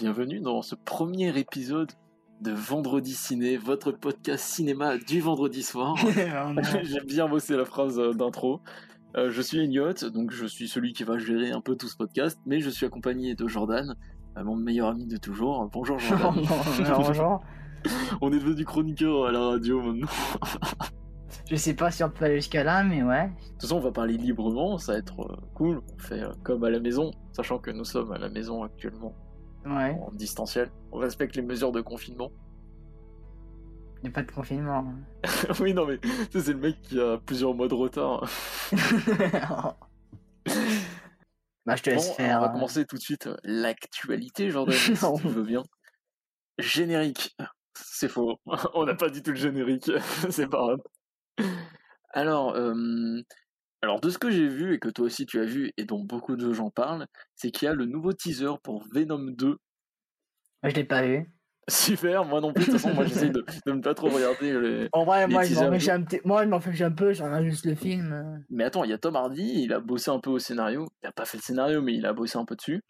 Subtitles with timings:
[0.00, 1.92] bienvenue dans ce premier épisode
[2.40, 5.94] de Vendredi Ciné, votre podcast cinéma du vendredi soir.
[6.84, 8.62] J'ai bien bossé la phrase euh, d'intro.
[9.18, 11.98] Euh, je suis Elliot, donc je suis celui qui va gérer un peu tout ce
[11.98, 13.94] podcast, mais je suis accompagné de Jordan,
[14.38, 15.68] euh, mon meilleur ami de toujours.
[15.70, 16.46] Bonjour Jordan.
[16.96, 17.44] Bonjour.
[18.22, 20.08] On est devenu chroniqueur à la radio maintenant.
[21.50, 23.26] Je sais pas si on peut aller jusqu'à là, mais ouais.
[23.26, 25.82] De toute façon, on va parler librement, ça va être cool.
[25.94, 29.14] On fait comme à la maison, sachant que nous sommes à la maison actuellement
[29.64, 29.96] Ouais.
[30.00, 30.70] en distanciel.
[30.92, 32.30] On respecte les mesures de confinement.
[34.02, 34.94] Il n'y a pas de confinement.
[35.60, 36.00] oui, non, mais
[36.32, 38.26] c'est le mec qui a plusieurs mois de retard.
[41.66, 42.38] bah, je te laisse Bon, faire.
[42.38, 42.52] on va euh.
[42.52, 45.62] commencer tout de suite euh, l'actualité, Jordan, si tu veux bien.
[46.58, 47.36] Générique.
[47.74, 48.38] C'est faux.
[48.74, 49.90] on n'a pas du tout le générique.
[50.30, 50.80] c'est pas grave.
[52.12, 53.20] Alors, euh,
[53.82, 56.04] alors, de ce que j'ai vu et que toi aussi tu as vu et dont
[56.04, 59.46] beaucoup de gens parlent, c'est qu'il y a le nouveau teaser pour Venom 2.
[59.48, 59.56] Moi,
[60.64, 61.32] je l'ai pas vu.
[61.68, 62.66] Super, moi non plus.
[62.66, 64.88] De toute façon, moi j'essaye de, de ne pas trop regarder les.
[64.92, 66.20] En vrai, Les moi, je m'en fiche un petit...
[66.24, 68.44] moi, je m'en fiche un peu, je regarde juste le film.
[68.50, 70.86] Mais attends, il y a Tom Hardy, il a bossé un peu au scénario.
[71.02, 72.82] Il a pas fait le scénario, mais il a bossé un peu dessus.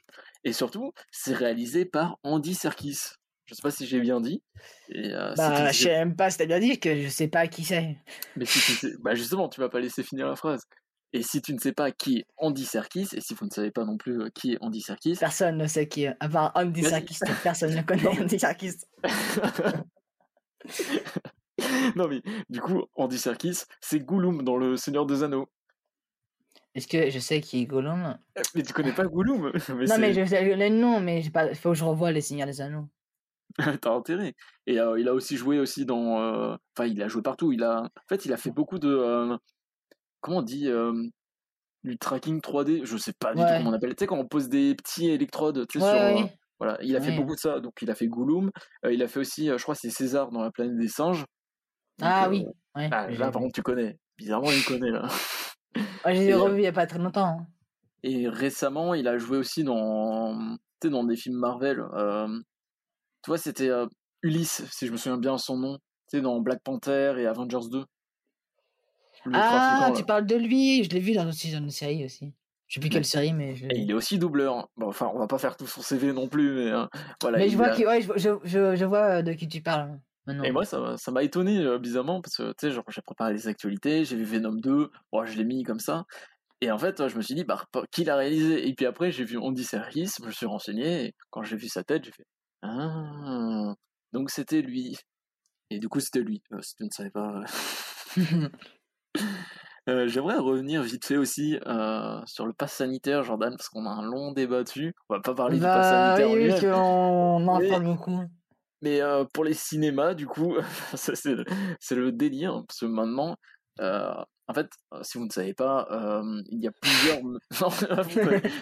[0.42, 3.19] Et surtout, c'est réalisé par Andy Serkis.
[3.50, 4.44] Je sais pas si j'ai bien dit.
[4.90, 7.48] Et, euh, Bah, je sais- même pas si t'as bien dit que je sais pas
[7.48, 7.96] qui c'est.
[8.36, 8.92] Mais si tu sais...
[9.00, 10.62] bah justement, tu vas pas laisser finir la phrase.
[11.12, 13.72] Et si tu ne sais pas qui est Andy Serkis, et si vous ne savez
[13.72, 16.14] pas non plus euh, qui est Andy Serkis, Personne ne sait qui est.
[16.20, 16.84] À part Andy.
[16.84, 18.74] Serkis, personne ne connaît Andy Serkis.
[21.96, 25.48] non mais du coup, Andy Serkis, c'est Gollum dans Le Seigneur des Anneaux.
[26.76, 28.16] Est-ce que je sais qui est Gollum?
[28.38, 29.50] Euh, Mais tu connais pas Gollum?
[29.74, 31.52] Mais Non, mais je sais le nom, mais pas...
[31.54, 32.86] faut que je revoie Les Seigneurs des Anneaux.
[33.80, 34.34] T'as intérêt.
[34.66, 36.20] Et euh, il a aussi joué aussi dans.
[36.20, 37.52] euh, Enfin, il a joué partout.
[37.52, 37.82] Il a.
[37.82, 38.88] En fait, il a fait beaucoup de.
[38.88, 39.36] euh,
[40.20, 40.68] Comment on dit
[41.84, 42.84] Du tracking 3D.
[42.84, 43.94] Je sais pas du tout comment on appelle.
[43.94, 45.66] Tu sais quand on pose des petits électrodes.
[45.68, 45.84] Tu sais
[46.14, 46.28] Ouais, sur.
[46.58, 46.78] Voilà.
[46.82, 47.60] Il a fait beaucoup de ça.
[47.60, 48.50] Donc il a fait Gollum.
[48.90, 51.24] Il a fait aussi, je crois, c'est César dans la planète des singes.
[51.98, 52.46] Donc, Ah oui.
[52.76, 53.98] Ouais, ah, j'ai là, par contre, tu connais.
[54.18, 55.08] Bizarrement, il connaît là.
[56.06, 57.26] L'ai euh, revu il y a pas très longtemps.
[57.40, 57.46] hein.
[58.02, 61.80] Et récemment, il a joué aussi dans, tu sais, dans des films Marvel.
[61.94, 62.28] euh,
[63.22, 63.86] tu vois, c'était euh,
[64.22, 65.78] Ulysse, si je me souviens bien son nom.
[66.10, 67.84] Tu sais, dans Black Panther et Avengers 2.
[69.26, 72.32] Le Ah, tu parles de lui, je l'ai vu dans une série aussi.
[72.68, 74.68] Je sais plus quelle série, mais je Et il est aussi doubleur.
[74.76, 76.86] Bon, enfin, on va pas faire tout son CV non plus, mais euh,
[77.20, 77.38] voilà.
[77.38, 78.12] Mais je vois, a- qui, ouais, je,
[78.44, 80.44] je, je, vois de qui tu parles maintenant.
[80.44, 83.02] Et moi, ça m'a- ça m'a étonné euh, bizarrement parce que tu sais, genre, j'ai
[83.02, 86.04] préparé les actualités, j'ai vu Venom 2, bon, je l'ai mis comme ça.
[86.62, 88.68] Et en fait, je me suis dit, bah, qui l'a réalisé?
[88.68, 91.68] Et puis après, j'ai vu Andy Serkis, je me suis renseigné, et quand j'ai vu
[91.68, 92.24] sa tête, j'ai fait,
[92.62, 93.74] ah,
[94.12, 94.96] donc c'était lui.
[95.70, 97.42] Et du coup, c'était lui, euh, si tu ne savais pas.
[99.88, 103.90] Euh, J'aimerais revenir vite fait aussi euh, sur le pass sanitaire, Jordan, parce qu'on a
[103.90, 104.94] un long débat dessus.
[105.08, 108.20] On va pas parler du pass bah, sanitaire oui, oui, qu'on en parle beaucoup.
[108.82, 110.54] Mais euh, pour les cinémas, du coup,
[110.94, 111.24] c'est
[111.94, 113.36] le, délire, hein, parce que maintenant,
[113.80, 114.12] euh,
[114.50, 117.22] en fait, euh, si vous ne savez pas, euh, il y a plusieurs...
[117.22, 117.70] non, vous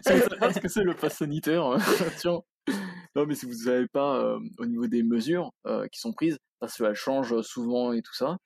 [0.02, 1.78] savez pas ce que c'est le pass sanitaire, euh,
[2.18, 2.40] tiens.
[3.16, 6.12] Non, mais si vous ne savez pas euh, au niveau des mesures euh, qui sont
[6.12, 8.36] prises, parce qu'elles changent souvent et tout ça,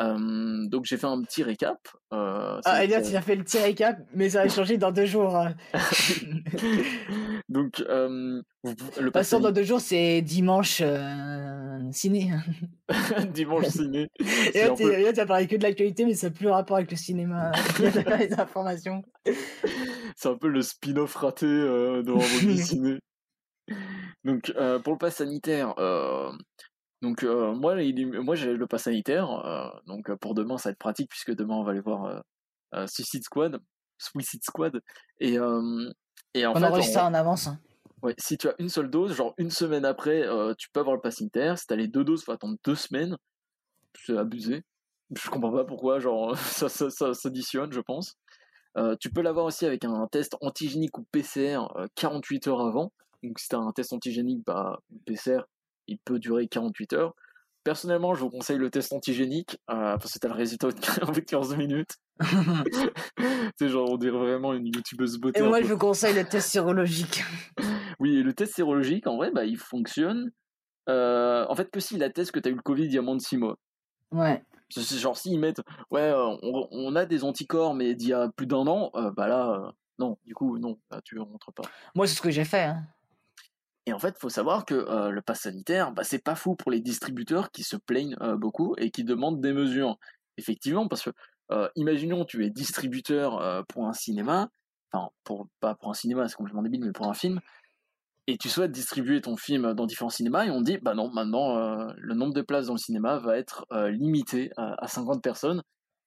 [0.00, 1.78] euh, donc j'ai fait un petit récap.
[2.14, 5.04] euh, Ah, c'est- il a fait le petit récap, mais ça va changer dans deux
[5.06, 5.36] jours.
[5.36, 5.54] hein.
[7.48, 12.30] donc, vous le De toute pass façon, dans deux jours, c'est dimanche euh, ciné.
[13.34, 14.08] dimanche ciné.
[14.54, 16.90] Et là, peu- tu as parlé que de l'actualité, mais ça n'a plus rapport avec
[16.90, 17.52] le cinéma,
[18.18, 19.02] les informations.
[20.16, 22.98] C'est un peu le spin-off raté euh, de Vendredi Ciné.
[24.24, 26.30] Donc, euh, pour le pass sanitaire, euh,
[27.02, 29.26] donc, euh, moi, il moi j'ai le pass sanitaire.
[29.86, 32.22] donc, pour demain, ça va être pratique puisque demain, on va aller voir
[32.86, 33.58] Suicide Squad.
[33.98, 34.80] Suicide Squad.
[35.18, 35.38] Et, et
[36.46, 37.46] en On fait, enregistre en- ça en avance.
[37.46, 37.58] hein.
[38.02, 40.26] ouais, si tu as une seule dose, genre une semaine après,
[40.58, 41.58] tu peux avoir le pass sanitaire.
[41.58, 43.16] Si tu as les deux doses, il faut attendre deux semaines.
[44.04, 44.62] C'est abusé.
[45.12, 48.14] Je comprends pas pourquoi, genre, ça, ça, ça s'additionne, je pense.
[49.00, 52.92] Tu peux l'avoir aussi avec un test antigénique ou PCR euh, 48 heures avant.
[53.22, 55.40] Donc si tu as un test antigénique, bah, le PCR,
[55.88, 57.14] il peut durer 48 heures.
[57.62, 60.68] Personnellement, je vous conseille le test antigénique euh, parce que tu as le résultat
[61.14, 61.96] de 15 minutes.
[63.58, 65.40] c'est genre, on dirait vraiment une youtubeuse beauté.
[65.40, 67.22] Et moi, je vous conseille le test sérologique.
[67.98, 70.30] Oui, et le test sérologique, en vrai, bah, il fonctionne.
[70.88, 73.02] euh, en fait, que s'il atteste que tu as eu le Covid il y a
[73.02, 73.58] moins de 6 mois.
[74.10, 74.42] Ouais.
[74.70, 78.30] C'est genre s'ils mettent, ouais, euh, on, on a des anticorps, mais d'il y a
[78.34, 81.64] plus d'un an, euh, bah là, non, du coup, non, là, tu rentres pas.
[81.94, 82.62] Moi, c'est ce que j'ai fait.
[82.62, 82.84] hein.
[83.86, 86.70] Et en fait, faut savoir que euh, le pass sanitaire, bah, c'est pas fou pour
[86.70, 89.96] les distributeurs qui se plaignent euh, beaucoup et qui demandent des mesures.
[90.36, 91.10] Effectivement, parce que,
[91.52, 94.48] euh, imaginons, tu es distributeur euh, pour un cinéma,
[94.92, 97.40] enfin, pour, pas pour un cinéma, c'est complètement débile, mais pour un film,
[98.26, 101.56] et tu souhaites distribuer ton film dans différents cinémas et on dit bah non maintenant
[101.96, 105.62] le nombre de places dans le cinéma va être limité à 50 personnes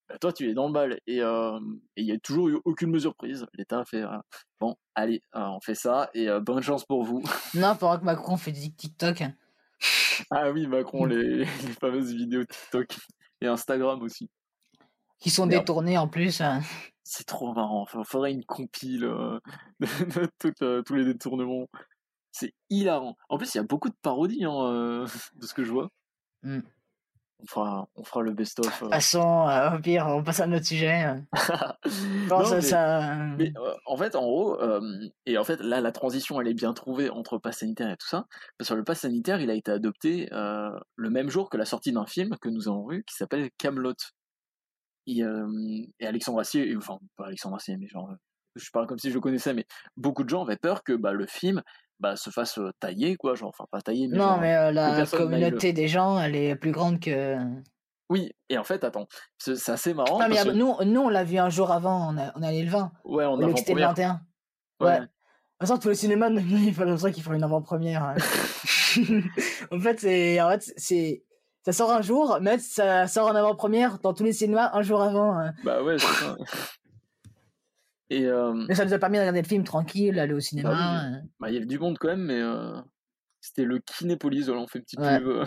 [0.09, 1.59] bah, toi tu es dans le bal et euh,
[1.95, 4.17] il y a toujours eu aucune mesure prise l'État a fait euh,
[4.59, 7.21] bon allez euh, on fait ça et bonne chance pour vous
[7.55, 9.23] Non, pendant que Macron fait du TikTok.
[10.31, 11.45] ah oui Macron les, les
[11.79, 12.97] fameuses vidéos TikTok
[13.41, 14.29] et Instagram aussi
[15.19, 15.61] Qui sont Merde.
[15.63, 16.41] détournés en plus.
[17.03, 19.01] c'est trop marrant il faudrait une compile
[19.79, 21.67] de, de tout, tous les détournements
[22.31, 25.05] c'est hilarant en plus il y a beaucoup de parodies hein,
[25.35, 25.89] de ce que je vois
[26.45, 26.59] Mm.
[27.43, 30.53] On fera on fera le best of Passons, euh, au pire, on passe à un
[30.53, 31.05] autre sujet.
[31.85, 33.15] Je pense Non, que mais- ça.
[33.37, 34.81] Mais euh, en fait, en gros, euh,
[35.25, 38.07] et en fait, là, la transition, elle est bien trouvée entre pass sanitaire et tout
[38.07, 38.25] ça.
[38.57, 41.65] Parce que le pass sanitaire, il a été adopté euh, le même jour que la
[41.65, 43.93] sortie d'un film que nous avons vu qui s'appelle Camelot.
[45.05, 45.21] Et,
[45.99, 48.09] et Alexandre Assier, et- enfin, pas Alexandre Assier, mais genre,
[48.55, 49.65] je parle comme si je le connaissais, mais
[49.97, 51.61] beaucoup de gens avaient peur que bah, le film
[52.03, 53.33] bah, se fasse euh, tailler, quoi.
[53.33, 54.17] Genre, enfin, pas tailler, mais.
[54.17, 57.37] Non, genre, mais euh, la communauté des gens, elle est plus grande que.
[58.09, 59.07] Oui, et en fait, attends,
[59.37, 60.19] c'est assez marrant.
[60.19, 62.47] Non, mais parce nous, nous, on l'a vu un jour avant, on, a, on est
[62.47, 62.91] allé le 20.
[63.05, 63.23] Ouais,
[63.53, 64.19] que c'était le avant-première.
[64.79, 64.85] 21.
[64.85, 64.91] Ouais.
[64.91, 64.99] Ouais.
[64.99, 65.11] De toute
[65.61, 68.03] façon, tous les cinémas, il fallait ça qu'ils font une avant-première.
[68.03, 68.15] hein.
[69.71, 71.23] en fait, c'est, en fait, c'est,
[71.65, 75.01] ça sort un jour, mais ça sort en avant-première dans tous les cinémas un jour
[75.01, 75.39] avant.
[75.39, 75.53] hein.
[75.63, 76.35] Bah ouais, c'est ça.
[78.13, 80.69] Et euh, Mais ça nous a permis de regarder le film tranquille, aller au cinéma.
[80.69, 80.77] Bah
[81.09, 81.15] oui.
[81.15, 81.21] euh.
[81.39, 82.79] bah, il y avait du monde quand même, mais euh,
[83.41, 85.19] c'était le Kinépolis, voilà, on fait une petite Ouais.
[85.19, 85.43] pub.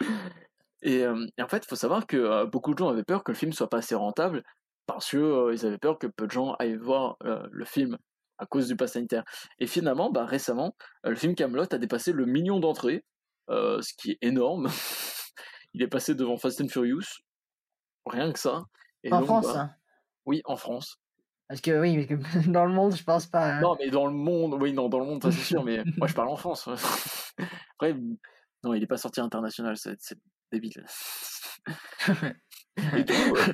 [0.82, 3.36] et, et en fait, il faut savoir que beaucoup de gens avaient peur que le
[3.36, 4.42] film soit pas assez rentable
[4.86, 7.96] parce que ils avaient peur que peu de gens aillent voir le film
[8.38, 9.24] à cause du pass sanitaire.
[9.58, 13.02] Et finalement, bah, récemment, le film Camelot a dépassé le million d'entrées,
[13.48, 14.68] euh, ce qui est énorme.
[15.72, 17.22] il est passé devant Fast and Furious,
[18.04, 18.64] rien que ça.
[19.02, 19.70] Et En donc, France, bah, hein.
[20.26, 20.98] oui, en France.
[21.48, 23.54] Parce que oui, parce que dans le monde, je pense pas.
[23.56, 23.60] hein.
[23.60, 26.06] Non, mais dans le monde, oui, non, dans le monde, ça c'est sûr, mais moi
[26.08, 26.68] je parle en France.
[27.74, 27.94] Après,
[28.64, 30.18] non, il est pas sorti international, c'est
[30.52, 30.84] débile.
[32.78, 33.52] et, euh,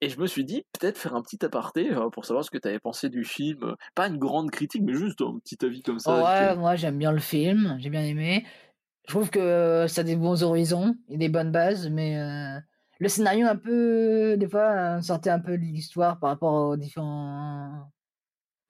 [0.00, 2.58] et je me suis dit, peut-être faire un petit aparté euh, pour savoir ce que
[2.58, 3.62] tu avais pensé du film.
[3.64, 6.10] euh, Pas une grande critique, mais juste un petit avis comme ça.
[6.18, 8.44] Oh, ouais, moi j'aime bien le film, j'ai bien aimé.
[9.06, 12.58] Je trouve que ça a des bons horizons et des bonnes bases, mais euh,
[13.00, 16.76] le scénario un peu, des fois, euh, sortait un peu de l'histoire par rapport aux
[16.76, 17.90] différents.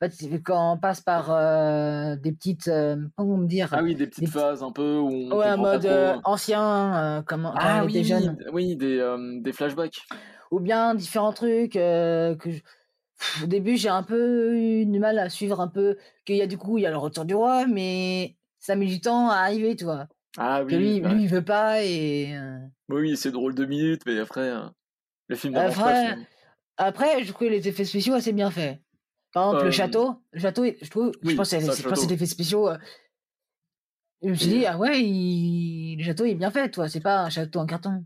[0.02, 3.82] En fait, c'est quand on passe par euh, des petites, euh, comment me dire, Ah
[3.82, 5.36] oui, des petites Des phases un peu où on.
[5.36, 10.00] ouais, mode euh, ancien, comment, quand Ah on oui, était jeune, oui, des, des flashbacks.
[10.50, 12.60] ou bien différents trucs que je-
[13.18, 16.42] Pff, au début j'ai un peu eu du mal à suivre un peu qu'il y
[16.42, 19.28] a du coup il y a le retour du roi, mais ça met du temps
[19.30, 20.08] à arriver, tu vois.
[20.38, 21.14] Ah que lui, ouais.
[21.14, 24.62] lui il veut pas et euh, oui, c'est drôle deux minutes, mais après, euh,
[25.28, 25.82] le film n'avance pas.
[25.90, 26.16] Après,
[26.76, 28.80] après je trouve que les effets spéciaux assez bien faits
[29.32, 31.82] par exemple Euh, le château le château je trouve oui, je pense que c'est c'est
[31.82, 32.06] château.
[32.08, 32.78] l'effet spéciaux euh,
[34.22, 37.00] je me suis dit ah ouais il- le château il est bien fait toi c'est
[37.00, 38.04] pas un château en carton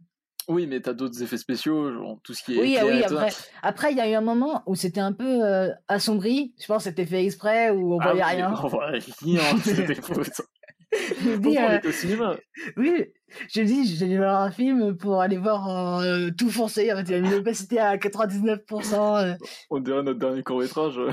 [0.48, 2.60] Oui, mais t'as d'autres effets spéciaux, genre tout ce qui est.
[2.60, 3.30] oui ah oui après
[3.62, 6.84] après il y a eu un moment où c'était un peu euh, assombri je pense
[6.84, 10.20] que c'était fait exprès où on Ah voyait oui, rien On voyait rien, c'était faux.
[11.22, 12.36] Je dis on euh, au cinéma.
[12.76, 13.04] oui
[13.52, 17.02] je me dis dû voir un film pour aller voir euh, tout foncé en fait
[17.08, 19.34] il a mis l'opacité à 99% euh.
[19.70, 20.98] On dirait notre dernier court-métrage.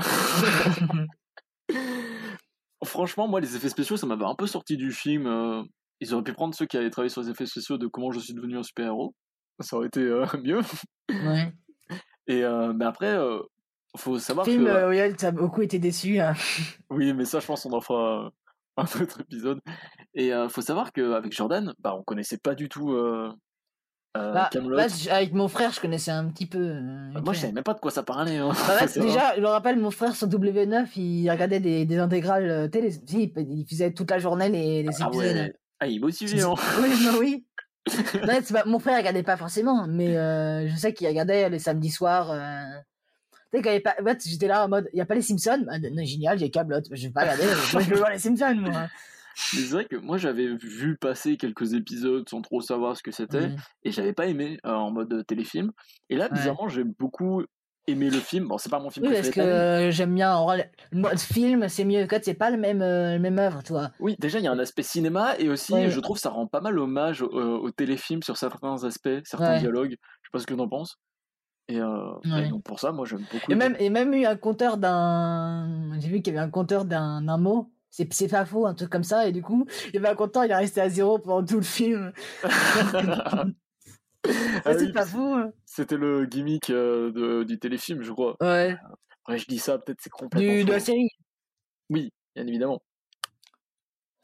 [2.84, 5.26] Franchement, moi, les effets spéciaux, ça m'avait un peu sorti du film.
[5.26, 5.62] euh,
[6.00, 8.18] Ils auraient pu prendre ceux qui avaient travaillé sur les effets spéciaux de comment je
[8.18, 9.14] suis devenu un super-héros.
[9.60, 10.60] Ça aurait été euh, mieux.
[11.08, 11.52] ouais.
[12.26, 12.42] Et
[12.74, 13.16] mais après,
[13.96, 14.70] faut savoir film que.
[14.70, 16.34] euh, où il a beaucoup été déçu hein.
[16.90, 18.32] Oui, mais ça, je pense qu'on en fera
[18.76, 19.60] un autre épisode.
[20.14, 23.32] Et euh, faut savoir qu'avec Jordan, bah, on connaissait pas du tout euh,
[24.16, 24.76] euh, Bah, Camelot.
[24.76, 26.58] bah, avec mon frère, je connaissais un petit peu.
[26.58, 27.40] euh, moi, je fait.
[27.42, 28.38] savais même pas de quoi ça parlait.
[28.38, 28.50] Hein.
[28.66, 32.68] Bah, déjà, je me rappelle, mon frère sur W9, il regardait des, des intégrales euh,
[32.68, 32.94] télé.
[33.12, 35.24] Il il faisait toute la journée les, les Ah épisodes.
[35.36, 35.54] ouais.
[35.80, 36.54] Ah, il est motivé, hein.
[36.80, 37.46] Oui, oui.
[38.26, 38.34] Non,
[38.66, 40.14] mon frère regardait pas forcément, mais
[40.68, 42.32] je sais qu'il regardait les samedis soirs.
[43.52, 43.94] Tu sais, quand il y avait pas...
[44.00, 45.66] en fait, j'étais là en mode, il y a pas les Simpsons?
[45.68, 46.80] Ah, non, Génial, j'ai Camelot.
[46.90, 48.88] Je vais pas regarder, moi, je veux voir les Simpsons, moi.
[49.54, 53.10] Mais c'est vrai que moi, j'avais vu passer quelques épisodes sans trop savoir ce que
[53.12, 53.38] c'était.
[53.38, 53.56] Ouais.
[53.82, 55.72] Et j'avais pas aimé euh, en mode euh, téléfilm.
[56.10, 56.32] Et là, Ouais.
[56.34, 57.42] bizarrement, j'ai beaucoup
[57.86, 58.48] aimé le film.
[58.48, 59.46] Bon, c'est pas mon film Oui, parce préféré.
[59.48, 59.86] que de l'année.
[59.86, 60.34] euh, j'aime bien.
[60.34, 62.06] En le mode film, c'est mieux.
[62.06, 63.90] Quand c'est pas le même, euh, le même œuvre, tu vois.
[64.00, 65.34] Oui, déjà, il y a un aspect cinéma.
[65.38, 65.90] Et aussi, Ouais.
[65.90, 69.60] je trouve ça rend pas mal hommage au, au téléfilm sur certains aspects, certains Ouais.
[69.60, 69.96] dialogues.
[70.22, 70.98] Je sais pas ce que t'en penses.
[71.72, 72.46] Et, euh, Ouais.
[72.46, 73.50] et donc, pour ça, moi, j'aime beaucoup.
[73.50, 75.98] Et même, et même eu un compteur d'un.
[76.00, 77.70] J'ai vu qu'il y avait un compteur d'un mot.
[77.90, 79.26] C'est pas faux, un truc comme ça.
[79.28, 81.56] Et du coup, il y avait un compteur, il est resté à zéro pendant tout
[81.56, 82.12] le film.
[84.24, 85.34] Ah Ça, c'est oui, pas faux.
[85.34, 85.50] hein.
[85.64, 88.36] C'était le gimmick euh, de- du téléfilm, je crois.
[88.40, 88.76] Ouais.
[89.24, 91.08] Après, je dis ça, peut-être c'est complètement Du, de la série?
[91.90, 92.80] Oui, bien évidemment.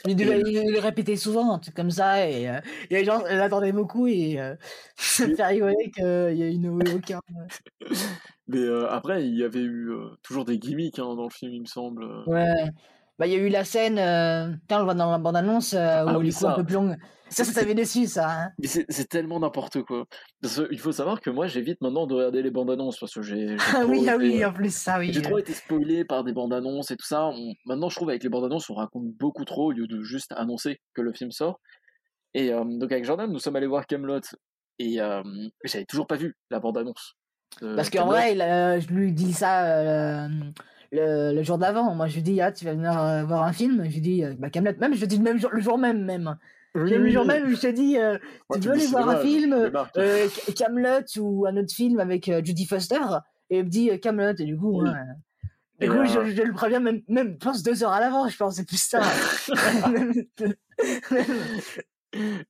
[0.07, 3.05] Il, devait- le- il le répétait souvent, un truc comme ça, et, euh, et les
[3.05, 4.55] gens l'attendaient beaucoup, et euh,
[4.97, 6.05] ça me fait rigoler qu'il
[6.37, 7.21] y ait une aucun.
[8.49, 11.52] Mais euh, après, il y avait eu euh, toujours des gimmicks hein, dans le film,
[11.52, 12.05] il me semble.
[12.05, 12.25] euh.
[12.26, 12.71] Ouais.
[13.18, 15.75] Bah, il y a eu la scène, euh, putain, on le voit dans la bande-annonce,
[15.75, 16.54] euh, où Ah oui, les coups un ça.
[16.56, 16.96] peu plus longs.
[17.30, 18.30] Ça, ça t'avait déçu, ça.
[18.30, 18.50] hein.
[18.58, 20.04] Mais c'est tellement n'importe quoi.
[20.40, 23.20] Parce qu'il faut savoir que moi, j'évite maintenant de regarder les bandes annonces parce que
[23.22, 25.12] j'ai Ah oui, ah oui, euh, en plus, ça, oui.
[25.12, 27.26] j'ai trop été spoilé par des bandes annonces et tout ça.
[27.26, 30.00] On- Maintenant, je trouve avec les bandes annonces, on raconte beaucoup trop au lieu de
[30.02, 31.60] juste annoncer que le film sort.
[32.34, 34.20] Et euh, donc avec Jordan, nous sommes allés voir Camelot
[34.78, 35.22] et euh,
[35.64, 37.14] j'avais toujours pas vu la bande annonce.
[37.60, 40.28] Parce qu'en vrai, il, euh, je lui dis ça
[40.92, 41.95] le, le jour d'avant.
[41.95, 43.85] Moi, je lui dis, ah, tu vas venir euh, voir un film.
[43.85, 44.76] Je lui dis, euh, bah, Camelot.
[44.78, 46.37] Même, je lui dis le, même jour, le jour même, même.
[46.75, 48.18] le jour même, je te dis, euh,
[48.52, 52.40] tu veux aller voir un film, euh, Ca- Camelot ou un autre film avec euh,
[52.45, 53.00] Judy Foster?
[53.50, 54.35] Et il me dit euh, Camelot.
[54.38, 54.88] Et du coup, Oui.
[54.88, 54.97] ouais.
[55.80, 58.00] Du Et, coup, euh, je, je le préviens même, même, je pense deux heures à
[58.00, 59.00] l'avance, je pense, c'est plus ça.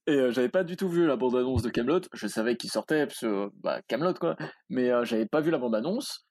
[0.07, 2.01] Et euh, j'avais pas du tout vu la bande-annonce de Camelot.
[2.15, 4.37] Je savais qu'il sortait parce que bah, Camelot quoi,
[4.69, 6.28] mais euh, j'avais pas vu la bande-annonce.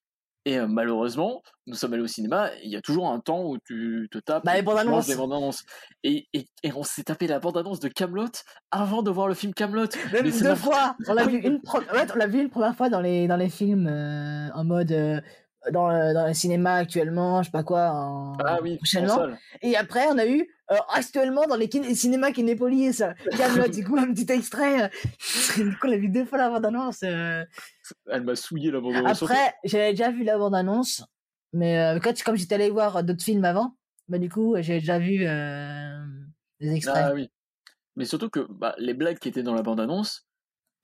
[0.47, 2.49] Et euh, malheureusement, nous sommes allés au cinéma.
[2.63, 4.75] Il y a toujours un temps où tu te tapes Bah, les et tu manges
[4.85, 5.07] bandes-annonces.
[5.07, 5.63] des bandes-annonces.
[6.03, 8.29] Et, et, et on s'est tapé la bande-annonce de Camelot
[8.71, 9.87] avant de voir le film Camelot.
[10.13, 10.95] Même deux fois.
[11.09, 13.35] On l'a vu une, pro- ouais, on l'a vu une première fois dans les, dans
[13.35, 15.19] les films euh, en mode euh,
[15.71, 19.27] dans, le, dans le cinéma actuellement, je sais pas quoi, en, Ah oui, prochainement.
[19.61, 23.01] Et après, on a eu euh, actuellement dans les kin- cinémas Kinépolis,
[23.37, 24.83] Camelot, du coup, un petit extrait.
[24.85, 24.87] euh,
[25.57, 26.99] du coup, on l'a vu deux fois la bande-annonce.
[27.03, 27.43] euh.
[28.11, 29.23] Elle m'a souillé la bande-annonce.
[29.23, 31.03] Après, j'avais déjà vu la bande-annonce,
[31.53, 33.75] mais euh, quand, comme j'étais allé voir d'autres films avant,
[34.07, 36.03] bah du coup, j'ai déjà vu euh,
[36.59, 37.03] des extraits.
[37.07, 37.29] Ah oui.
[37.95, 40.27] Mais surtout que bah, les blagues qui étaient dans la bande-annonce,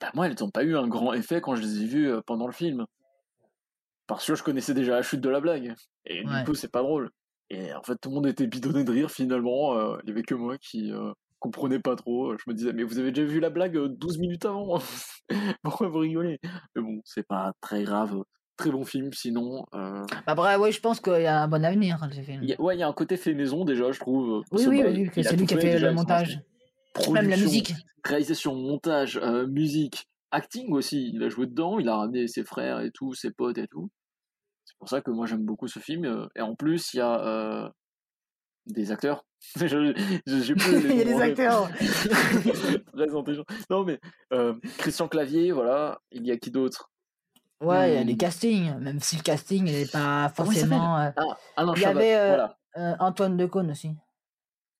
[0.00, 2.20] bah, moi, elles n'ont pas eu un grand effet quand je les ai vues euh,
[2.26, 2.86] pendant le film.
[4.06, 5.74] Parce que je connaissais déjà la chute de la blague.
[6.06, 6.38] Et Ouais.
[6.40, 7.10] du coup, c'est pas drôle.
[7.50, 9.76] Et en fait, tout le monde était bidonné de rire finalement.
[9.78, 12.36] euh, Il y avait que moi qui euh, comprenais pas trop.
[12.36, 14.78] Je me disais, mais vous avez déjà vu la blague euh, 12 minutes avant?
[15.62, 16.38] Pourquoi vous rigolez?
[16.74, 18.22] Mais bon, c'est pas très grave.
[18.56, 19.64] Très bon film, sinon.
[19.74, 22.40] euh, Bah, Après, ouais, je pense qu'il y a un bon avenir dans ce film.
[22.42, 24.44] il y a- ouais, il y a un côté fait maison déjà, je trouve.
[24.52, 24.92] Oui, oui, c'est
[25.36, 26.40] lui qui a fait déjà, le montage.
[27.12, 27.74] Même la musique.
[28.04, 31.10] réalisation, montage, euh, musique, acting aussi.
[31.14, 33.90] Il a joué dedans, il a ramené ses frères et tout, ses potes et tout.
[34.64, 36.04] C'est pour ça que moi j'aime beaucoup ce film.
[36.04, 37.68] euh, Et en plus, il y a euh,
[38.66, 39.24] des acteurs.
[39.56, 39.66] Je-
[40.26, 41.68] je- J'ai plus les Il y a des acteurs.
[42.94, 43.44] Très intelligent.
[43.70, 44.00] Non mais
[44.32, 45.98] euh, Christian Clavier, voilà.
[46.10, 46.90] Il y a qui d'autre?
[47.60, 48.18] Ouais, il y a des Hmm.
[48.18, 50.98] castings, même si le casting n'est pas forcément.
[50.98, 51.10] euh,
[51.56, 52.00] Ah, Il y Chabat.
[52.00, 52.96] avait, Voilà.
[53.00, 53.90] Antoine Decaune aussi.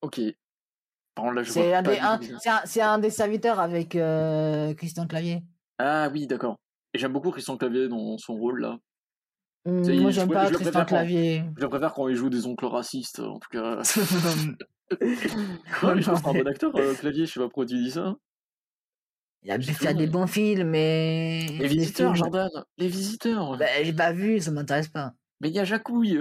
[0.02, 0.20] Ok.
[0.20, 0.32] Par contre, là,
[0.98, 1.03] je
[1.44, 2.00] C'est un, des- du
[2.82, 5.42] un- des serviteurs avec euh, Christian Clavier.
[5.78, 6.56] Ah oui, d'accord.
[6.92, 8.78] Et j'aime beaucoup Christian Clavier dans son rôle là.
[9.64, 11.44] C'est- moi, j'aime pas je Christian Clavier.
[11.56, 13.80] Je préfère quand il joue des oncles racistes, en tout cas.
[14.90, 17.76] Ouais, mais je que c'est un bon acteur, euh, Clavier, je sais pas pourquoi tu
[17.76, 18.14] dis ça.
[19.42, 20.06] Il a des ouais.
[20.06, 21.46] bons films, mais.
[21.58, 23.56] Les visiteurs, Jordan, les visiteurs.
[23.58, 25.12] Bah, j'ai pas vu, ça m'intéresse pas.
[25.40, 26.20] Mais il y a Jacouille.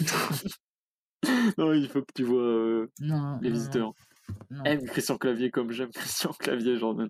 [1.58, 3.38] non, il faut que tu vois euh, Non.
[3.40, 3.86] les non, visiteurs.
[3.86, 3.94] non.
[4.64, 7.08] Aime Christian Clavier comme j'aime Christian Clavier, Jordan.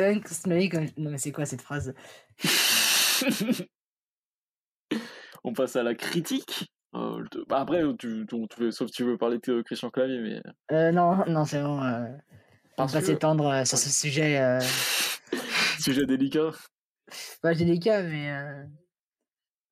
[0.00, 1.94] Euh, Christian Clavier, comme- Non, mais c'est quoi cette phrase?
[5.44, 6.70] On passe à la critique.
[6.94, 10.18] Euh, te- bah, après, tu, tu- tu- sauf si tu veux parler de Christian Clavier,
[10.20, 10.42] mais
[10.72, 11.82] euh, Non, non, c'est bon.
[11.82, 12.06] Euh...
[12.78, 14.58] On va s'étendre euh, sur ce sujet.
[15.80, 16.50] Sujet délicat.
[17.42, 18.30] Pas délicat, mais.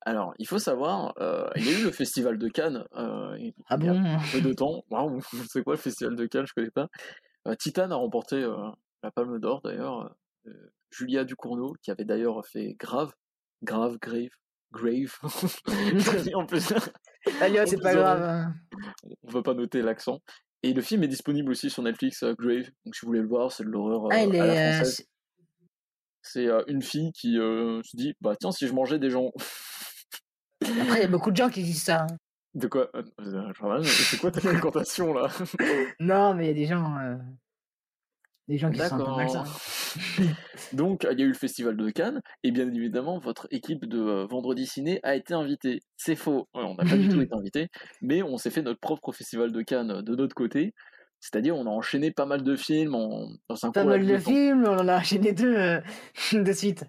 [0.07, 2.85] Alors, il faut savoir, euh, il y a eu le festival de Cannes.
[2.95, 4.03] euh, il Ah il y a bon?
[4.31, 4.85] peu de temps.
[4.89, 5.19] Waouh,
[5.51, 6.45] c'est quoi le festival de Cannes?
[6.47, 6.87] Je connais pas.
[7.45, 8.39] Euh, Titan a remporté
[9.03, 10.15] la Palme d'Or d'ailleurs.
[10.91, 13.11] Julia Ducournau, qui avait d'ailleurs fait Grave,
[13.63, 14.29] Grave, Grave,
[14.71, 15.17] Grave.
[16.35, 16.71] en plus,
[17.41, 18.53] Allez, c'est pas grave.
[19.23, 20.21] on va pas noter l'accent.
[20.63, 22.71] Et le film est disponible aussi sur Netflix, Grave.
[22.85, 25.05] Donc si vous voulez le voir, c'est de l'horreur Ah, à la française.
[26.21, 29.33] C'est une fille qui se dit, bah tiens, si je mangeais des gens.
[30.63, 32.03] Après, il y a beaucoup de gens qui disent ça.
[32.03, 32.17] hein.
[32.53, 32.89] De quoi?
[32.95, 35.29] Euh, euh, Jordan, C'est quoi ta fréquentation là?
[35.99, 36.97] Non, mais il y a des gens.
[36.99, 37.15] euh,
[38.47, 39.43] Des gens qui se sentent pas mal ça.
[40.73, 43.99] Donc, il y a eu le festival de Cannes, et bien évidemment, votre équipe de
[43.99, 45.81] euh, Vendredi Ciné a été invitée.
[45.97, 47.67] C'est faux, Ouais, on n'a pas du tout été invité,
[48.01, 50.73] mais on s'est fait notre propre festival de Cannes euh, de notre côté.
[51.19, 54.11] C'est-à-dire, on a enchaîné pas mal de films en, dans un Pas court mal laps
[54.11, 54.29] de de temps.
[54.31, 55.81] films, on en a enchaîné deux euh,
[56.33, 56.85] de suite.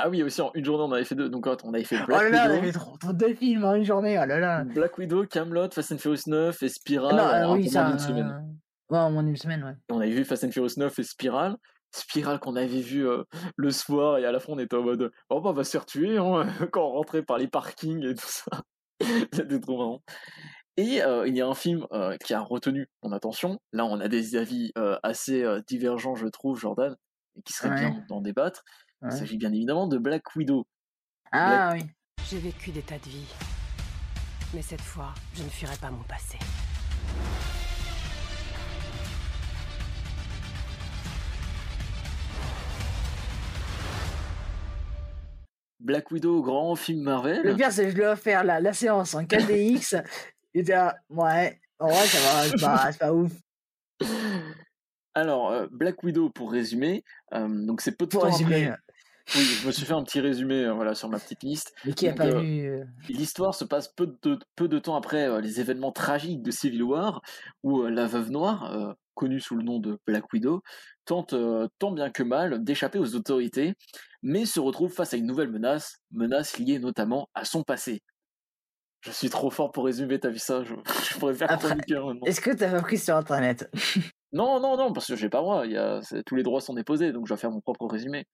[0.00, 1.28] Ah oui, aussi en une journée, on avait fait deux.
[1.28, 3.84] Donc, on avait fait Oh Black là on avait trop, trop de films en une
[3.84, 4.64] journée, oh là là.
[4.64, 7.88] Black Widow, Camelot, Fast and Furious 9 et Spiral non, euh, oui, ça.
[7.90, 8.28] d'une semaine.
[8.30, 9.74] euh, Ouais, en moins d'une semaine, ouais.
[9.90, 11.56] On avait vu Fast and Furious 9 et Spiral.
[11.90, 13.24] Spiral qu'on avait vu euh,
[13.56, 15.70] le soir et à la fin on était en mode oh bah on va se
[15.70, 18.44] faire tuer hein, quand on rentrait par les parkings et tout ça.
[19.32, 20.02] C'était trop marrant.
[20.76, 21.86] Et il y a un film
[22.24, 23.58] qui a retenu mon attention.
[23.72, 26.94] Là, on a des avis assez divergents, je trouve, Jordan,
[27.36, 28.62] et qui serait bien d'en débattre.
[29.02, 30.66] Il s'agit bien évidemment de Black Widow.
[31.30, 31.84] Ah oui.
[32.28, 33.32] J'ai vécu des tas de vies.
[34.54, 36.38] Mais cette fois, je ne fuirai pas mon passé.
[45.80, 47.42] Black Widow, grand film Marvel.
[47.44, 50.02] Le pire, c'est que je l'ai offert la, la séance en 4DX.
[50.54, 53.32] Il était là, ouais, en vrai, ça va, c'est pas, pas ouf.
[55.20, 58.66] Alors, euh, Black Widow, pour résumer, euh, donc c'est peu de Pour temps résumer.
[58.68, 58.78] après.
[59.36, 61.74] Oui, je me suis fait un petit résumé euh, voilà, sur ma petite liste.
[61.84, 65.60] Mais qui a pas euh, L'histoire se passe peu de, peu de temps après les
[65.60, 67.20] événements tragiques de Civil War,
[67.62, 70.62] où la veuve noire, connue sous le nom de Black Widow,
[71.04, 73.74] tente euh, tant bien que mal d'échapper aux autorités,
[74.22, 78.00] mais se retrouve face à une nouvelle menace, menace liée notamment à son passé.
[79.00, 80.62] Je suis trop fort pour résumer, t'as vu ça?
[80.62, 80.74] Je,
[81.12, 82.26] je pourrais faire Après, chroniqueur maintenant.
[82.26, 83.68] Est-ce que t'as pas pris sur internet?
[84.32, 85.66] Non, non, non, parce que j'ai pas le droit.
[85.66, 88.26] Il y a, tous les droits sont déposés, donc je dois faire mon propre résumé.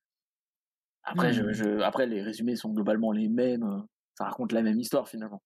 [1.05, 1.53] Après, je, Hmm.
[1.53, 3.63] je- après les résumés sont globalement les mêmes.
[3.65, 3.81] euh,
[4.17, 5.43] Ça raconte la même histoire finalement.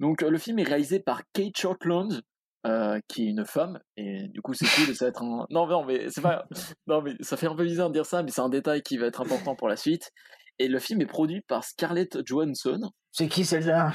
[0.00, 2.22] Donc, euh, le film est réalisé par Kate Shortland,
[2.66, 4.94] euh, qui est une femme, et du coup, c'est cool.
[4.96, 5.46] Ça va être un.
[5.50, 6.44] Non, non, mais c'est pas.
[6.88, 8.96] Non, mais ça fait un peu bizarre de dire ça, mais c'est un détail qui
[8.98, 10.10] va être important pour la suite.
[10.58, 12.80] Et le film est produit par Scarlett Johansson.
[13.12, 13.92] C'est qui celle-là?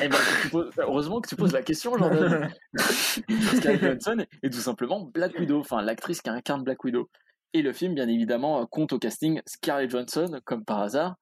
[0.00, 2.48] Eh ben, tu poses- heureusement que tu poses la question, Jordan.
[3.56, 7.08] Scarlett Johansson est tout simplement Black Widow, enfin l'actrice qui incarne Black Widow.
[7.52, 11.16] Et le film, bien évidemment, euh, compte au casting Scarlett Johansson, comme par hasard,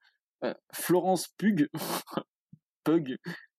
[0.45, 1.69] euh, Florence Pugh,
[2.85, 3.17] Pug,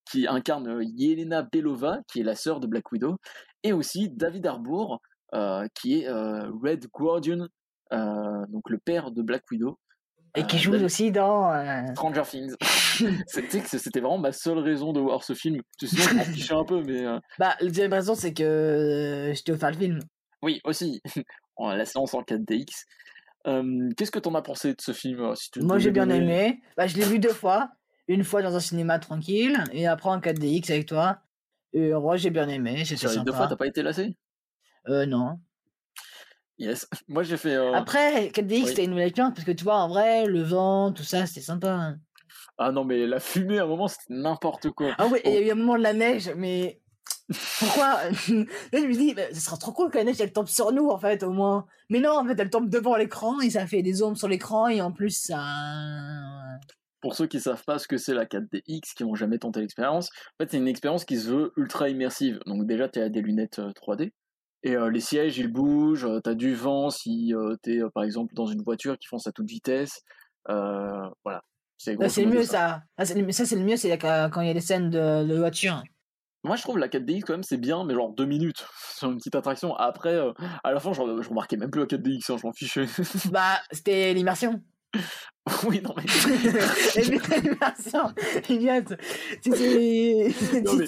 [0.09, 3.17] qui incarne euh, Yelena Belova, qui est la sœur de Black Widow,
[3.63, 5.01] et aussi David Harbour,
[5.33, 7.47] euh, qui est euh, Red Guardian,
[7.91, 9.79] donc le père de Black Widow.
[10.37, 11.51] Et qui joue aussi dans.
[11.51, 12.55] euh, Stranger Things.
[13.27, 15.61] C'était vraiment ma seule raison de voir ce film.
[15.79, 19.33] Sinon, je m'en fichais un peu, mais euh, Bah, la deuxième raison, c'est que euh,
[19.33, 19.99] je t'ai offert le film.
[20.41, 21.01] oui, aussi.
[21.55, 22.85] En- La séance en 4DX.
[23.47, 26.15] Euh, Qu'est-ce que t'en as pensé de ce film si tu Moi, j'ai devais bien
[26.15, 26.61] aimé.
[26.75, 27.69] Bah, je l'ai vu deux fois.
[28.07, 31.19] Une fois dans un cinéma tranquille, et après en 4DX avec toi.
[31.73, 32.85] Et moi, j'ai bien aimé.
[32.85, 33.47] Sur les deux fois, sympa.
[33.49, 34.15] t'as pas été lassé?
[34.87, 35.39] Euh, non.
[36.59, 36.87] Yes.
[37.07, 37.53] Moi, j'ai fait.
[37.55, 38.67] euh, Après, 4DX, oui.
[38.67, 41.41] c'était une nouvelle expérience parce que tu vois, en vrai, le vent, tout ça, c'était
[41.41, 41.71] sympa.
[41.71, 41.99] hein.
[42.57, 44.91] Ah non, mais la fumée, à un moment, c'était n'importe quoi.
[44.97, 45.39] Ah et il y Oh.
[45.39, 46.81] a eu un moment de la neige, mais
[47.59, 47.99] pourquoi?
[48.09, 50.71] Là, je me dis, bah, ce sera trop cool que la neige elle tombe sur
[50.71, 51.67] nous en fait, au moins.
[51.89, 54.67] Mais non, en fait, elle tombe devant l'écran et ça fait des ombres sur l'écran
[54.67, 55.37] et en plus ça.
[57.01, 60.09] Pour ceux qui savent pas ce que c'est la 4DX, qui n'ont jamais tenté l'expérience,
[60.09, 62.39] en fait, c'est une expérience qui se veut ultra immersive.
[62.47, 64.11] Donc, déjà, tu as des lunettes euh, 3D.
[64.63, 66.07] Et euh, les sièges, ils bougent.
[66.23, 69.31] tu as du vent si tu es, par exemple, dans une voiture qui fonce à
[69.31, 70.01] toute vitesse.
[70.49, 71.41] Euh, voilà.
[71.77, 72.81] C'est le mieux ça.
[72.97, 73.19] Ah, ça, c'est
[73.55, 75.83] le mieux, c'est quand il y a des scènes de, de voiture.
[76.43, 78.65] Moi, je trouve la 4DX quand même, c'est bien, mais genre deux minutes
[78.97, 79.75] sur une petite attraction.
[79.75, 80.31] Après, euh,
[80.63, 82.85] à la fin, je, je remarquais même plus la 4DX, hein, je m'en fichais.
[83.31, 84.61] Bah, c'était l'immersion.
[85.67, 86.03] oui, non, mais.
[86.03, 88.13] Puis, l'immersion,
[88.49, 88.93] idiote.
[89.41, 90.61] Si c'est.
[90.61, 90.85] Non, mais-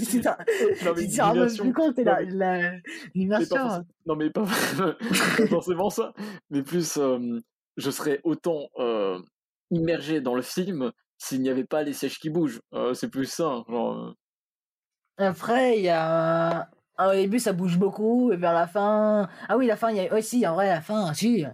[1.08, 3.56] tu rends l'immersion- plus compte, pas l'immersion.
[3.58, 4.43] forcément- Non, mais pas,
[4.78, 6.13] pas forcément ça,
[6.50, 7.39] mais plus euh,
[7.78, 9.19] je serais autant euh,
[9.72, 12.60] immergé dans le film s'il n'y avait pas les sièges qui bougent.
[12.74, 13.45] Euh, c'est plus ça.
[13.48, 14.13] hein, Genre,
[15.17, 16.69] Après, il y a.
[17.02, 19.30] Au début, ça bouge beaucoup, et vers la fin.
[19.48, 20.13] Ah oui, la fin, il y a.
[20.13, 21.45] Ouais, si, en vrai, la fin, si.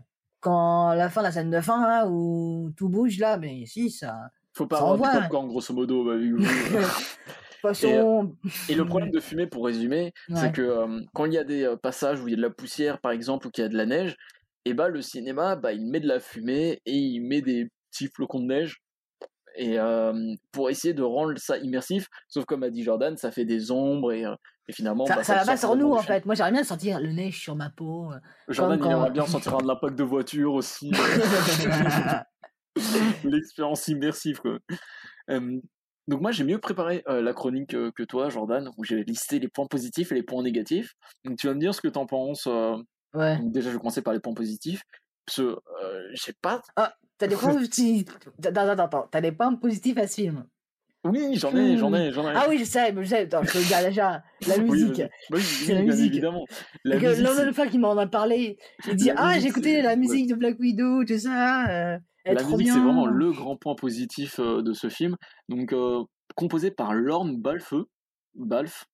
[0.45, 4.29] Quand la fin, la scène de fin, là, où tout bouge, là, mais si, ça.
[4.53, 5.21] faut pas Ça avoir du envoie.
[5.21, 6.05] popcorn, grosso modo.
[6.05, 6.37] bah, vous-
[6.85, 8.35] toute façon.
[8.69, 10.35] Et le problème de fumer, pour résumer, Ouais.
[10.39, 12.41] c'est que euh, quand il y a des euh, passages où il y a de
[12.43, 14.15] la poussière, par exemple, ou qu'il y a de la neige,
[14.65, 18.07] et bah le cinéma, bah, il met de la fumée et il met des petits
[18.07, 18.83] flocons de neige.
[19.57, 20.13] Et euh,
[20.51, 24.11] pour essayer de rendre ça immersif, sauf comme a dit Jordan, ça fait des ombres
[24.11, 24.35] et, euh,
[24.67, 25.05] et finalement.
[25.05, 26.25] Ça, bah, ça va pas sur nous, en fait.
[26.25, 28.11] Moi, j'aimerais bien sentir le neige sur ma peau.
[28.11, 28.17] euh.
[28.49, 30.91] Jordan, comme il aimerait quand- bien sentir un impact de voiture aussi.
[33.23, 34.57] L'expérience immersive, quoi.
[35.29, 35.59] Euh,
[36.07, 39.39] donc moi, j'ai mieux préparé euh, la chronique euh, que toi, Jordan, où j'ai listé
[39.39, 40.93] les points positifs et les points négatifs.
[41.23, 42.45] Donc tu vas me dire ce que t'en penses.
[42.47, 42.75] euh,
[43.13, 43.37] ouais.
[43.37, 44.83] Donc déjà, je vais commencer par les points positifs.
[45.25, 45.43] Parce que
[45.83, 46.61] euh, j'ai pas.
[47.17, 48.05] T'as des points positifs.
[48.43, 49.07] Attends, attends, attends.
[49.09, 50.45] T'as des points positifs à ce film.
[51.05, 52.33] Oui, j'en ai, j'en ai, j'en ai.
[52.35, 53.19] Ah oui, je sais, je sais.
[53.21, 54.23] Attends, je dis déjà.
[54.47, 54.97] La musique.
[54.97, 55.09] vas-y.
[55.31, 56.11] Oui, C'est la musique.
[56.13, 56.45] évidemment.
[56.83, 60.27] La musique, de fois qui m'en a parlé, il dit Ah, j'ai écouté la musique
[60.27, 61.67] de Black Widow, tout ça.
[61.69, 65.15] euh, La trop musique, c'est vraiment le grand point positif euh, de ce film.
[65.47, 66.01] Donc, euh,
[66.35, 67.73] composé par Lorne Balfe,
[68.33, 68.85] Balfe,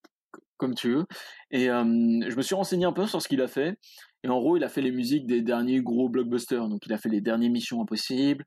[0.58, 1.06] comme tu veux.
[1.50, 3.78] Et je me suis renseigné un peu sur ce qu'il a fait.
[4.24, 6.67] Et en gros, il a fait les musiques des derniers gros blockbusters.
[6.67, 8.45] Donc, il a fait les dernières Missions Impossibles,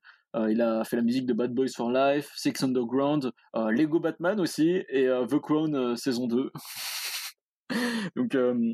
[0.51, 4.41] il a fait la musique de Bad Boys for Life, Six Underground, euh, Lego Batman
[4.41, 6.51] aussi et euh, The Crown euh, saison 2.
[8.17, 8.73] Donc euh,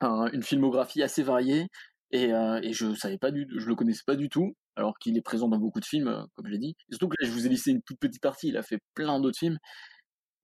[0.00, 1.68] un- une filmographie assez variée
[2.10, 5.16] et, euh, et je savais pas du, je le connaissais pas du tout alors qu'il
[5.16, 6.74] est présent dans beaucoup de films euh, comme je l'ai dit.
[6.90, 8.78] Et surtout que là je vous ai listé une toute petite partie, il a fait
[8.94, 9.58] plein d'autres films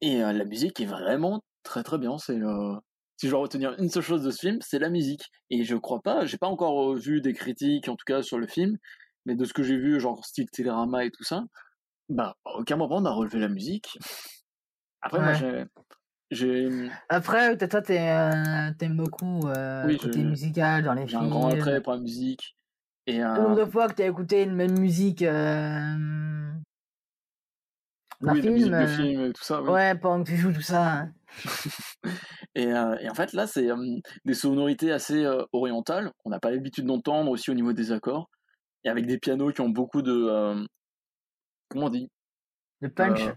[0.01, 2.19] et euh, la musique est vraiment très très bien.
[2.19, 2.75] C'est euh,
[3.17, 5.25] si je dois retenir une seule chose de ce film, c'est la musique.
[5.51, 8.39] Et je crois pas, j'ai pas encore euh, vu des critiques en tout cas sur
[8.39, 8.79] le film,
[9.27, 11.45] mais de ce que j'ai vu genre style Télérama et tout ça,
[12.09, 13.99] bah aucun moment on a relevé la musique.
[15.03, 15.65] Après moi j'ai
[16.31, 16.69] j'ai
[17.09, 21.17] Après, peut-être toi, t'es, euh, t'aimes beaucoup euh, Oui, côté je- musical dans les j'ai
[21.17, 21.27] films.
[21.27, 22.57] un grand attrait pour la musique
[23.07, 26.53] et Le euh, nombre de fois que t'as écouté une même musique euh,
[28.21, 28.75] d'un oui, la musique film.
[28.75, 29.63] de euh, film et tout ça.
[29.63, 29.73] Oui.
[29.73, 31.09] Ouais, pendant que tu joues tout ça.
[32.55, 36.13] Et, euh, et en fait, là, c'est euh, des sonorités assez euh, orientales.
[36.25, 38.29] On n'a pas l'habitude d'entendre aussi au niveau des accords.
[38.85, 40.13] Et avec des pianos qui ont beaucoup de.
[40.13, 40.65] euh,
[41.69, 42.09] comment on dit?
[42.81, 43.33] Le punch, Euh,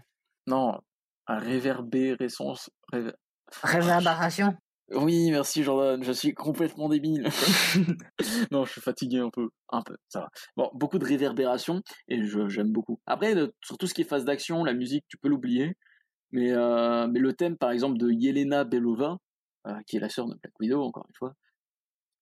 [0.46, 0.80] Non,
[1.26, 2.70] un réverbérescence.
[2.92, 3.14] réver-
[3.62, 4.54] réverbération.
[4.90, 7.24] Oui, merci Jordan, je suis complètement débile.
[8.50, 9.48] non, je suis fatigué un peu.
[9.70, 10.30] Un peu, ça va.
[10.56, 13.00] Bon, beaucoup de réverbération et je- j'aime beaucoup.
[13.06, 15.74] Après, sur tout ce qui est phase d'action, la musique, tu peux l'oublier.
[16.32, 19.16] Mais, euh, mais le thème, par exemple, de Yelena Belova,
[19.86, 21.32] qui est la sœur de Black Widow, encore une fois,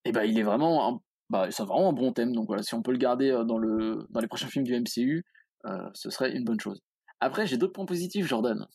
[0.04, 1.02] et ben il est vraiment
[1.32, 2.34] bah, c'est vraiment un bon thème.
[2.34, 4.78] Donc voilà, si on peut le garder euh, dans, le, dans les prochains films du
[4.78, 5.24] MCU,
[5.64, 6.80] euh, ce serait une bonne chose.
[7.20, 8.66] Après, j'ai d'autres points positifs, Jordan.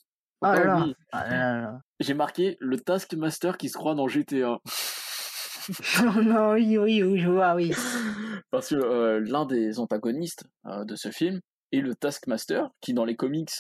[0.42, 0.86] Ah là là.
[1.12, 1.80] Ah là là là.
[2.00, 4.60] J'ai marqué le Taskmaster qui se croit dans GTA.
[6.00, 7.74] Oh non, oui, oui, oui, je vois, oui.
[8.52, 11.42] Parce que euh, l'un des antagonistes euh, de ce film
[11.74, 13.52] est le Taskmaster, qui dans les comics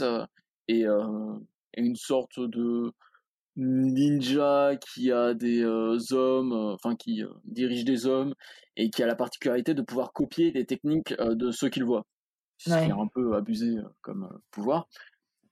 [0.69, 2.93] est, est une sorte de
[3.57, 8.33] ninja qui a des euh, hommes, euh, enfin qui euh, dirige des hommes
[8.77, 12.05] et qui a la particularité de pouvoir copier les techniques de ceux qu'il voit.
[12.57, 12.89] Ce qui Ouais.
[12.89, 14.87] est un peu abusé comme pouvoir.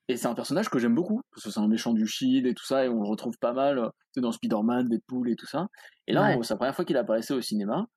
[0.07, 2.53] Et c'est un personnage que j'aime beaucoup, parce que c'est un méchant du Shield et
[2.53, 5.67] tout ça, et on le retrouve pas mal dans Spider-Man, Deadpool et tout ça.
[6.07, 6.39] Et là, Ouais.
[6.43, 7.87] c'est la première fois qu'il apparaissait au cinéma.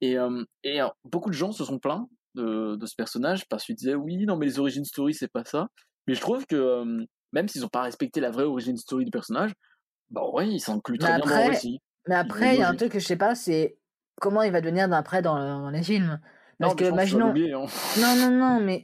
[0.00, 3.64] Et, euh, et euh, beaucoup de gens se sont plaints de, de ce personnage parce
[3.64, 5.68] qu'ils disaient oui, non, mais les origin story, c'est pas ça.
[6.06, 9.10] Mais je trouve que euh, même s'ils n'ont pas respecté la vraie origin story du
[9.10, 9.52] personnage,
[10.10, 11.80] bah ouais, il s'inclut très Mais bien dans le après- récit.
[12.08, 13.76] Mais après, il y a un truc que je sais pas, c'est
[14.20, 16.18] comment il va devenir d'après dans, dans les films.
[16.58, 17.28] Parce Non, que, imaginons.
[17.34, 17.66] hein.
[17.98, 18.82] Non, non, non, mais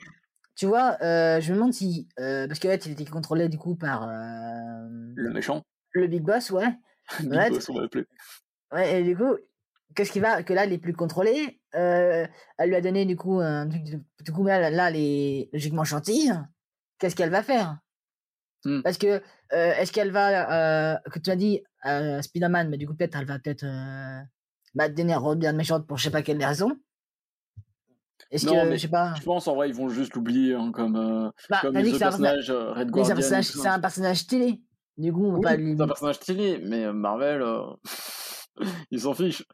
[0.55, 2.09] tu vois, euh, je me demande si.
[2.21, 6.23] euh, parce que ouais, il était contrôlé du coup par euh, Le méchant, le Big
[6.23, 6.69] Boss, ouais.
[7.21, 8.05] Big Ouais, Boss, on va l'appeler.
[8.73, 9.37] Ouais, et du coup,
[9.95, 11.61] qu'est-ce qui va Que là, il est plus contrôlé.
[11.75, 12.27] euh,
[12.59, 13.83] elle lui a donné du coup un truc.
[13.85, 16.33] de- Du coup, là, là elle est logiquement gentille.
[16.99, 17.79] Qu'est-ce qu'elle va faire?
[18.67, 18.83] Hmm.
[18.83, 19.21] Parce que, euh,
[19.79, 20.95] est-ce qu'elle va.
[20.95, 23.65] euh, que tu as dit euh, Spider-Man, mais du coup, peut-être, elle va peut-être.
[23.65, 24.21] Euh,
[24.79, 26.77] un rôle bien méchante pour je sais pas quelle raison.
[28.31, 28.69] Est-ce Non, que.
[28.69, 29.15] mais Je sais pas.
[29.17, 31.99] Je pense en vrai, ils vont juste l'oublier hein, comme, euh, Bah, comme les autres
[31.99, 33.43] c'est un personnage- personnages euh, Red mais c'est un Guardian.
[33.63, 34.61] c'est un personnage télé.
[34.99, 35.75] Du coup, on va Oui, pas lui.
[35.77, 37.45] c'est un personnage télé, mais Marvel,
[38.91, 39.45] ils s'en fichent.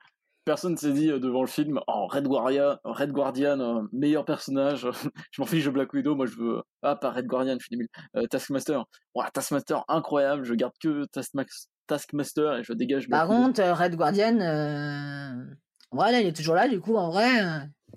[0.44, 4.88] Personne s'est dit euh, devant le film, oh, Red Guardian, Red Guardian euh, meilleur personnage.
[5.30, 6.62] je m'en fiche de Black Widow, moi je veux.
[6.82, 7.88] Ah, pas Red Guardian, je suis débile.
[8.16, 8.84] Euh, Taskmaster.
[9.14, 13.42] Ouah, Taskmaster, incroyable, je garde que Taskmax- Taskmaster et je dégage Black Par Widow.
[13.46, 14.40] contre, euh, Red Guardian.
[14.40, 15.44] Euh...
[15.92, 17.28] Voilà, il est toujours là, du coup, en vrai.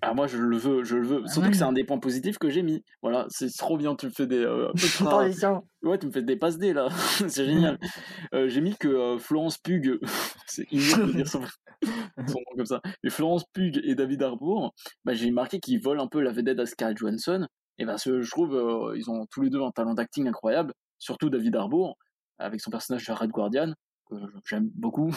[0.02, 1.22] Ah, moi je le veux, je le veux.
[1.24, 1.52] Ah Surtout ouais.
[1.52, 2.84] que c'est un des points positifs que j'ai mis.
[3.02, 4.40] Voilà, c'est trop bien, tu me fais des.
[4.44, 5.68] euh, ultra- transition.
[5.84, 6.90] Ouais, tu me fais des passes dés là,
[7.30, 7.80] c'est génial.
[8.34, 10.00] Euh, j'ai mis que euh, Florence Pug,
[10.48, 11.42] c'est ignoble de dire son,
[11.84, 14.74] son nom comme ça, mais Florence Pug et David Harbour,
[15.06, 18.32] bah, j'ai marqué qu'ils volent un peu la vedette à Scarlett Johansson, et que je
[18.32, 21.98] trouve euh, ils ont tous les deux un talent d'acting incroyable, surtout David Harbour,
[22.40, 23.74] avec son personnage de Red Guardian,
[24.10, 24.16] que
[24.50, 25.16] j'aime beaucoup.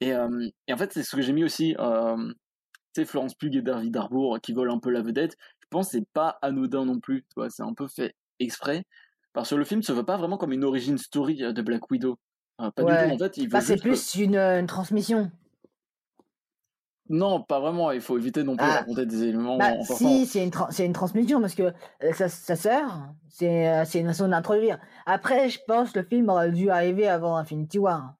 [0.00, 0.08] Et,
[0.66, 1.76] et en fait, c'est ce que j'ai mis aussi,
[2.94, 5.92] sais, Florence Pug et David Harbour qui volent un peu la vedette, je pense que
[5.98, 8.84] c'est pas anodin non plus, tu vois, c'est un peu fait exprès.
[9.32, 11.90] Parce que le film se veut pas vraiment comme une origin story euh, de Black
[11.90, 12.18] Widow.
[12.60, 13.02] Euh, pas Ouais.
[13.02, 15.30] du tout, en fait, il Bah, c'est plus une, euh, une transmission.
[17.10, 18.78] Non, pas vraiment, il faut éviter non plus de Ah.
[18.78, 21.64] raconter des éléments Bah, si, c'est une, tra- une transmission parce que
[22.02, 24.78] euh, sa, sa sœur, c'est euh, c'est une façon d'introduire.
[25.04, 28.14] Après, je pense que le film aurait dû arriver avant Infinity War.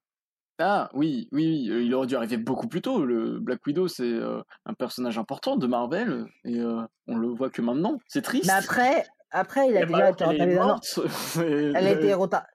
[0.59, 3.05] Ah, oui, oui, oui, euh, il aurait dû arriver beaucoup plus tôt.
[3.05, 7.51] Le Black Widow, c'est euh, un personnage important de Marvel, et euh, on le voit
[7.51, 7.99] que maintenant.
[8.07, 8.47] C'est triste.
[8.47, 10.81] Mais après, après il a Et déjà alors été retardé d'un an.
[11.41, 12.47] Elle a été reta-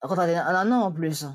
[0.00, 1.26] retardée d'un an en plus.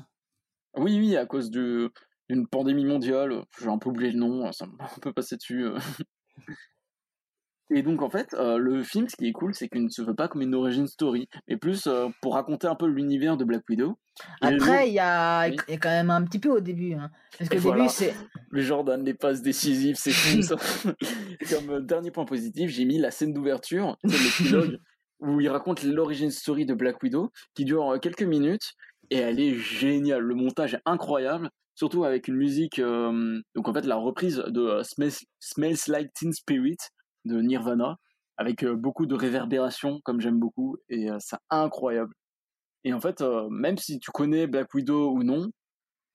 [0.76, 3.44] Oui, oui, à cause d'une pandémie mondiale.
[3.60, 5.64] J'ai un peu oublié le nom, ça m'a un peu passé dessus.
[7.72, 10.02] Et donc, en fait, euh, le film, ce qui est cool, c'est qu'il ne se
[10.02, 13.44] veut pas comme une origin story, mais plus euh, pour raconter un peu l'univers de
[13.44, 13.96] Black Widow.
[14.42, 15.56] Et Après, le- il y a, Oui.
[15.68, 16.94] y a quand même un petit peu au début.
[16.94, 17.10] hein.
[17.38, 17.82] Parce qu'au voilà.
[17.82, 18.14] début, c'est.
[18.50, 20.10] le Jordan, les passes décisives, c'est
[20.42, 20.56] fou ça.
[21.48, 24.78] comme euh, dernier point positif, j'ai mis la scène d'ouverture, l'épilogue,
[25.20, 28.72] où il raconte l'origin story de Black Widow, qui dure quelques minutes,
[29.10, 30.22] et elle est géniale.
[30.22, 34.60] Le montage est incroyable, surtout avec une musique, euh, donc en fait la reprise de
[34.60, 36.76] euh, Smells, Smells Like Teen Spirit
[37.24, 37.98] de Nirvana,
[38.36, 42.14] avec euh, beaucoup de réverbération, comme j'aime beaucoup, et euh, c'est incroyable.
[42.84, 45.50] Et en fait, euh, même si tu connais Black Widow ou non,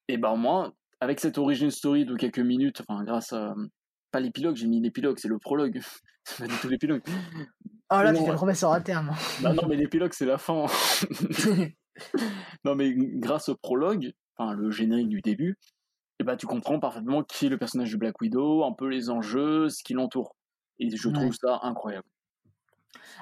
[0.08, 3.54] et ben moi, avec cette origin story de quelques minutes, enfin grâce à
[4.12, 5.80] pas l'épilogue, j'ai mis l'épilogue, c'est le prologue,
[6.24, 7.04] c'est pas du tout l'épilogue.
[7.92, 9.12] Oh là, Non, tu fais le un terme.
[9.42, 10.66] Bah non, mais l'épilogue c'est la fin.
[12.66, 15.60] non, mais grâce au prologue, enfin le générique du début,
[16.20, 19.12] et ben tu comprends parfaitement qui est le personnage de Black Widow, un peu les
[19.12, 20.36] enjeux, ce qui l'entoure.
[20.80, 21.32] Et je trouve Ouais.
[21.40, 22.06] ça incroyable.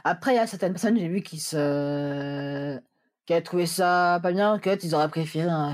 [0.04, 2.80] Après, il y a certaines personnes, j'ai vu, qui se.
[3.26, 5.74] qui a trouvé ça pas bien, que ils auraient préféré un.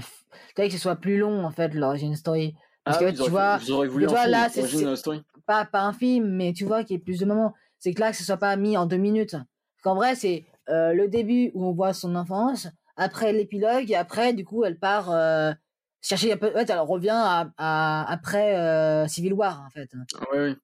[0.56, 2.56] que ce soit plus long, en fait, l'origin story.
[2.84, 5.24] Parce Ah que oui, tu vois, voulu tu vois, film, là, c'est- story.
[5.46, 7.54] pas, pas un film, mais tu vois qu'il y ait plus de moments.
[7.80, 9.36] C'est que là, que ce soit pas mis en deux minutes.
[9.84, 14.34] Qu'en vrai, c'est euh, le début où on voit son enfance, après l'épilogue, et après,
[14.34, 15.52] du coup, elle part euh,
[16.02, 16.50] chercher un peu.
[16.50, 19.90] En fait, elle revient à, à- après euh, Civil War, en fait.
[20.32, 20.56] Ouais, oui.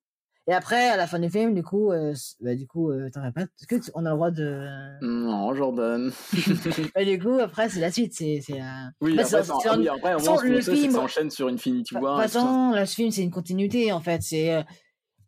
[0.48, 3.24] Et après, à la fin du film, du coup, euh, bah, du coup, euh, t'en
[3.24, 3.50] répètes.
[3.60, 4.68] Est-ce que tu- on a le droit de.
[5.02, 6.12] Non, Jordan.
[6.96, 8.14] Bah, du coup, après, c'est la suite.
[8.14, 8.66] C'est, c'est, euh,
[9.02, 11.48] Oui, après, c'est- ça- c'est ah un- oui, après, façon, le film- ça enchaîne sur
[11.48, 12.18] Infinity De War.
[12.18, 12.40] toute et tout ça.
[12.42, 14.22] façon, là, ce film, c'est une continuité, en fait.
[14.22, 14.62] C'est, euh,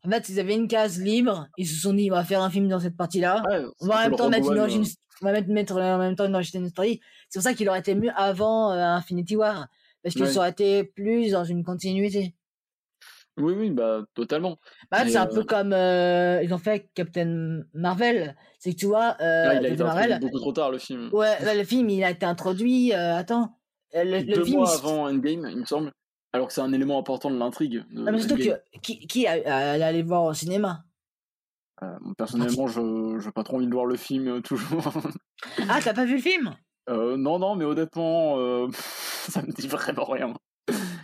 [0.06, 1.48] en fait, ils avaient une case libre.
[1.58, 3.42] Ils se sont dit, on va faire un film dans cette partie-là.
[3.50, 4.86] Ouais, on va en même le temps mettre une origin, euh,
[5.24, 7.02] on va mettre, mettre en même temps une origin story.
[7.30, 9.68] C'est pour ça qu'il aurait été mieux avant euh, Infinity War.
[10.04, 10.30] Parce que Ouais.
[10.32, 12.36] ça aurait été plus dans une continuité.
[13.38, 14.58] Oui, oui, bah, totalement.
[14.89, 18.36] Bah, c'est un euh, peu comme euh, ils ont fait avec Captain Marvel.
[18.58, 21.10] C'est que tu vois, euh, Là, il a été Marvel, beaucoup trop tard, le film.
[21.13, 22.93] ouais, le film, il a été introduit.
[22.93, 23.58] euh, attends,
[23.93, 24.58] le, le Deux film.
[24.58, 25.91] mois avant Endgame, il me semble.
[26.34, 27.84] Alors que c'est un élément important de l'intrigue.
[27.91, 30.84] Non, mais surtout que qui, qui allait voir au cinéma?
[32.17, 34.91] Personnellement, je j'ai pas trop envie de voir le film toujours.
[35.69, 36.56] Ah, t'as pas vu le film?
[36.89, 38.36] Non, non, mais honnêtement,
[38.71, 40.34] ça me dit vraiment rien.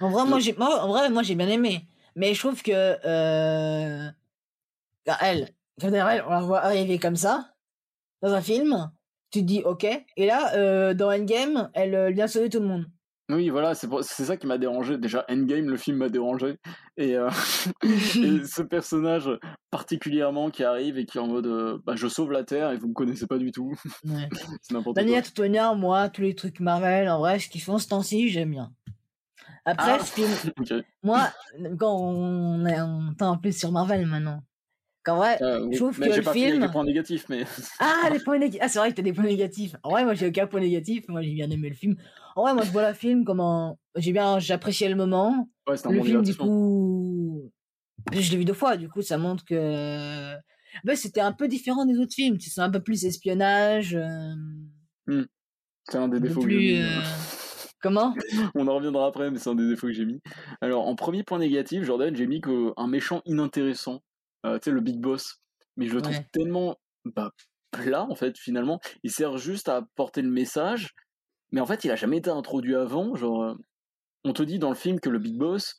[0.02, 1.88] En vrai, moi, j'ai, moi, en vrai, moi, j'ai bien aimé.
[2.16, 4.10] Mais je trouve que euh,
[5.22, 5.50] elle,
[5.82, 7.54] Marvel, on la voit arriver comme ça
[8.22, 8.92] dans un film.
[9.32, 9.86] Tu te dis ok.
[10.18, 12.86] Et là, euh, dans Endgame, elle euh, vient sauver tout le monde.
[13.30, 14.98] Oui, voilà, c'est ça qui m'a dérangé.
[14.98, 16.58] Déjà, Endgame, le film m'a dérangé.
[16.98, 17.30] Et, euh,
[17.84, 19.30] et ce personnage
[19.72, 22.78] particulièrement qui arrive et qui est en mode euh, bah, je sauve la Terre et
[22.78, 23.74] vous me connaissez pas du tout.
[24.06, 24.28] Ouais.
[24.62, 25.24] c'est n'importe Daniel.
[25.24, 28.74] Toutonnière, moi, tous les trucs Marvel, en vrai, ce qu'ils font ce temps-ci, j'aime bien.
[29.66, 30.04] Après, Ah.
[30.04, 30.24] ce qui-
[30.60, 30.84] Ok.
[31.04, 31.30] moi,
[31.80, 34.42] quand on est on temps en plus sur Marvel maintenant,
[35.04, 35.74] qu'en vrai, Euh, oui.
[35.74, 36.62] je trouve mais que le pas film.
[36.62, 37.46] les points négatifs, mais
[37.80, 38.60] Ah, les points négatifs.
[38.64, 39.76] Ah, c'est vrai que t'as des points négatifs.
[39.84, 41.06] En vrai, moi, j'ai aucun point négatif.
[41.08, 41.96] Moi, j'ai bien aimé le film.
[42.36, 43.76] En vrai, moi, je vois le film comme un...
[43.96, 44.40] J'ai bien...
[44.40, 45.48] J'appréciais le moment.
[45.68, 47.52] ouais, c'est un Le bon film, du coup...
[48.12, 48.76] Je l'ai vu deux fois.
[48.76, 50.34] Du coup, ça montre que...
[50.84, 52.38] Ben, c'était un peu différent des autres films.
[52.40, 53.96] C'est un peu plus espionnage.
[53.96, 55.24] euh,
[55.88, 56.76] C'est un des défauts que plus...
[56.82, 57.00] euh,
[57.84, 58.16] Comment?
[58.56, 60.22] On en reviendra après, mais c'est un des défauts que j'ai mis.
[60.62, 64.02] Alors, en premier point négatif, Jordan, j'ai mis qu'un méchant inintéressant,
[64.46, 65.36] euh, tu sais, le Big Boss.
[65.78, 66.28] Mais je le trouve Ouais.
[66.32, 67.32] tellement bah,
[67.72, 68.80] plat, en fait, finalement.
[69.04, 70.96] Il sert juste à porter le message,
[71.52, 73.16] mais en fait, il a jamais été introduit avant.
[73.16, 73.54] Genre, euh,
[74.24, 75.76] on te dit dans le film que le Big Boss,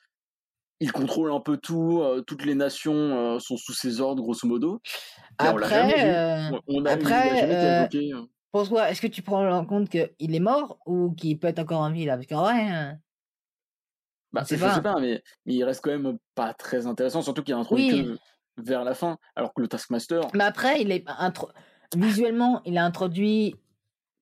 [0.81, 4.47] il contrôle un peu tout, euh, toutes les nations euh, sont sous ses ordres, grosso
[4.47, 4.83] modo.
[5.41, 6.11] Là, on l'a jamais vu.
[6.11, 8.29] Après, On- On a, il a après, jamais été évoqué.
[8.55, 11.59] Pour toi, est-ce que tu prends en compte qu'il est mort ou qu'il peut être
[11.59, 12.15] encore en vie, là?
[12.15, 12.73] Parce qu'en vrai...
[12.73, 12.93] euh,
[14.33, 14.75] Bah, je pas.
[14.77, 17.91] sais pas, mais, mais il reste quand même pas très intéressant, surtout qu'il est introduit
[17.91, 18.17] Oui.
[18.57, 21.51] que vers la fin, alors que le Taskmaster, Mais après, il est intro...
[21.97, 23.57] visuellement, il est introduit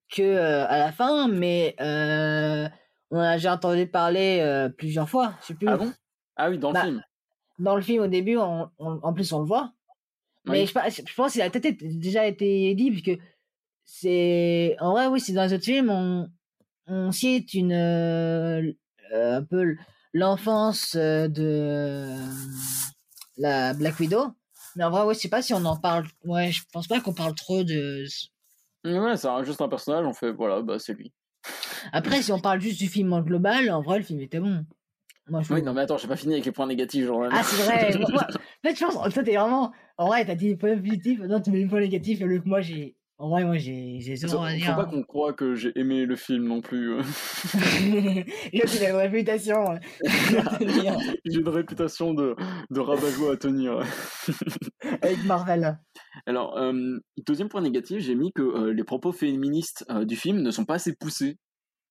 [0.09, 2.67] que euh, à la fin, mais euh,
[3.11, 5.35] on a déjà entendu parler euh, plusieurs fois.
[5.43, 5.69] Je sais plus.
[5.69, 5.93] ah bon?
[6.37, 7.03] Ah oui, dans le Bah, film.
[7.59, 9.75] Dans le film, au début, on, on- en plus, on le voit.
[10.47, 10.73] Mais je,
[11.15, 13.21] pense qu'il a peut-être déjà été dit, puisque
[13.85, 14.77] c'est.
[14.81, 16.29] En vrai, oui, c'est dans les autres films, on,
[16.87, 17.73] on cite une.
[17.73, 18.73] euh,
[19.15, 19.77] un peu
[20.15, 22.17] l'enfance euh, de
[23.37, 24.29] la Black Widow.
[24.77, 26.07] Mais en vrai, ouais, je sais pas si on en parle.
[26.25, 28.07] Ouais, je pense pas qu'on parle trop de.
[28.85, 31.13] Ouais, c'est juste un personnage, on fait, voilà, bah c'est lui.
[31.93, 34.65] Après, si on parle juste du film en global, en vrai, le film était bon.
[35.29, 37.27] Moi, je Oui, non mais attends, j'ai pas fini avec les points négatifs, genre.
[37.31, 37.97] Ah, c'est vrai.
[37.99, 39.73] moi, en fait, je pense, toi, t'es vraiment.
[39.99, 42.41] En vrai, t'as dit les points positifs, maintenant tu mets les points négatifs, et le
[42.41, 44.75] que moi, j'ai En vrai, moi, j'ai zéro à Faut dire.
[44.75, 44.87] pas hein.
[44.91, 46.95] qu'on croie que j'ai aimé le film non plus.
[46.95, 47.03] euh.
[48.53, 49.65] Là, il a une réputation.
[50.59, 52.35] tenir J'ai une réputation de,
[52.71, 53.79] de rabat-joie à tenir.
[55.03, 55.79] Avec Marvel.
[56.27, 60.39] Alors, euh, deuxième point négatif, j'ai mis que euh, les propos féministes euh, du film
[60.43, 61.39] ne sont pas assez poussés.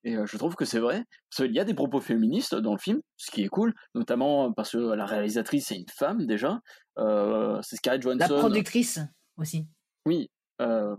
[0.03, 2.79] Et je trouve que c'est vrai, parce qu'il y a des propos féministes dans le
[2.79, 6.59] film, ce qui est cool, notamment parce que la réalisatrice est une femme déjà.
[6.97, 8.39] C'est Scarlett La Johansson.
[8.39, 8.99] productrice
[9.37, 9.67] aussi.
[10.07, 10.31] Oui,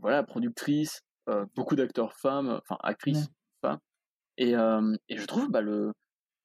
[0.00, 3.70] voilà, productrice, euh, beaucoup d'acteurs femmes, enfin actrices Ouais.
[3.70, 3.78] femmes.
[4.38, 5.92] Et, euh, et je trouve, bah, le,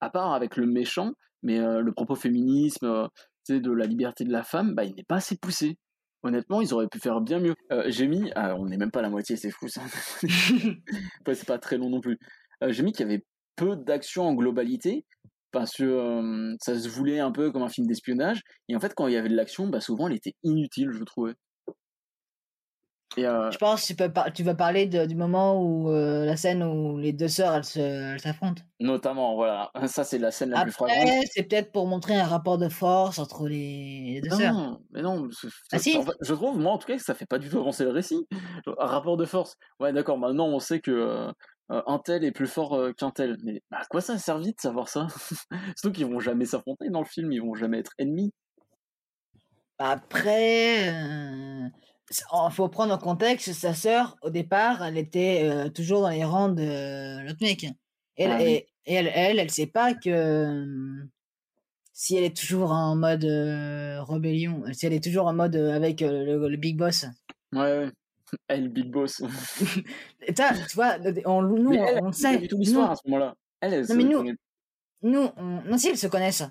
[0.02, 3.08] à part avec le méchant, mais euh, le propos féminisme, euh,
[3.50, 5.78] de la liberté de la femme, bah, il n'est pas assez poussé.
[6.24, 7.56] Honnêtement, ils auraient pu faire bien mieux.
[7.72, 9.82] Euh, j'ai mis, ah, on n'est même pas à la moitié, c'est fou ça.
[11.34, 12.18] C'est pas très long non plus.
[12.64, 13.24] Euh, j'ai mis qu'il y avait
[13.56, 15.06] peu d'action en globalité,
[15.52, 18.42] parce que euh, ça se voulait un peu comme un film d'espionnage.
[18.70, 21.04] Et en fait, quand il y avait de l'action, bah, souvent elle était inutile, je
[21.04, 21.34] trouvais.
[23.16, 25.90] Et euh, Je pense que tu, peux par- tu vas parler de- du moment où
[25.90, 28.62] euh, la scène où les deux sœurs elles s'affrontent.
[28.80, 30.98] notamment, voilà, ça c'est la scène la plus flagrante.
[31.04, 34.54] Après, c'est peut-être pour montrer un rapport de force entre les, les deux sœurs.
[34.54, 35.30] Non, mais non,
[35.72, 35.98] Ah c'est- si.
[35.98, 37.86] en fait, je trouve, moi en tout cas, que ça fait pas du tout avancer
[37.86, 38.28] le récit.
[38.78, 39.56] Un rapport de force.
[39.80, 41.32] Ouais, d'accord, maintenant on sait que euh,
[41.70, 43.38] un tel est plus fort euh, qu'un tel.
[43.44, 45.08] Mais à quoi ça a servi de savoir ça?
[45.78, 48.32] Surtout qu'ils vont jamais s'affronter dans le film, ils vont jamais être ennemis.
[49.80, 50.92] Après,
[52.32, 56.24] oh, faut prendre en contexte, sa sœur, au départ, elle était euh, toujours dans les
[56.24, 57.66] rangs de euh, l'autre mec.
[58.16, 58.44] Elle, Ah oui.
[58.46, 61.04] et, et elle, elle, elle sait pas que euh,
[61.94, 65.76] si elle est toujours en mode euh, rébellion, si elle est toujours en mode euh,
[65.76, 67.06] avec le, le big boss.
[67.54, 67.92] Ouais, ouais.
[68.50, 69.22] Elle, Big Boss.
[70.36, 72.28] Ça, tu vois, on, nous, mais elle, on elle sait.
[72.28, 73.36] a du tout l'histoire à ce moment-là.
[73.62, 74.36] Elle, elle Non, mais nous-
[75.04, 76.44] nous, on- non, si, elles se connaissent.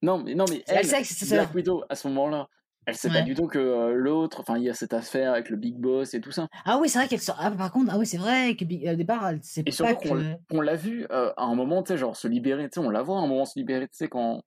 [0.00, 1.44] Non, mais, non, mais Elle elle, sait que c'est sa sœur.
[1.44, 2.48] Black Widow, à ce moment-là,
[2.86, 5.50] elle sait pas du tout que euh, l'autre, enfin, il y a cette affaire avec
[5.50, 6.46] le Big Boss et tout ça.
[6.64, 7.36] Ah oui, c'est vrai qu'elle sort.
[7.38, 9.70] Ah, par contre, ah oui, c'est vrai que Big- au départ, elle sait Et pas
[9.72, 10.34] surtout que.
[10.48, 12.90] qu'on l'a vu euh, à un moment, tu sais, genre se libérer, tu sais, on
[12.90, 14.40] la voit à un moment se libérer, tu sais, quand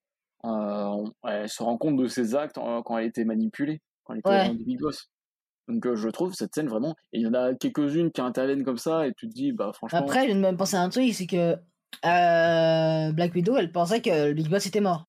[0.46, 4.30] euh, elle se rend compte de ses actes quand elle était manipulée, quand elle était
[4.30, 4.56] Ouais.
[4.56, 5.10] du Big Boss.
[5.68, 8.78] Donc je trouve cette scène vraiment, et il y en a quelques-unes qui interviennent comme
[8.80, 10.90] ça, et tu te dis, bah franchement, Après, je viens de me penser à un
[10.90, 11.56] truc, c'est que
[13.12, 15.06] Black Widow, elle pensait que le Big Boss était mort.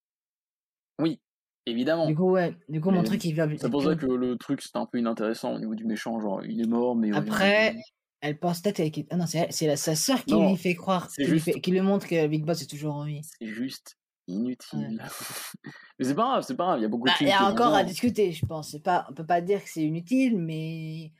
[1.66, 2.06] Évidemment.
[2.06, 2.54] Du coup, ouais.
[2.68, 3.48] Du coup, mon truc, il vient.
[3.56, 6.44] C'est pour ça que le truc c'était un peu inintéressant au niveau du méchant, genre
[6.44, 7.12] il est mort, mais...
[7.14, 7.76] Après,
[8.20, 11.24] elle pense peut-être qu'elle- Ah non, c'est sa sœur qui Non, lui fait croire, qui
[11.24, 13.20] lui, juste- fait- qui lui montre que Big Boss est toujours en vie.
[13.38, 13.96] c'est juste
[14.26, 15.02] inutile.
[15.98, 17.30] mais c'est pas grave, c'est pas grave, il y a beaucoup Bah, de Il films
[17.30, 18.76] y a encore à discuter, je pense.
[18.84, 21.12] Pas, on peut pas dire que c'est inutile, mais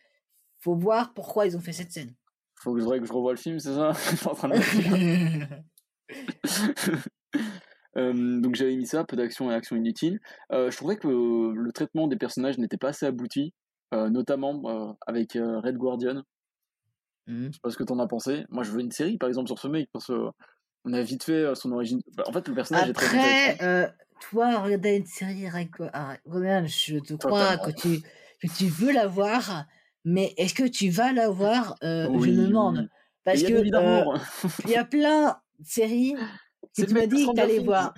[0.60, 2.14] faut voir pourquoi ils ont fait cette scène.
[2.56, 3.92] Faut que je, que je revoie le film, c'est ça?
[4.20, 4.56] T'es en train de
[7.96, 10.20] Euh, donc j'avais mis ça, peu d'action et action inutile.
[10.52, 13.54] Euh, je trouvais que le traitement des personnages n'était pas assez abouti,
[13.94, 16.22] euh, notamment euh, avec euh, Red Guardian.
[17.26, 17.52] Mhm.
[17.52, 18.44] Je sais pas ce que t'en as pensé.
[18.48, 20.28] Moi, je veux une série, par exemple, sur ce mec, parce que
[20.84, 22.00] on a vite fait euh, son origine.
[22.16, 23.88] Bah, en fait, le personnage est très Après, euh,
[24.20, 28.02] toi, regarder une série avec ah, Ronan, je te crois que tu,
[28.40, 29.66] que tu veux la voir,
[30.04, 31.76] mais est-ce que tu vas la voir?
[31.82, 32.48] Euh, Je Oui, me oui.
[32.48, 32.88] demande.
[33.24, 34.18] Parce Il y a que euh,
[34.64, 36.14] il y a plein de séries
[36.76, 37.64] que tu m'as dit que t'allais Things.
[37.64, 37.94] voir.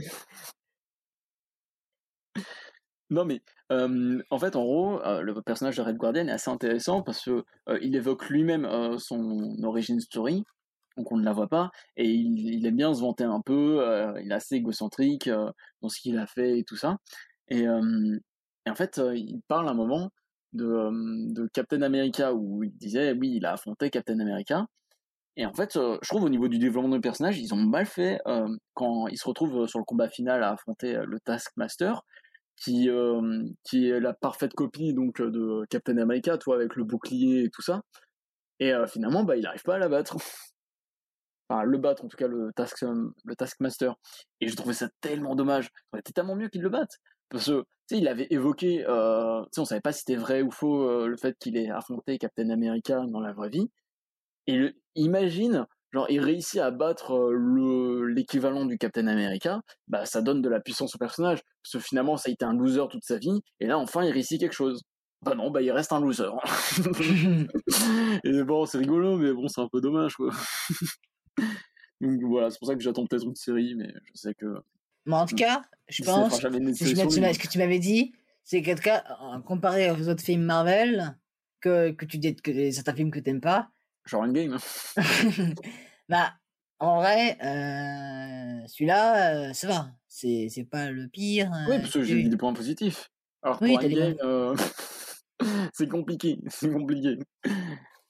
[3.11, 6.51] Non, mais euh, en fait, en gros, euh, le personnage de Red Guardian est assez
[6.51, 8.67] intéressant parce que euh, il évoque lui-même
[8.99, 10.45] son origin story,
[10.97, 13.85] donc on ne la voit pas, et il, il aime bien se vanter un peu,
[14.23, 15.29] il est assez égocentrique
[15.83, 16.97] dans ce qu'il a fait et tout ça.
[17.49, 20.11] Et, et en fait, il parle à un moment
[20.55, 24.67] de, de Captain America où il disait, oui, il a affronté Captain America.
[25.37, 27.87] Et en fait, euh, je trouve au niveau du développement du personnage, ils ont mal
[27.87, 32.03] fait euh, quand il se retrouve sur le combat final à affronter euh, le Taskmaster
[32.57, 36.85] qui, euh, qui est la parfaite copie donc euh, de Captain America, toi, avec le
[36.85, 37.83] bouclier et tout ça.
[38.61, 40.17] Et euh, finalement, bah, il n'arrive pas à la battre.
[41.49, 43.95] enfin, le battre, en tout cas, le, task, euh, le Taskmaster.
[44.41, 45.65] Et je trouvais ça tellement dommage.
[45.65, 46.99] Ça aurait tellement mieux qu'il le batte.
[47.29, 50.51] Parce que, il avait évoqué, euh, tu sais, on savait pas si c'était vrai ou
[50.51, 53.71] faux, euh, le fait qu'il ait affronté Captain America dans la vraie vie.
[54.47, 60.23] Et le- imagine, genre, il réussit à battre le, l'équivalent du Captain America, bah, ça
[60.23, 61.41] donne de la puissance au personnage.
[61.63, 64.11] Parce que finalement, ça a été un loser toute sa vie, et là, enfin, il
[64.13, 64.83] réussit quelque chose.
[65.25, 66.31] Bah non, bah il reste un loser.
[68.25, 70.31] et bon, c'est rigolo, mais bon, c'est un peu dommage, quoi.
[72.01, 74.47] Donc voilà, c'est pour ça que j'attends peut-être une série, mais je sais que
[75.07, 78.13] Mais en tout cas, je pense, si je ce que tu m'avais dit,
[78.43, 79.05] c'est qu'en tout cas,
[79.47, 81.17] comparé aux autres films Marvel,
[81.61, 83.71] que, que tu dis que certains films que t'aimes pas,
[84.05, 84.59] Genre Endgame.
[86.09, 86.33] bah,
[86.83, 89.91] en vrai, euh, celui-là, euh, ça va.
[90.09, 91.49] C'est c'est pas le pire.
[91.69, 93.11] Oui, euh, parce que j'ai vu des points positifs.
[93.43, 94.57] Alors Oui, pour Endgame, euh,
[95.73, 97.19] c'est compliqué, c'est compliqué.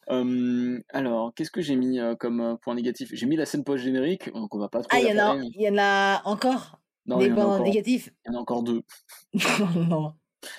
[0.08, 3.10] Alors, qu'est-ce que j'ai mis comme point négatif?
[3.12, 5.36] J'ai mis la scène post-générique, donc on va pas trop Ah, il y, en a,
[5.36, 8.10] y en a encore Non, Des points négatifs?
[8.24, 8.82] Il y en a encore deux.
[9.76, 10.14] Non.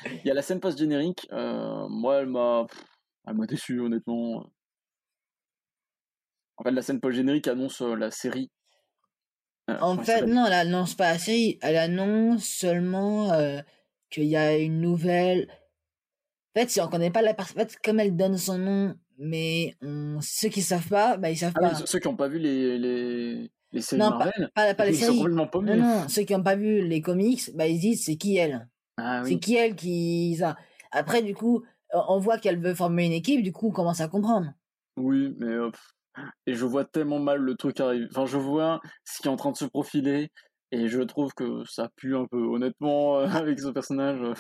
[0.06, 2.68] Il y a la scène post-générique, moi, elle m'a
[3.26, 4.46] elle m'a déçu, honnêtement.
[6.58, 8.50] En fait, la scène post-générique annonce euh, la série.
[9.70, 11.58] Euh, En fait, non, elle annonce pas la série.
[11.62, 13.62] Elle annonce seulement euh,
[14.10, 15.48] qu'il y a une nouvelle.
[16.56, 18.96] En fait, si on connaît pas la personne, en fait, comme elle donne son nom,
[19.18, 20.20] mais on...
[20.22, 21.74] ceux qui savent pas, bah ils savent Ah pas.
[21.76, 24.86] ceux- ceux qui n'ont pas vu les, les, les séries Non, pas, Marvel, pas, pas
[24.86, 25.78] les ils sont complètement paumés.
[25.78, 28.70] non, ceux qui n'ont pas vu les comics, bah ils se disent c'est qui elle?
[28.98, 29.40] Ah C'est oui.
[29.40, 30.36] qui elle qui.
[30.38, 30.58] Ça.
[30.92, 34.08] Après, du coup, on voit qu'elle veut former une équipe, du coup, on commence à
[34.08, 34.54] comprendre.
[34.98, 35.94] Oui, mais euh, pff,
[36.46, 38.08] et je vois tellement mal le truc arriver.
[38.12, 40.30] Enfin, je vois ce qui est en train de se profiler
[40.72, 44.22] et je trouve que ça pue un peu, honnêtement, euh, avec ce personnage.
[44.22, 44.34] euh.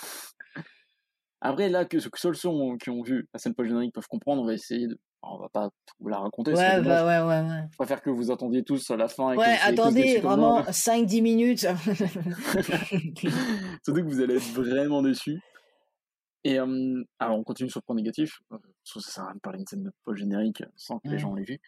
[1.41, 2.49] Après, là, que, que seuls ceux
[2.81, 4.97] qui ont vu la scène post-générique peuvent comprendre, on va essayer de.
[5.25, 5.69] On va pas
[5.99, 7.63] vous la raconter, Ouais, bah ouais, ouais, ouais.
[7.71, 11.59] Je préfère que vous attendiez tous à la fin et Ouais, attendez, vraiment 5-10 minutes.
[13.83, 15.39] Surtout que vous allez être vraiment déçus.
[16.43, 18.39] Et euh, alors, on continue sur le point négatif.
[18.83, 21.07] Euh, Parce que ça sert à rien de parler d'une scène de post-générique sans que
[21.07, 21.19] les Mm.
[21.19, 21.59] gens l'aient vu.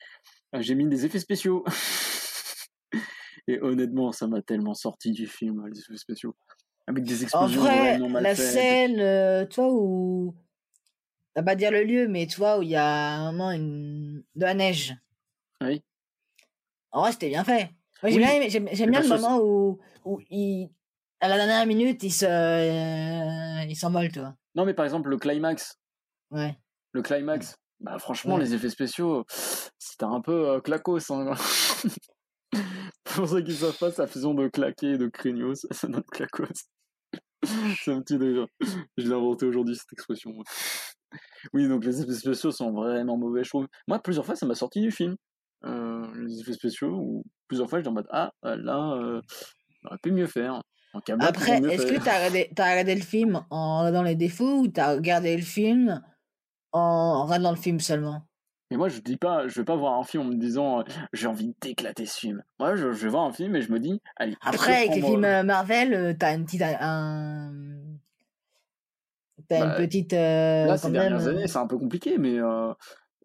[0.56, 1.64] Euh, J'ai mis des effets spéciaux.
[3.48, 6.36] Et honnêtement, ça m'a tellement sorti du film, les effets spéciaux.
[6.88, 8.46] Avec des En explosions vrai, vraiment mal la faites.
[8.54, 10.36] scène, euh, tu vois, où.
[11.36, 13.52] On va pas dire le lieu, mais tu vois, où il y a un moment
[13.52, 14.24] une...
[14.36, 14.96] de la neige.
[15.62, 15.84] Oui.
[16.92, 17.72] En vrai, c'était bien fait.
[18.04, 20.70] J'aime bien, bien le moment où, où il,
[21.20, 24.36] à la dernière minute, il se, euh, il s'envole, vois.
[24.56, 25.80] Non, mais par exemple, le climax.
[26.32, 26.58] Ouais.
[26.96, 27.58] Le climax.
[27.82, 28.40] Bah, franchement, Ouais.
[28.40, 29.26] les effets spéciaux,
[29.78, 31.12] c'était un peu euh, clacos.
[31.12, 31.34] Hein.
[33.04, 36.48] Pour ceux qui savent pas, sa fusion de claquer et de craignos, ça donne clacos.
[37.84, 38.48] C'est un petit délire.
[38.98, 40.32] Je l'ai inventé aujourd'hui, cette expression.
[41.52, 43.68] Oui, donc les effets spéciaux sont vraiment mauvais, je trouve.
[43.90, 45.18] Moi, plusieurs fois, ça m'a sorti du film.
[45.66, 49.22] Euh, les effets spéciaux, ou plusieurs fois, j'étais en mode Ah, là, euh,
[49.84, 50.62] on aurait pu mieux faire.
[51.20, 54.96] Après, est-ce que t'as regardé, t'as regardé le film en regardant les défauts ou t'as
[54.96, 56.02] regardé le film
[56.76, 58.22] en regardant le film seulement
[58.72, 60.84] Mais moi, je dis pas, je vais pas voir un film en me disant euh,
[61.14, 62.44] j'ai envie d'éclater ce film.
[62.60, 65.02] Moi, je, je vais voir un film et je me dis, allez, Après, avec les
[65.02, 66.62] films euh, Marvel, euh, t'as une petite.
[66.64, 67.52] Un...
[69.48, 70.14] T'as Bah, une petite.
[70.14, 72.74] euh, Là, ces même, dernières euh, années, c'est un peu compliqué, mais, euh,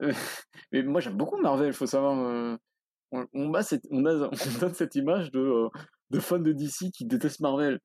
[0.02, 0.12] euh,
[0.72, 2.18] mais moi, j'aime beaucoup Marvel, faut savoir.
[2.18, 2.56] euh,
[3.12, 5.68] on, on, a cette, on, a, on donne cette image de, euh,
[6.10, 7.80] de fans de DC qui détestent Marvel.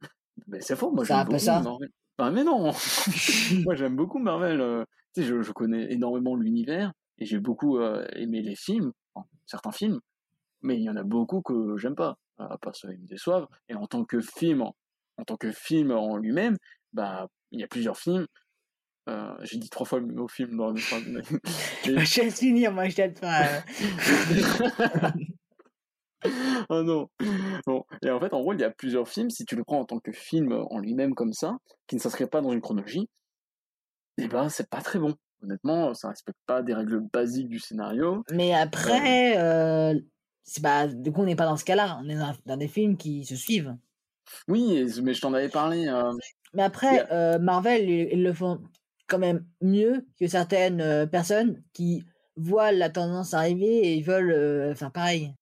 [0.47, 1.61] Mais c'est faux, moi, j'aime beaucoup ça.
[1.61, 1.89] Marvel.
[2.33, 2.71] Mais non
[3.63, 4.85] Moi, j'aime beaucoup Marvel.
[5.15, 9.25] Tu sais, je, je connais énormément l'univers et j'ai beaucoup euh, aimé les films, enfin,
[9.45, 9.99] certains films,
[10.61, 12.17] mais il y en a beaucoup que j'aime pas.
[12.37, 13.47] À part ceux qui me déçoivent.
[13.69, 14.75] Et en tant que film, en,
[15.17, 16.57] en tant que film en lui-même,
[16.91, 18.27] bah, il y a plusieurs films.
[19.07, 21.03] Euh, j'ai dit trois fois le mot film dans la même phrase.
[21.85, 23.63] Je vais finir, moi, je t'aide pas.
[26.69, 27.07] oh non.
[27.65, 27.85] Bon.
[28.01, 29.29] Et en fait, en gros, il y a plusieurs films.
[29.29, 31.55] Si tu le prends en tant que film en lui-même comme ça,
[31.87, 33.07] qui ne s'inscrit pas dans une chronologie,
[34.17, 35.15] eh ben, c'est pas très bon.
[35.43, 38.23] Honnêtement, ça respecte pas des règles basiques du scénario.
[38.31, 39.99] Mais après, euh,
[40.43, 41.99] c'est pas, du coup, on n'est pas dans ce cas-là.
[42.03, 43.75] On est dans, dans des films qui se suivent.
[44.47, 45.87] Oui, mais je t'en avais parlé.
[45.87, 46.13] euh,
[46.53, 48.59] Mais après, euh, Marvel, ils, ils le font
[49.07, 52.03] quand même mieux que certaines euh, personnes qui
[52.35, 55.33] voient la tendance arriver et ils veulent euh, faire pareil.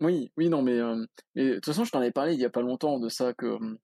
[0.00, 1.06] Oui, oui, non, mais, euh,
[1.36, 3.32] mais de toute façon, je t'en avais parlé il y a pas longtemps de ça
[3.32, 3.78] que, euh,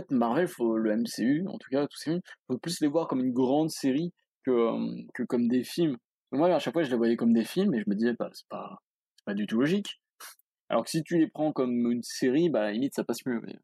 [0.00, 3.08] fait, Marvel, faut, le MCU, en tout cas, tous ces films, faut plus les voir
[3.08, 4.12] comme une grande série
[4.44, 4.72] que,
[5.14, 5.96] que comme des films.
[6.32, 8.28] Moi, à chaque fois, je les voyais comme des films et je me disais, bah,
[8.32, 8.78] c'est pas,
[9.16, 10.00] c'est pas du tout logique.
[10.68, 13.24] Alors que si tu les prends comme une série, bah, à la limite, ça passe
[13.26, 13.40] mieux.
[13.42, 13.56] Mais...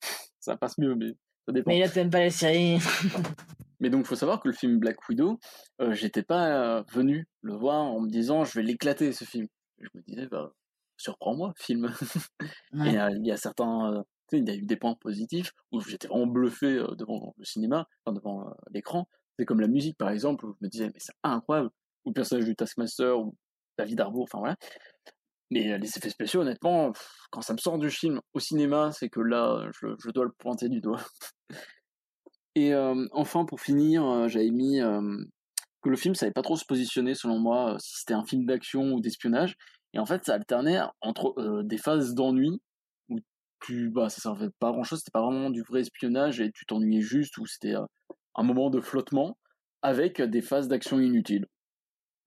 [0.40, 1.10] ça passe mieux, mais
[1.46, 1.70] ça dépend.
[1.70, 2.78] Mais là, t'aimes pas les séries.
[3.80, 5.38] Mais donc, faut savoir que le film Black Widow,
[5.82, 9.48] euh, j'étais pas euh, venu le voir en me disant, je vais l'éclater, ce film.
[9.78, 10.50] Je me disais, bah,
[10.96, 11.92] surprends-moi, film.
[12.72, 12.92] Ouais.
[12.92, 14.02] Et euh, il y a certains, euh,
[14.32, 18.54] il y a eu des points positifs où j'étais vraiment bluffé devant le cinéma, devant
[18.70, 19.08] l'écran.
[19.38, 21.70] C'est comme la musique, par exemple, où je me disais, mais c'est incroyable.
[22.04, 23.36] Ou le personnage du Taskmaster, ou
[23.78, 24.56] David Harbour, enfin voilà.
[25.50, 26.92] Mais les effets spéciaux, honnêtement,
[27.30, 30.68] quand ça me sort du film au cinéma, c'est que là, je, dois le pointer
[30.68, 31.02] du doigt.
[32.54, 32.74] Et
[33.12, 34.80] enfin, pour finir, j'avais mis
[35.82, 38.92] que le film savait pas trop se positionner, selon moi, si c'était un film d'action
[38.92, 39.56] ou d'espionnage.
[39.92, 42.60] Et en fait, ça alternait entre des phases d'ennui
[43.60, 46.50] tu, bah, ça servait pas à grand chose, c'était pas vraiment du vrai espionnage et
[46.52, 47.84] tu t'ennuyais juste, ou c'était euh,
[48.34, 49.36] un moment de flottement
[49.82, 51.46] avec des phases d'action inutiles.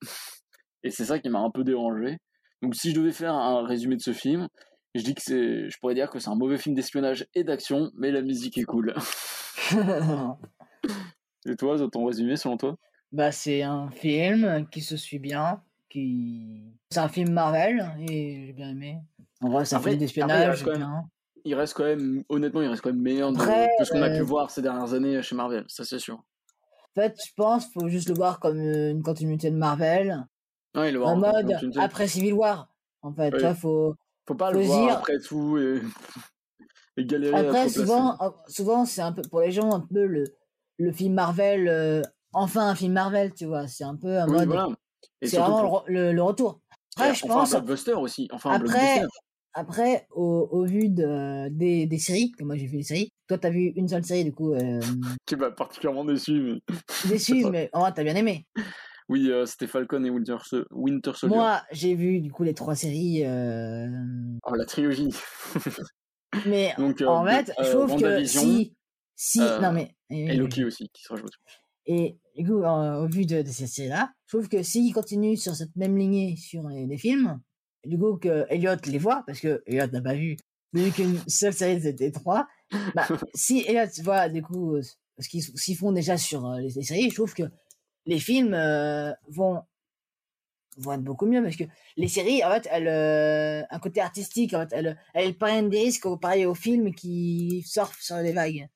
[0.83, 2.17] et c'est ça qui m'a un peu dérangé.
[2.61, 4.47] Donc, si je devais faire un résumé de ce film,
[4.95, 7.91] je dis que c'est, je pourrais dire que c'est un mauvais film d'espionnage et d'action,
[7.95, 8.93] mais la musique est cool.
[11.45, 12.75] Et toi, ton résumé selon toi?
[13.11, 16.63] Bah, c'est un film qui se suit bien, qui.
[16.91, 18.99] C'est un film Marvel et j'ai bien aimé.
[19.41, 20.63] En vrai, c'est un film d'espionnage.
[21.49, 24.03] Il reste quand même, honnêtement, il reste quand même meilleur de, Après, que ce qu'on
[24.03, 26.15] a pu euh, voir ces dernières années chez Marvel, ça c'est sûr.
[26.95, 30.27] En fait, je pense qu'il faut juste le voir comme euh, une continuité de Marvel.
[30.75, 32.69] Ouais, le voir en mode après Civil War.
[33.01, 33.55] En fait, Oui.
[33.55, 33.95] faut.
[34.27, 35.81] Faut pas faut le voir dire- après tout et,
[36.97, 40.25] et galérer Après, souvent, euh, souvent c'est un peu pour les gens un peu le,
[40.77, 41.67] le film Marvel.
[41.67, 43.67] euh, enfin, un film Marvel, tu vois.
[43.67, 44.47] C'est un peu un Oui, mode.
[44.49, 44.67] voilà.
[45.23, 46.61] C'est vraiment pour- le, re- le- le retour.
[46.95, 47.53] Après, je enfin, pense.
[47.55, 48.27] un blockbuster aussi.
[48.31, 49.07] Enfin, un Après, blockbuster.
[49.59, 53.37] Après au, au vu de, des, des séries, que moi j'ai vu des séries, toi
[53.37, 54.79] t'as vu une seule série, du coup, euh,
[55.25, 56.41] Qui m'a particulièrement déçu.
[56.41, 56.75] Mais...
[57.09, 58.45] déçu, mais vrai t'as bien aimé.
[59.09, 60.37] Oui, euh, c'était Falcon et Winter,
[60.71, 61.37] Winter Soldier.
[61.37, 63.87] Moi j'ai vu du coup les trois séries, euh,
[64.45, 65.13] Oh, la trilogie.
[66.45, 68.75] mais Donc, euh, en fait, je trouve que si.
[69.15, 69.95] si non mais.
[70.09, 71.33] Et Loki aussi, qui se rajoute.
[71.85, 75.55] Et du coup, au vu de, de ces séries-là, je trouve que s'ils continuent sur
[75.55, 77.39] cette même lignée sur les, les films,
[77.85, 80.37] du coup que Elliot les voit, parce que Elliot n'a pas vu,
[80.73, 82.47] vu qu'une seule série c'était trois,
[82.95, 86.83] bah, si Elliot voit du coup ce qu'ils qu'ils font déjà sur euh, les, les
[86.83, 87.43] séries, je trouve que
[88.05, 89.61] les films euh, vont
[90.77, 91.65] vont être beaucoup mieux parce que
[91.97, 95.79] les séries en fait elles euh, un côté artistique en fait elles elles prennent des
[95.79, 98.67] risques pareil aux films qui surfent sur les vagues.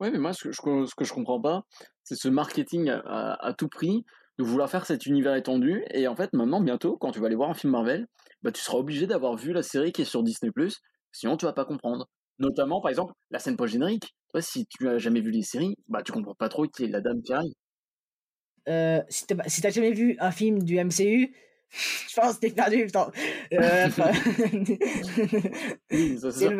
[0.00, 1.64] Ouais, mais moi, ce que je, ce que je comprends pas,
[2.02, 4.04] c'est ce marketing à, à- à tout prix
[4.38, 5.84] de vouloir faire cet univers étendu.
[5.92, 8.06] Et en fait, maintenant, bientôt, quand tu vas aller voir un film Marvel,
[8.42, 10.50] bah, tu seras obligé d'avoir vu la série qui est sur Disney+,
[11.12, 12.08] sinon tu vas pas comprendre.
[12.38, 14.14] Notamment, par exemple, la scène post-générique.
[14.40, 17.00] Si tu as jamais vu les séries, bah, tu comprends pas trop qui est la
[17.00, 17.52] dame qui arrive.
[18.68, 21.34] Euh, si t'as si jamais vu un film du MCU,
[21.70, 22.86] je pense que t'es perdu.
[22.86, 23.10] putain.
[23.52, 23.88] Euh,
[25.90, 26.56] Oui, c'est le,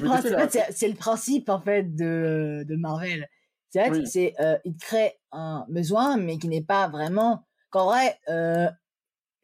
[0.00, 3.28] principe, en fait, c'est- c'est le principe en fait de, de Marvel.
[3.72, 4.06] C'est Oui.
[4.06, 7.46] c'est euh, il crée un besoin, mais qui n'est pas vraiment.
[7.70, 8.68] Qu'en vrai, euh,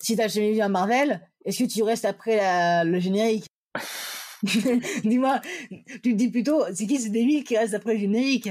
[0.01, 3.47] si t'as jamais vu un Marvel, est-ce que tu restes après la- le générique?
[5.05, 8.51] Dis-moi, tu te dis plutôt, c'est qui ce débile qui reste après le générique?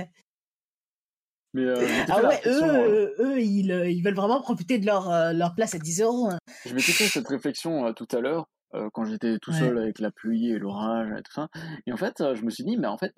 [1.54, 5.10] Mais, euh, Ah ouais, eux, euh, euh, eux, ils, ils veulent vraiment profiter de leur,
[5.10, 6.30] euh, leur place à 10 euros.
[6.30, 6.38] hein.
[6.66, 8.48] Je m'étais fait cette réflexion tout à l'heure,
[8.94, 9.60] quand j'étais tout Ouais.
[9.60, 11.48] seul avec la pluie et l'orage et tout ça.
[11.86, 13.14] Et en fait, je me suis dit, mais en fait,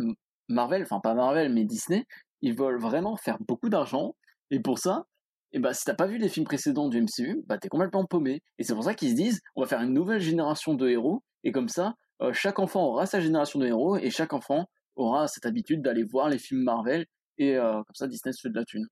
[0.47, 2.05] Marvel, enfin pas Marvel, mais Disney,
[2.42, 4.16] ils veulent vraiment faire beaucoup d'argent.
[4.52, 5.06] Et pour ça,
[5.52, 8.42] et bah, si t'as pas vu les films précédents du MCU, bah, t'es complètement paumé.
[8.58, 11.24] Et c'est pour ça qu'ils se disent, on va faire une nouvelle génération de héros.
[11.44, 14.66] Et comme ça, euh, chaque enfant aura sa génération de héros et chaque enfant
[14.96, 17.06] aura cette habitude d'aller voir les films Marvel.
[17.38, 18.86] Et euh, comme ça, Disney se fait de la thune.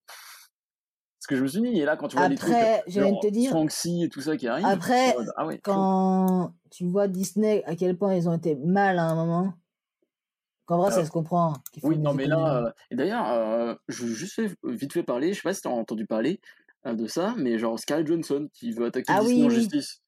[1.19, 2.53] Ce que je me suis dit, et là, quand tu vois les trucs,
[2.87, 3.53] genre te dire,
[4.03, 8.15] et tout ça qui arrive, Après, ah ouais, quand tu vois Disney, à quel point
[8.15, 9.53] ils ont été mal à un moment,
[10.67, 11.53] qu'en vrai, Euh, ça se comprend.
[11.81, 15.43] Oui, non, mais là, euh, d'ailleurs, euh, je veux juste vite fait parler, je sais
[15.43, 16.39] pas si t'as entendu parler
[16.85, 19.55] euh, de ça, mais genre Scarlett Johnson qui veut attaquer Ah Disney oui, en oui.
[19.55, 20.01] justice.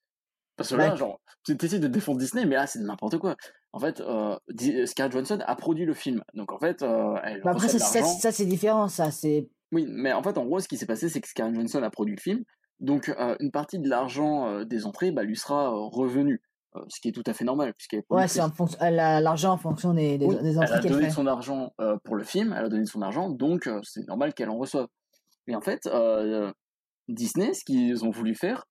[0.56, 3.34] Parce que là, genre, tu de défendre Disney, mais là, c'est n'importe quoi.
[3.72, 4.36] En fait, euh,
[4.84, 6.22] Scarlett Johnson a produit le film.
[6.34, 7.78] Donc, en fait, euh, elle bah après, ça,
[8.30, 9.10] c'est différent, ça.
[9.10, 11.82] C'est Oui, mais en fait, en gros, ce qui s'est passé, c'est que Scarlett Johnson
[11.82, 12.44] a produit le film.
[12.78, 16.34] Donc, euh, une partie de l'argent euh, des entrées bah, lui sera euh, revenu.
[16.34, 16.49] Euh,
[16.88, 18.40] ce qui est tout à fait normal, puisqu'elle ouais, c'est productrice.
[18.40, 20.92] en fonction, elle a l'argent en fonction des, des, Oui, des elle entrées a qu'elle
[20.92, 24.06] donné son argent euh, pour le film, elle a donné son argent, donc euh, c'est
[24.06, 24.86] normal qu'elle en reçoive.
[25.46, 26.52] Et en fait, euh,
[27.08, 28.66] Disney, ce qu'ils ont voulu faire,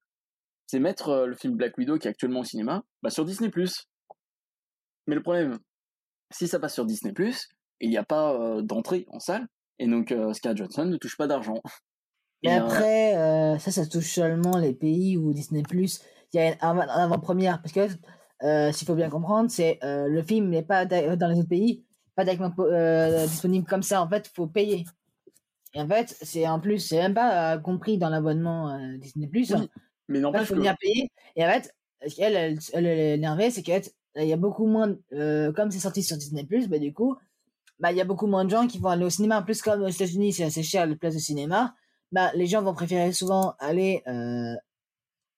[0.68, 3.52] c'est mettre euh, le film Black Widow, qui est actuellement au cinéma, bah, sur Disney+.
[5.08, 5.58] Mais le problème,
[6.32, 7.14] si ça passe sur Disney+,
[7.82, 9.48] il n'y a pas euh, d'entrée en salle,
[9.80, 11.60] et donc euh, Scarlett Johnson ne touche pas d'argent.
[12.44, 16.02] Et, euh, après, euh, ça, ça touche seulement les pays où Disney Plus,
[16.34, 17.62] il y a avant- avant-première.
[17.62, 17.88] Parce que,
[18.44, 21.50] euh, s'il faut bien comprendre, c'est euh, le film n'est pas da- dans les autres
[21.50, 21.84] pays,
[22.16, 24.02] pas directement euh, disponible comme ça.
[24.02, 24.86] En fait, il faut payer.
[25.74, 29.54] Et en fait, c'est en plus, c'est même pas compris dans l'abonnement Disney Plus.
[29.54, 29.70] Oui,
[30.08, 30.62] mais il n'empêche faut que...
[30.62, 31.12] bien payer.
[31.36, 31.76] Et en fait,
[32.08, 33.82] ce qu'elle, elle, elle, est énervée, c'est qu'il
[34.16, 37.16] y a beaucoup moins, de- comme c'est sorti sur Disney Plus, bah, du coup,
[37.80, 39.40] bah, il y a beaucoup moins de gens qui vont aller au cinéma.
[39.40, 41.76] En plus, comme aux États-Unis, c'est assez cher les places de cinéma,
[42.12, 44.56] bah, les gens vont préférer souvent aller euh,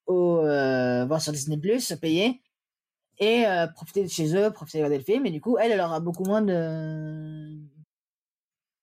[0.07, 2.41] au, euh, voir sur Disney Plus, payer,
[3.19, 5.25] et euh, profiter de chez eux, profiter de regarder le film.
[5.25, 7.57] Et du coup, elle, elle aura beaucoup moins de.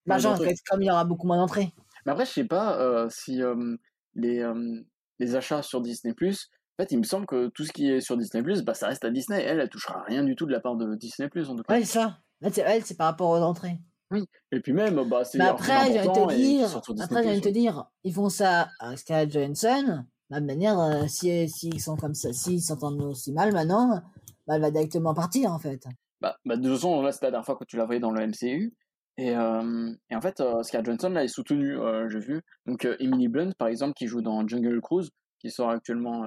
[0.05, 1.73] D'argent, en fait, comme il y aura beaucoup moins d'entrées.
[2.05, 3.41] Mais après, je sais pas euh, si
[4.15, 4.43] les,
[5.19, 8.15] les achats sur Disney+, en fait, il me semble que tout ce qui est sur
[8.17, 9.43] Disney+, bah, ça reste à Disney.
[9.43, 11.73] Elle, elle touchera rien du tout de la part de Disney+, en tout cas.
[11.73, 12.19] Ouais, c'est ça.
[12.41, 13.79] Elle, c'est elle, c'est par rapport aux entrées.
[14.51, 17.29] Et puis même, bah, c'est Mais après, j'ai envie de important te dire, après, j'ai
[17.29, 20.05] envie de te dire, ils font ça à Scarlett Johansson.
[20.29, 24.01] Bah, de manière, euh, si, s'ils sont comme ça, s'ils s'entendent aussi mal maintenant,
[24.47, 25.85] bah, elle va directement partir, en fait.
[26.21, 28.11] Bah, bah, de toute façon, là, c'était la dernière fois que tu la voyais dans
[28.11, 28.73] le MCU.
[29.19, 32.41] Et, euh, et en fait, euh, Scarlett Johansson là est soutenue, euh, j'ai vu.
[32.65, 35.09] Donc euh, Emily Blunt par exemple qui joue dans Jungle Cruise,
[35.39, 36.21] qui sort actuellement,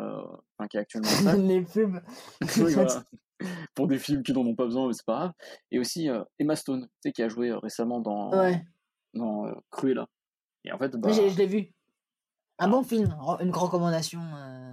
[0.58, 1.40] enfin qui est actuellement en salle.
[1.46, 2.02] Les pubs.
[2.58, 3.02] Oui, voilà.
[3.74, 5.32] Pour des films qui n'en ont pas besoin, mais c'est pas grave.
[5.70, 8.62] Et aussi Emma Stone, tu sais, qui a joué récemment dans, Ouais,
[9.14, 10.06] dans Cruella.
[10.64, 11.72] Et en fait, bah, je l'ai vu.
[12.58, 14.20] Un bon film, une recommandation.
[14.20, 14.70] euh.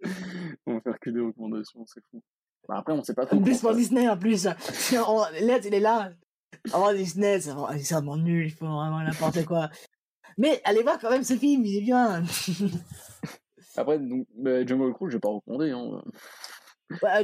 [0.66, 2.22] on va faire que des recommandations, c'est fou.
[2.68, 3.36] Bah, après, on sait pas trop.
[3.36, 4.44] En plus pour Disney, en plus.
[4.92, 6.10] Là, il est là.
[6.74, 9.68] Oh, Disney, c'est vraiment- nul, ils font vraiment n'importe quoi.
[10.38, 12.24] Mais allez voir quand même ce film, il est bien.
[13.76, 15.70] Après, donc, bah, Jungle Cruise, je vais pas recommander.
[15.70, 16.02] Hein.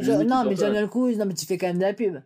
[0.00, 2.18] Je- non, mais Jungle Cruise, non, mais tu fais quand même de la pub.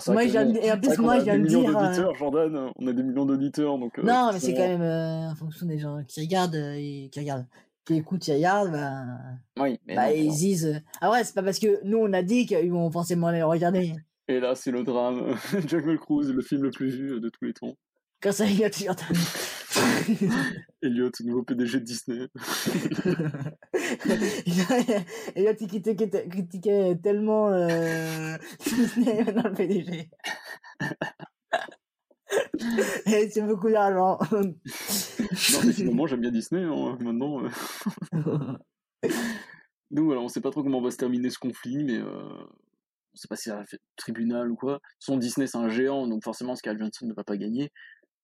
[0.00, 2.70] C'est Moi, de- et en plus, moi, millions dire, euh, d'auditeurs, Jordan.
[2.76, 3.98] On a des millions d'auditeurs, donc.
[3.98, 7.20] euh, Non, mais c'est quand même euh, en fonction des gens qui regardent, et qui
[7.20, 7.46] regardent,
[7.84, 9.04] qui écoutent, qui regardent, bah,
[9.60, 10.32] Oui, mais bah non, ils non.
[10.34, 10.82] disent.
[11.00, 13.46] Ah ouais, c'est pas parce que nous on a dit qu'ils vont forcément aller le
[13.46, 13.94] regarder.
[14.28, 15.34] Et là, c'est le drame.
[15.68, 17.74] Jungle Cruise, le film le plus vu de tous les temps.
[18.22, 19.04] Quand ça y est, tu entends.
[20.82, 22.28] Elliot, nouveau PDG de Disney.
[25.56, 30.10] Tu critiquais, critiquais tellement euh, Disney dans le PDG.
[33.06, 34.18] Et c'est beaucoup d'argent.
[34.32, 34.54] Non,
[35.64, 37.44] mais finalement, j'aime bien Disney, hein, maintenant.
[37.44, 37.48] euh.
[39.90, 42.44] Donc voilà, on sait pas trop comment va se terminer ce conflit, mais euh,
[43.12, 44.80] on sait pas si ça va faire tribunal ou quoi.
[44.98, 47.70] Son Disney, c'est un géant, donc forcément, Scarlett Johansson ne va pas gagner.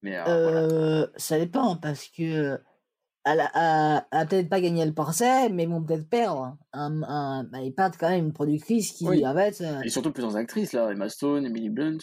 [0.02, 1.08] Mais euh, voilà.
[1.16, 2.60] Ça dépend parce que
[3.24, 6.56] elle a, a- a peut-être pas gagné le procès, mais ils vont peut-être perdre.
[6.72, 9.26] Un, un, bah, ils perdent quand même une productrice qui, Oui.
[9.26, 10.90] en fait, Et surtout plusieurs actrices, là.
[10.90, 11.98] Emma Stone, Emily Blunt,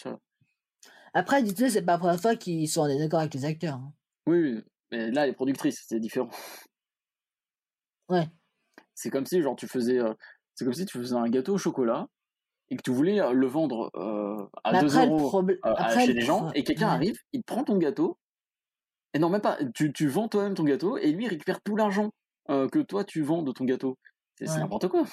[1.14, 3.76] après, tout, c'est pas la première fois qu'ils sont en désaccord avec les acteurs.
[3.76, 3.92] hein.
[4.26, 4.62] Oui.
[4.92, 6.28] Mais là, les productrices, c'est différent.
[8.08, 8.28] Ouais.
[8.94, 9.98] C'est comme si, genre, tu faisais,
[10.54, 12.06] c'est comme si tu faisais un gâteau au chocolat
[12.70, 15.56] et que tu voulais euh, le vendre euh, à Mais 2 après, le euros euh,
[15.62, 16.94] à- après, chez le les gens et quelqu'un ouais.
[16.94, 18.18] arrive, il prend ton gâteau
[19.14, 21.76] et non, même pas, tu, tu vends toi-même ton gâteau et lui il récupère tout
[21.76, 22.10] l'argent
[22.50, 23.96] euh, que toi tu vends de ton gâteau.
[24.38, 24.58] C'est Ouais.
[24.58, 25.04] n'importe quoi.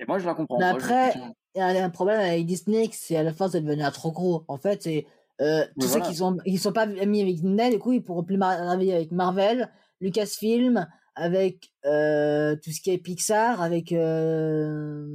[0.00, 0.58] Et moi je la comprends.
[0.58, 1.12] Mais après,
[1.54, 4.44] Il y a un problème avec Disney, c'est à la fin, ça devenir trop gros.
[4.48, 5.06] En fait, c'est
[5.40, 6.06] euh, tous Oui, ceux voilà.
[6.06, 9.12] qui sont, qui sont pas amis avec Disney, du coup, ils pourront plus travailler avec
[9.12, 15.06] Marvel, Lucasfilm, avec euh, tout ce qui est Pixar, avec euh,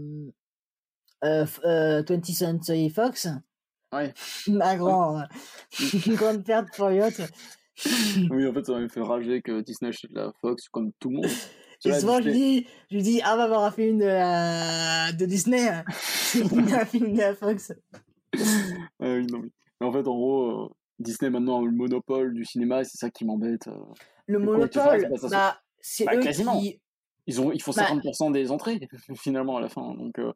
[1.23, 3.27] euh, euh, 20th Century Fox.
[3.93, 4.13] Ouais.
[4.61, 5.23] Un grand, euh,
[6.05, 7.21] une grande perte pour Yacht.
[8.29, 11.15] Oui, en fait, ça m'avait fait rager que Disney achète la Fox comme tout le
[11.17, 11.25] monde.
[11.85, 14.05] Et souvent, je lui dis, je lui dis, ah, on va voir un film de,
[14.05, 15.65] la- de Disney.
[15.69, 15.85] hein.
[15.91, 17.71] C'est un film de la Fox.
[18.35, 18.39] Ah
[18.99, 19.49] oui, non, mais...
[19.79, 22.97] mais en fait, en gros, euh, Disney maintenant a le monopole du cinéma et c'est
[22.97, 23.67] ça qui m'embête.
[23.69, 23.77] euh.
[24.27, 24.69] Le monopole,
[25.17, 26.59] ça, bah, c'est Bah, eux quasiment.
[26.59, 26.81] qui,
[27.27, 27.83] Ils, ont, ils font Bah.
[27.85, 28.79] 50% des entrées,
[29.15, 29.93] finalement, à la fin.
[29.95, 30.33] Donc, euh,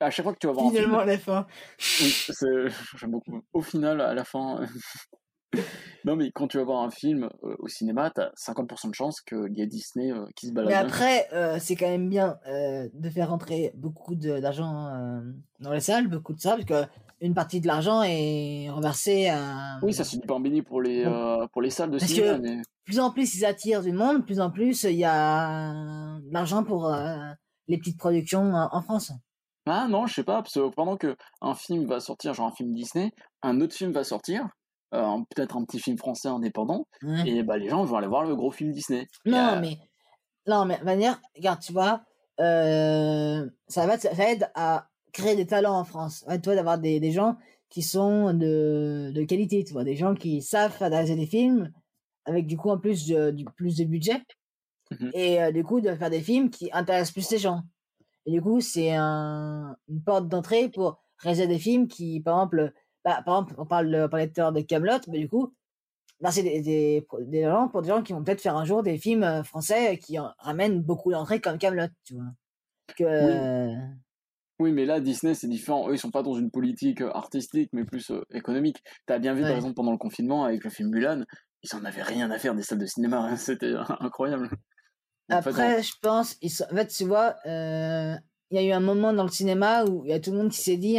[0.00, 1.46] à chaque fois que tu vas voir un film, finalement, à la fin.
[1.78, 3.40] Oui, c'est- j'aime beaucoup.
[3.52, 4.60] Au final, à la fin.
[6.04, 9.20] non, mais quand tu vas voir un film euh, au cinéma, t'as 50% de chance
[9.22, 10.70] qu'il y ait Disney euh, qui se balade.
[10.70, 15.20] Mais après, euh, c'est quand même bien euh, de faire rentrer beaucoup d'argent euh,
[15.60, 16.84] dans les salles, beaucoup de ça, parce que
[17.20, 19.78] une partie de l'argent est reversée à.
[19.82, 21.12] Oui, ça se dit pas en béni pour les, Bon.
[21.12, 22.62] euh, pour les salles de Parce cinéma, que- mais.
[22.84, 25.72] Plus en plus ils attirent du monde, plus en plus il y a
[26.20, 27.16] de l'argent pour euh,
[27.66, 29.12] les petites productions en France.
[29.68, 32.54] Ah non, je sais pas, parce que pendant que un film va sortir, genre un
[32.54, 33.12] film Disney,
[33.42, 34.48] un autre film va sortir,
[34.94, 36.86] euh, peut-être un petit film français indépendant,
[37.26, 39.06] et bah les gens vont aller voir le gros film Disney.
[39.26, 39.78] Non, euh, mais
[40.46, 42.02] non, mais manière, regarde, tu vois,
[42.40, 46.24] euh, ça va, ça aide à créer des talents en France.
[46.26, 47.36] Ouais, tu vois, d'avoir des, des gens
[47.68, 51.70] qui sont de, de qualité, tu vois, des gens qui savent faire des films
[52.24, 54.22] avec du coup en plus de, du plus de budget
[54.90, 55.10] Mhm.
[55.14, 57.62] et euh, du coup de faire des films qui intéressent plus les gens.
[58.28, 62.74] Et du coup, c'est un, une porte d'entrée pour réaliser des films qui, par exemple,
[63.02, 65.54] bah, par exemple, on parle, on parlait tout à l'heure de Camelot, mais du coup,
[66.20, 68.82] bah, c'est des, des, des gens pour des gens qui vont peut-être faire un jour
[68.82, 72.26] des films euh, français qui en ramènent beaucoup d'entrées comme Camelot, tu vois.
[72.96, 73.74] Que, euh,
[74.58, 75.88] Oui, mais là, Disney, c'est différent.
[75.88, 78.82] Eux, ils sont pas dans une politique euh, artistique, mais plus euh, économique.
[79.06, 81.22] T'as bien vu, par exemple, pendant le confinement, avec le film Mulan,
[81.62, 83.20] ils en avaient rien à faire des salles de cinéma.
[83.20, 83.36] hein.
[83.36, 84.50] C'était incroyable.
[85.28, 88.14] Après, je pense, ils sont- en fait, tu vois, euh,
[88.50, 90.38] il y a eu un moment dans le cinéma où il y a tout le
[90.38, 90.98] monde qui s'est dit,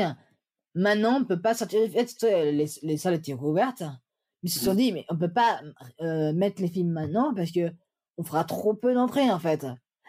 [0.76, 1.82] maintenant, on peut pas sortir.
[1.88, 4.78] En fait, les, les salles étaient rouvertes, mais ils se sont Mhm.
[4.78, 5.62] dit, mais on peut pas
[6.02, 7.72] euh, mettre les films maintenant parce que
[8.18, 9.66] on fera trop peu d'entrées, en fait.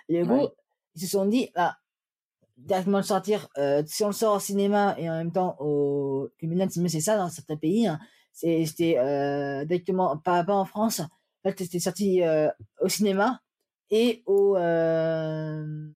[0.08, 0.48] Et du coup, Ouais.
[0.96, 1.76] ils se sont dit, bah,
[2.56, 6.28] directement le sortir, euh, si on le sort au cinéma et en même temps au.
[6.38, 7.98] que Milan, c'est ça dans certains pays, hein,
[8.32, 11.08] c'était euh, directement, pas, pas en France, en
[11.50, 12.48] fait, c'était sorti euh,
[12.80, 13.40] au cinéma
[13.90, 15.88] et au euh,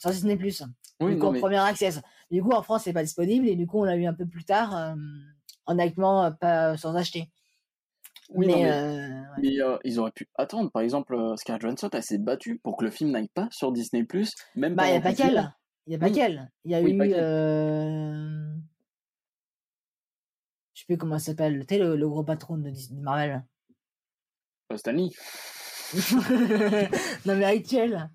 [0.00, 0.62] sur Disney Plus.
[1.00, 2.00] Oui, du coup, non, en mais premier access.
[2.30, 4.26] Du coup, en France, c'est pas disponible et du coup, on l'a eu un peu
[4.26, 4.94] plus tard euh,
[5.66, 7.30] honnêtement, euh, pas sans acheter.
[8.30, 9.26] Oui, mais, non, mais, euh, ouais.
[9.38, 10.70] mais, euh, ils auraient pu attendre.
[10.70, 14.06] Par exemple, Scarlett Johansson, elle s'est battue pour que le film n'aille pas sur Disney+,
[14.54, 15.54] même Bah, il n'y a pas qu'elle.
[15.86, 16.50] Il n'y a pas qu'elle.
[16.64, 16.98] Il y a Oui, eu.
[16.98, 17.14] pas qu'elle.
[17.24, 18.54] euh,
[20.74, 21.64] Je sais plus comment ça s'appelle.
[21.66, 23.42] Tu sais, le, le gros patron de, Dis- de Marvel.
[24.76, 25.08] Stanley
[27.26, 28.10] non, mais actuel.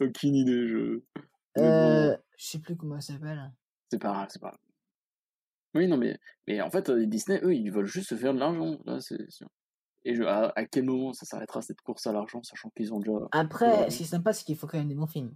[0.00, 1.00] Aucune idée, je...
[1.56, 3.52] bon, Euh, je sais plus comment ça s'appelle.
[3.90, 4.60] c'est pas grave, c'est pas grave.
[5.74, 8.38] Oui, non, mais, mais en fait, euh, Disney, eux, ils veulent juste se faire de
[8.38, 9.18] l'argent, là, c'est.
[10.04, 13.00] Et je, à, à quel moment ça s'arrêtera cette course à l'argent, sachant qu'ils ont
[13.00, 13.12] déjà...
[13.32, 13.90] Après, Ouais.
[13.90, 15.34] ce qui est sympa, c'est qu'il faut quand même des bons films.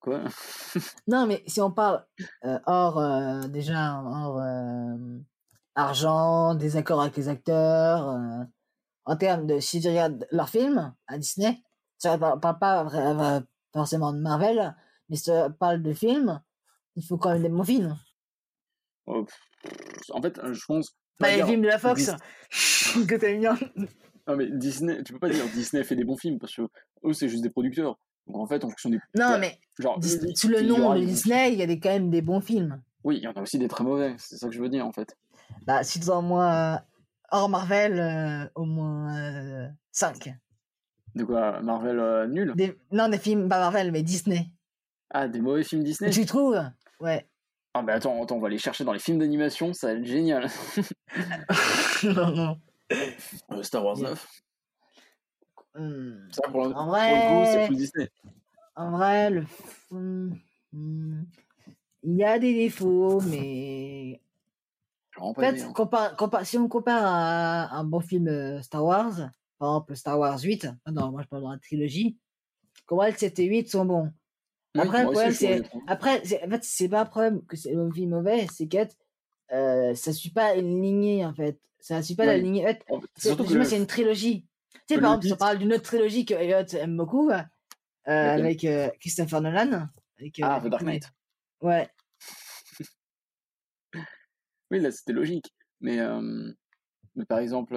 [0.00, 0.24] Quoi?
[1.06, 2.04] Non, mais si on parle
[2.44, 4.96] euh, hors, euh, déjà, hors euh,
[5.74, 8.18] argent, désaccord avec les acteurs,
[9.04, 11.62] en termes de si tu regardes leurs films à Disney,
[11.98, 14.74] ça ne parle pas, vra- forcément de Marvel,
[15.08, 16.40] mais si tu parles de films,
[16.96, 17.96] il faut quand même des bons films.
[19.06, 19.26] Oh,
[20.10, 20.94] En fait, euh, je pense...
[21.20, 22.04] Bah, les films de la Fox,
[22.50, 23.58] Dis- que t'aimes bien.
[24.26, 26.62] Non, mais Disney, tu peux pas dire Disney fait des bons films, parce que
[27.04, 27.98] eux, c'est juste des producteurs.
[28.26, 28.98] Donc en fait, en fonction des...
[29.16, 31.00] Non, ouais, mais genre, Dis- sous le nom de.
[31.00, 32.80] Disney, il y a des, quand même des bons films.
[33.04, 34.86] Oui, il y en a aussi des très mauvais, c'est ça que je veux dire,
[34.86, 35.16] en fait.
[35.66, 36.80] Bah, si au moins,
[37.32, 40.32] hors Marvel, euh, au moins 5.
[41.14, 42.52] De quoi Marvel euh, nul?
[42.54, 42.78] Des...
[42.90, 44.46] Non, des films, pas Marvel, mais Disney.
[45.10, 46.10] Ah, des mauvais films Disney?
[46.10, 46.62] Tu trouves?
[47.00, 47.26] Ouais.
[47.74, 50.04] Ah, bah attends, attends, on va aller chercher dans les films d'animation, ça va être
[50.04, 50.48] génial.
[52.04, 52.58] non, non.
[52.92, 54.10] Euh, Star Wars Yeah.
[54.10, 54.42] 9.
[55.74, 56.28] Hmm.
[56.30, 58.10] Ça, pour, le, En pour le coup, c'est vrai, plus Disney.
[58.76, 59.46] en vrai, le
[59.90, 60.34] hmm,
[62.02, 64.20] il y a des défauts, mais
[65.18, 65.72] en fait, hein.
[65.74, 69.14] compare- compare- si on compare à un bon film euh, Star Wars,
[69.58, 72.16] par exemple Star Wars 8, ah non, moi je parle de la trilogie,
[72.90, 74.10] le 7 et 8 sont bons.
[74.74, 75.62] Oui, Après, le trouve c'est.
[75.86, 78.78] Après, en fait, c'est pas un problème que c'est un film mauvais, c'est que
[79.52, 81.58] euh, ça suit pas une lignée, en fait.
[81.78, 82.42] Ça suit pas la Oui.
[82.42, 82.62] lignée.
[82.62, 82.84] En fait,
[83.16, 84.46] c'est le- c'est une trilogie.
[84.88, 87.42] Tu sais, par exemple, si on parle d'une autre trilogie que Elliot aime beaucoup, euh,
[88.06, 89.88] avec euh, Christopher Nolan.
[90.18, 91.10] Avec, Ah, The Dark Knight.
[91.60, 91.88] Ouais.
[94.72, 95.52] Oui, là, c'était logique.
[95.80, 96.50] Mais, euh,
[97.14, 97.74] mais par exemple,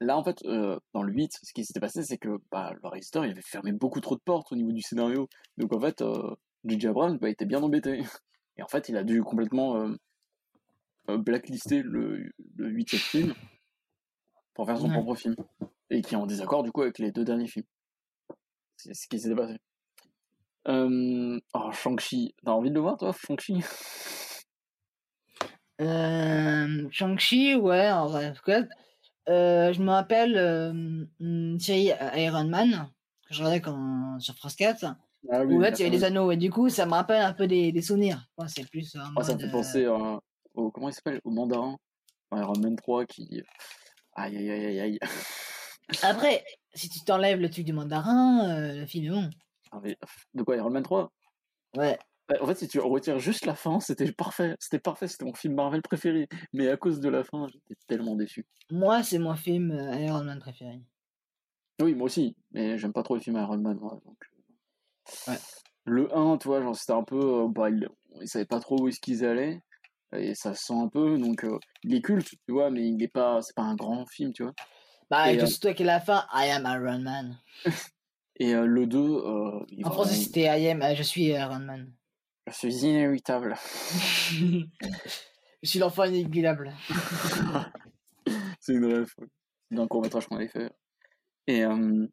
[0.00, 2.88] là, en fait, euh, dans le 8, ce qui s'était passé, c'est que bah, le
[2.88, 5.28] réalisateur, il avait fermé beaucoup trop de portes au niveau du scénario.
[5.58, 6.02] Donc, en fait,
[6.64, 6.86] J.J.
[6.86, 8.00] Abrams bah, était bien embêté.
[8.56, 9.90] Et en fait, il a dû complètement
[11.08, 13.34] blacklister le, le 8 film
[14.54, 14.92] pour faire son Ouais.
[14.92, 15.34] propre film.
[15.90, 17.66] Et qui est en désaccord, du coup, avec les deux derniers films.
[18.76, 19.56] C'est ce qui s'était passé.
[20.68, 21.40] Euh...
[21.54, 22.34] Oh, Shang-Chi.
[22.44, 23.60] T'as envie de le voir, toi, Shang-Chi?
[25.80, 28.28] Euh, Shang-Chi, ouais, en vrai.
[28.28, 28.62] en tout cas,
[29.28, 32.90] euh, je me rappelle euh, une série Iron Man,
[33.26, 34.84] que je regardais quand, sur France 4,
[35.30, 37.32] Ah où là, il y avait les anneaux, et du coup, ça me rappelle un
[37.32, 38.26] peu des, des souvenirs.
[38.36, 40.16] Moi, c'est plus Ah, ça me fait penser euh,
[40.54, 40.70] au.
[40.70, 41.20] Comment il s'appelle?
[41.24, 41.76] Au mandarin.
[42.32, 43.42] Iron Man 3 qui.
[44.14, 44.98] Aïe aïe aïe aïe aïe.
[46.02, 49.30] Après, si tu t'enlèves le truc du mandarin, le film est bon.
[49.72, 49.96] Ah, mais,
[50.34, 51.10] De quoi Iron Man 3
[51.76, 51.98] Ouais.
[52.30, 54.56] Bah, En fait, si tu retires juste la fin, c'était parfait.
[54.60, 56.28] C'était parfait, c'était mon film Marvel préféré.
[56.52, 58.46] Mais à cause de la fin, j'étais tellement déçu.
[58.70, 60.80] Moi, c'est mon film euh, Iron Man préféré.
[61.82, 62.36] Oui, moi aussi.
[62.52, 63.78] Mais j'aime pas trop les films Iron Man.
[63.80, 64.18] moi, donc...
[65.26, 65.38] Ouais.
[65.86, 67.18] Le 1, tu vois, genre, c'était un peu.
[67.44, 67.88] euh, bah, ils,
[68.20, 69.60] ils savaient pas trop où est-ce qu'ils allaient.
[70.14, 71.18] Et ça se sent un peu.
[71.18, 73.42] Donc, euh, il est culte, tu vois, mais il est pas.
[73.42, 74.52] C'est pas un grand film, tu vois.
[75.08, 77.38] Bah, Et, avec euh, surtout avec la fin, I am Iron Man.
[78.36, 81.02] Et euh, le 2, euh, il est En français, vraiment- c'était I am, euh, je
[81.02, 81.92] suis Iron Man.
[82.50, 83.54] Je suis inévitable.
[84.32, 84.64] je
[85.62, 86.72] suis l'enfant inégulable.
[88.60, 89.12] C'est une rêve
[89.70, 90.70] d'un court métrage qu'on avait fait.
[91.46, 92.06] Et, euh,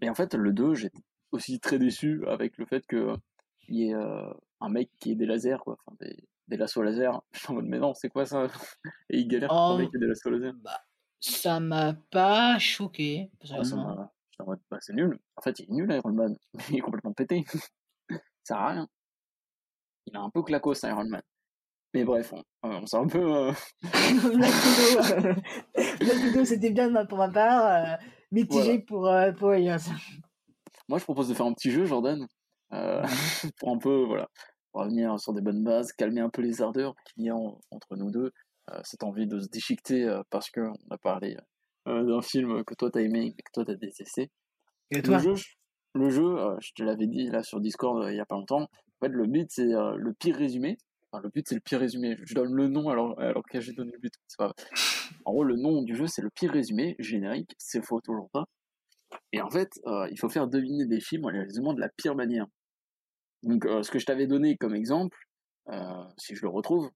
[0.00, 0.98] et en fait, le 2, j'étais
[1.32, 3.16] aussi très déçu avec le fait qu'il
[3.68, 5.76] y ait euh, un mec qui ait des lasers, quoi.
[5.84, 6.16] Enfin, des,
[6.48, 7.22] des lassos laser.
[7.32, 8.46] Je suis en mode, mais non, c'est quoi ça?
[9.10, 9.80] Et il galère pour Oh.
[9.80, 10.52] ait des lassos laser.
[10.62, 10.80] Bah,
[11.20, 13.30] ça m'a pas choqué.
[13.50, 14.12] Ah, ça m'a-
[14.70, 15.18] bah, c'est nul.
[15.36, 16.36] En fait, il est nul, Iron Man.
[16.70, 17.44] Il est complètement pété.
[17.48, 18.88] ça sert à rien.
[20.06, 21.22] Il a un peu claquos, Iron Man.
[21.94, 23.18] Mais bref, on, on s'est un peu.
[23.20, 25.34] euh, Black Widow, euh,
[26.00, 27.64] Black Widow, c'était bien pour ma part.
[27.66, 27.96] euh,
[28.30, 28.80] mitigé Voilà.
[28.86, 29.90] pour, euh, pour Elias.
[30.88, 32.26] Moi, je propose de faire un petit jeu, Jordan,
[32.72, 33.02] euh,
[33.58, 34.28] pour un peu, voilà,
[34.72, 37.96] revenir sur des bonnes bases, calmer un peu les ardeurs qu'il y a en- entre
[37.96, 38.32] nous deux,
[38.70, 41.36] euh, cette envie de se déchiqueter euh, parce qu'on a parlé
[41.88, 44.30] euh, d'un film que toi t'as aimé et que toi t'as détesté.
[44.90, 45.18] Et Le toi?
[45.18, 45.54] jeu, je-
[45.94, 48.36] le jeu, euh, je te l'avais dit là sur Discord euh, il y a pas
[48.36, 48.68] longtemps.
[49.02, 50.78] En fait, le but c'est euh, le pire résumé.
[51.10, 52.16] Enfin, le but c'est le pire résumé.
[52.22, 54.12] Je donne le nom alors, alors que j'ai donné le but.
[54.28, 54.54] C'est pas vrai.
[55.24, 57.50] En gros, le nom du jeu c'est le pire résumé générique.
[57.58, 58.44] C'est faux toujours pas.
[59.32, 61.88] Et en fait, euh, il faut faire deviner des films en les résumant de la
[61.96, 62.46] pire manière.
[63.42, 65.18] Donc, euh, ce que je t'avais donné comme exemple,
[65.68, 66.88] euh, si je le retrouve,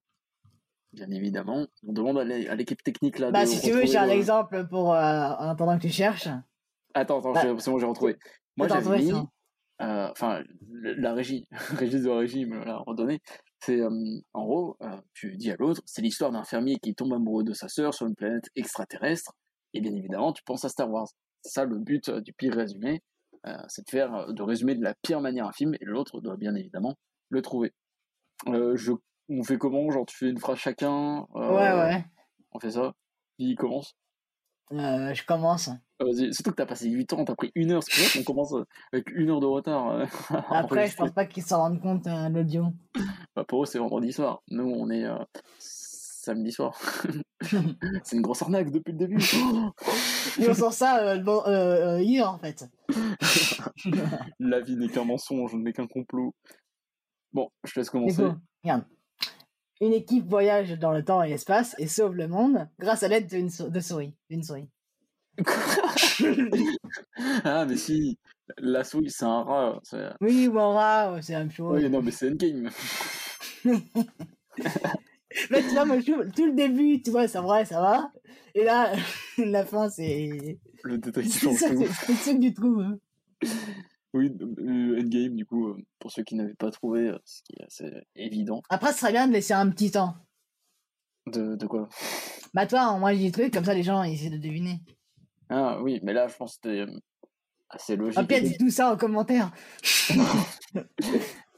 [0.93, 1.67] bien évidemment.
[1.85, 4.07] On demande à l'é- à l'équipe technique là Bah, de si tu veux, j'ai un
[4.07, 4.89] exemple pour.
[4.91, 6.29] en attendant que tu cherches.
[6.93, 8.15] Attends, attends, Bah, c'est bon, j'ai retrouvé.
[8.55, 9.11] Moi, j'avais mis,
[9.79, 11.47] enfin, le- la régie,
[11.81, 13.19] régie de la régie me l'a redonné.
[13.59, 13.89] C'est, euh,
[14.33, 17.53] en gros, euh, tu dis à l'autre, c'est l'histoire d'un fermier qui tombe amoureux de
[17.53, 19.33] sa sœur sur une planète extraterrestre,
[19.73, 21.07] et bien évidemment, tu penses à Star Wars.
[21.41, 23.01] C'est ça le but euh, du pire résumé,
[23.47, 26.21] euh, c'est de faire, euh, de résumer de la pire manière un film, et l'autre
[26.21, 26.95] doit bien évidemment
[27.29, 27.73] le trouver.
[28.47, 28.91] Euh, je,
[29.29, 29.89] on fait comment?
[29.91, 32.05] Genre, tu fais une phrase chacun euh, Ouais, ouais.
[32.51, 32.93] On fait ça?
[33.39, 33.93] Qui commence
[34.73, 35.69] Euh, je commence.
[35.69, 38.19] Ah, Vas-y, surtout que t'as passé 8 ans, t'as pris une heure, c'est pour ça
[38.19, 39.89] qu'on commence euh, avec une heure de retard.
[39.91, 40.05] euh,
[40.51, 42.65] Après, je pense pas qu'ils s'en rendent compte l'audio.
[43.35, 44.41] Bah, pour eux, c'est vendredi soir.
[44.49, 45.17] Nous, on est euh,
[45.57, 46.77] samedi soir.
[48.03, 49.15] c'est une grosse arnaque depuis le début.
[50.37, 51.41] Ils sorti ça euh, bon,
[51.99, 52.65] hier en fait.
[54.39, 56.35] La vie n'est qu'un mensonge, n'est qu'un complot.
[57.31, 58.23] Bon, je te laisse commencer.
[58.63, 58.83] regarde.
[59.81, 63.27] Une équipe voyage dans le temps et l'espace et sauve le monde grâce à l'aide
[63.27, 64.13] d'une sou- de souris.
[64.29, 64.69] D'une souris.
[67.43, 68.17] ah, mais si,
[68.57, 69.79] la souris, c'est un rat.
[69.83, 71.79] c'est- Oui, ou un rat, c'est même chose.
[71.81, 72.69] Oui, non, mais c'est Endgame.
[73.65, 73.81] Mais
[75.61, 78.11] tu vois, moi, je trouve- tout le début, tu vois, c'est vrai, ça va.
[78.55, 78.91] Et là,
[79.37, 80.57] la fin, c'est.
[80.83, 81.85] Le détail qui C'est change ça, tout.
[81.85, 82.81] c'est c'est ça que tu trouves.
[82.81, 82.97] hein.
[84.17, 84.31] Oui,
[84.99, 87.91] Endgame, du coup, euh, pour ceux qui n'avaient pas trouvé, euh, ce qui est assez
[88.15, 88.61] évident.
[88.69, 90.15] Après, ce serait bien de laisser un petit temps.
[91.27, 91.87] De, de quoi?
[92.53, 94.81] Bah, toi, moi, j'ai des trucs, comme ça, les gens, ils essaient de deviner.
[95.49, 96.99] Ah oui, mais là, je pense que c'était euh,
[97.69, 98.19] assez logique.
[98.19, 99.51] Ah, puis, dis tout ça en commentaire.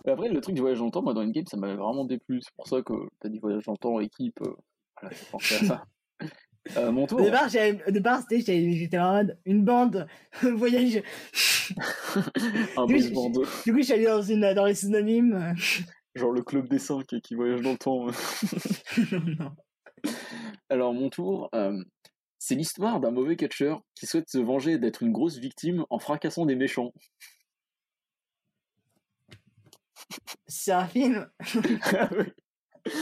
[0.06, 2.42] Après, le truc du voyage dans le temps, moi, dans Endgame, ça m'avait vraiment déplu.
[2.42, 4.42] C'est pour ça que t'as dit voyage dans le temps, équipe.
[4.42, 4.56] euh,
[5.00, 5.84] voilà, j'ai pensé à ça.
[6.78, 7.20] Euh, mon tour.
[7.20, 10.08] Au départ, j'étais en mode une bande,
[10.42, 11.02] voyage.
[12.78, 13.32] un Oui, boys je- band.
[13.66, 15.56] Du coup, je suis allé dans, une, dans les synonymes.
[16.16, 18.08] Genre le club des cinq qui voyage dans le temps.
[19.38, 19.52] non.
[20.70, 21.84] Alors, mon tour, euh,
[22.38, 26.46] c'est l'histoire d'un mauvais catcheur qui souhaite se venger d'être une grosse victime en fracassant
[26.46, 26.94] des méchants.
[30.48, 31.30] C'est un film.
[32.12, 32.26] Oui.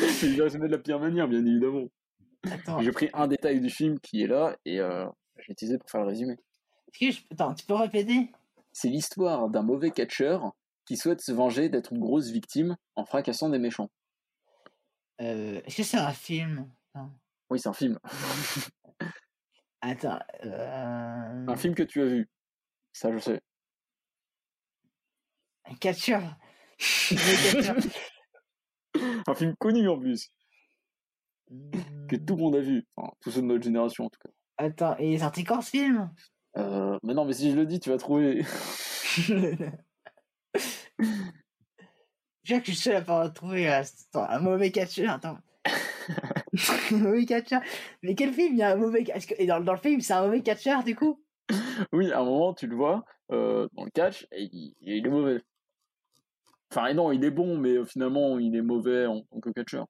[0.10, 1.86] C'est de la pire manière, bien évidemment.
[2.82, 5.06] J'ai pris un détail du film qui est là et euh,
[5.38, 6.34] je l'ai utilisé pour faire le résumé.
[6.94, 8.32] est-ce que je- Attends, tu peux répéter?
[8.72, 10.52] C'est l'histoire d'un mauvais catcheur
[10.86, 13.90] qui souhaite se venger d'être une grosse victime en fracassant des méchants.
[15.22, 16.70] euh, Est-ce que c'est un film?
[17.50, 18.00] Oui, c'est un film.
[19.82, 20.20] Attends.
[20.44, 21.46] Euh...
[21.48, 22.30] Un film que tu as vu.
[22.94, 23.42] Ça, je sais.
[25.66, 26.22] Un catcheur.
[29.28, 30.30] Un film connu en plus,
[32.08, 32.26] que Hmm.
[32.26, 32.86] tout le monde a vu.
[32.96, 34.30] Enfin, tous ceux de notre génération en tout cas.
[34.58, 36.10] Attends, il est sorti quand ce film?
[36.58, 38.44] Euh, mais non, mais si je le dis, tu vas trouver.
[42.44, 43.78] Je crois que je suis seul à là.
[43.78, 45.12] Attends, un mauvais catcheur.
[45.12, 45.38] Attends.
[46.92, 47.62] un mauvais catcheur.
[48.02, 48.54] Mais quel film?
[48.54, 50.84] Il y a un mauvais catcheur Et dans, dans le film, c'est un mauvais catcheur
[50.84, 51.22] du coup?
[51.92, 55.10] Oui, à un moment, tu le vois euh, dans le catch et il, il est
[55.10, 55.42] mauvais.
[56.72, 59.88] Enfin, et non, il est bon, mais finalement, il est mauvais en tant que catcheur.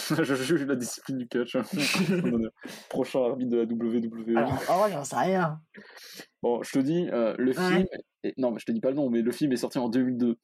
[0.22, 1.56] je juge la discipline du catch.
[1.56, 1.62] hein.
[2.88, 4.36] Prochain arbitre de la WWE.
[4.36, 5.60] Alors, en vrai, j'en sais rien.
[6.42, 7.68] Bon, je te dis, euh, le Ouais.
[7.76, 7.86] film.
[8.24, 9.88] est- Non, mais je te dis pas le nom, mais le film est sorti en
[9.88, 10.36] 2002.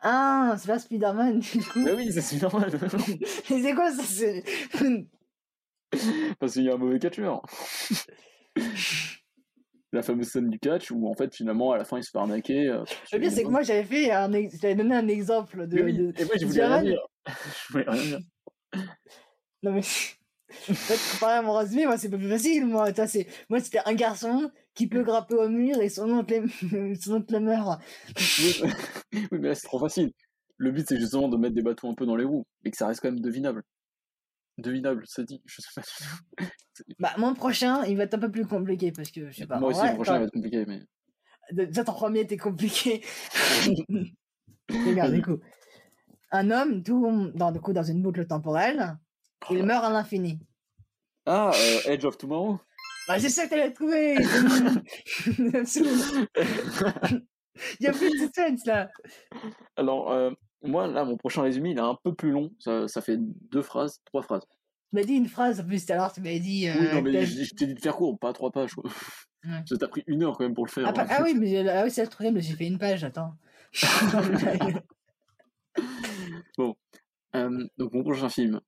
[0.00, 1.84] Ah, c'est pas Spider-Man du coup.
[1.84, 2.70] Bah oui, c'est normal.
[3.50, 4.24] Mais c'est quoi ça.
[6.38, 7.42] Parce qu'il y a un mauvais catcheur.
[9.92, 12.18] La fameuse scène du catch où en fait finalement à la fin il se fait
[12.18, 12.68] arnaquer.
[12.68, 15.82] euh, Le pire, c'est que moi, j'avais fait un ex- j'avais donné un exemple de.
[15.82, 17.06] Oui, de- et moi je voulais rien dire.
[17.26, 18.18] je voulais rien dire.
[19.62, 19.82] Non mais.
[20.50, 22.64] Fait, comparé à mon résumé, moi c'est pas plus facile.
[22.66, 23.26] Moi, Toi, c'est...
[23.50, 26.42] moi c'était un garçon qui peut grimper au mur et son oncle,
[27.00, 27.80] son oncle meurt.
[28.18, 28.70] Oui, mais-
[29.12, 30.10] oui, mais là c'est trop facile.
[30.56, 32.76] Le but c'est justement de mettre des bateaux un peu dans les roues et que
[32.78, 33.62] ça reste quand même devinable.
[34.58, 35.40] Devinable, ça dit.
[35.46, 36.44] Je sais pas du tout.
[37.00, 39.58] Bah, mon prochain, il va être un peu plus compliqué parce que je sais pas.
[39.58, 40.82] Moi aussi vrai, le prochain toi, va être compliqué, mais.
[41.50, 43.04] Déjà, ton premier était compliqué.
[44.70, 45.40] Regarde, du coup.
[46.30, 48.96] Un homme tourne dans, du coup, dans une boucle temporelle.
[49.50, 50.38] Il meurt à l'infini.
[51.26, 52.60] Ah, euh, Edge of Tomorrow?
[53.08, 54.14] Bah, c'est ça que t'allais trouver
[57.80, 58.90] Il y a plus de suspense là
[59.76, 60.30] Alors, euh,
[60.62, 62.50] moi là mon prochain résumé il est un peu plus long.
[62.58, 64.42] Ça, ça fait deux phrases, trois phrases.
[64.90, 66.64] Tu m'as dit une phrase en plus tout à l'heure, tu m'avais dit.
[66.64, 68.74] Oui, euh, non, que mais je, je t'ai dit de faire court, pas trois pages.
[68.74, 68.90] quoi.
[69.44, 69.62] Ouais.
[69.66, 70.86] Ça t'a pris une heure quand même pour le faire.
[70.88, 73.34] Ah, pas- ah oui, mais ah oui, c'est le troisième, j'ai fait une page, attends.
[77.36, 78.58] Euh, donc mon prochain film.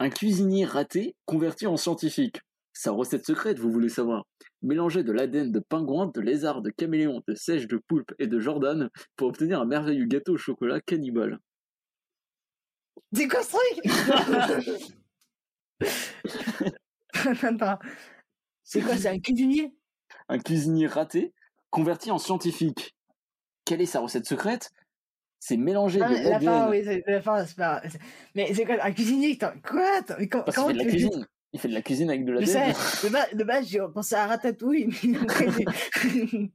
[0.00, 2.40] Un cuisinier raté converti en scientifique.
[2.72, 4.24] Sa recette secrète, vous voulez savoir
[4.62, 8.40] Mélanger de l'ADN de pingouin, de lézard, de caméléon, de sèche, de poulpe et de
[8.40, 11.38] Jordan pour obtenir un merveilleux gâteau au chocolat cannibale.
[13.12, 13.86] C'est quoi ce truc
[17.42, 17.78] Attends.
[18.64, 19.72] C'est quoi, c'est un cuisinier?
[20.28, 21.32] Un cuisinier raté,
[21.70, 22.94] converti en scientifique.
[23.64, 24.70] Quelle est sa recette secrète?
[25.40, 26.70] C'est mélanger Ah, de La fin, l'ADN.
[26.70, 27.80] oui, la fin, c'est pas.
[28.34, 29.38] Mais c'est quoi, un cuisinier?
[29.38, 30.00] Quoi?
[30.18, 31.26] Mais comment, Parce qu'il comment fait de la cuisine.
[31.52, 34.14] Il fait de la cuisine avec de Je sais, de base, de base j'ai pensé
[34.14, 35.46] à Ratatouille, mais après,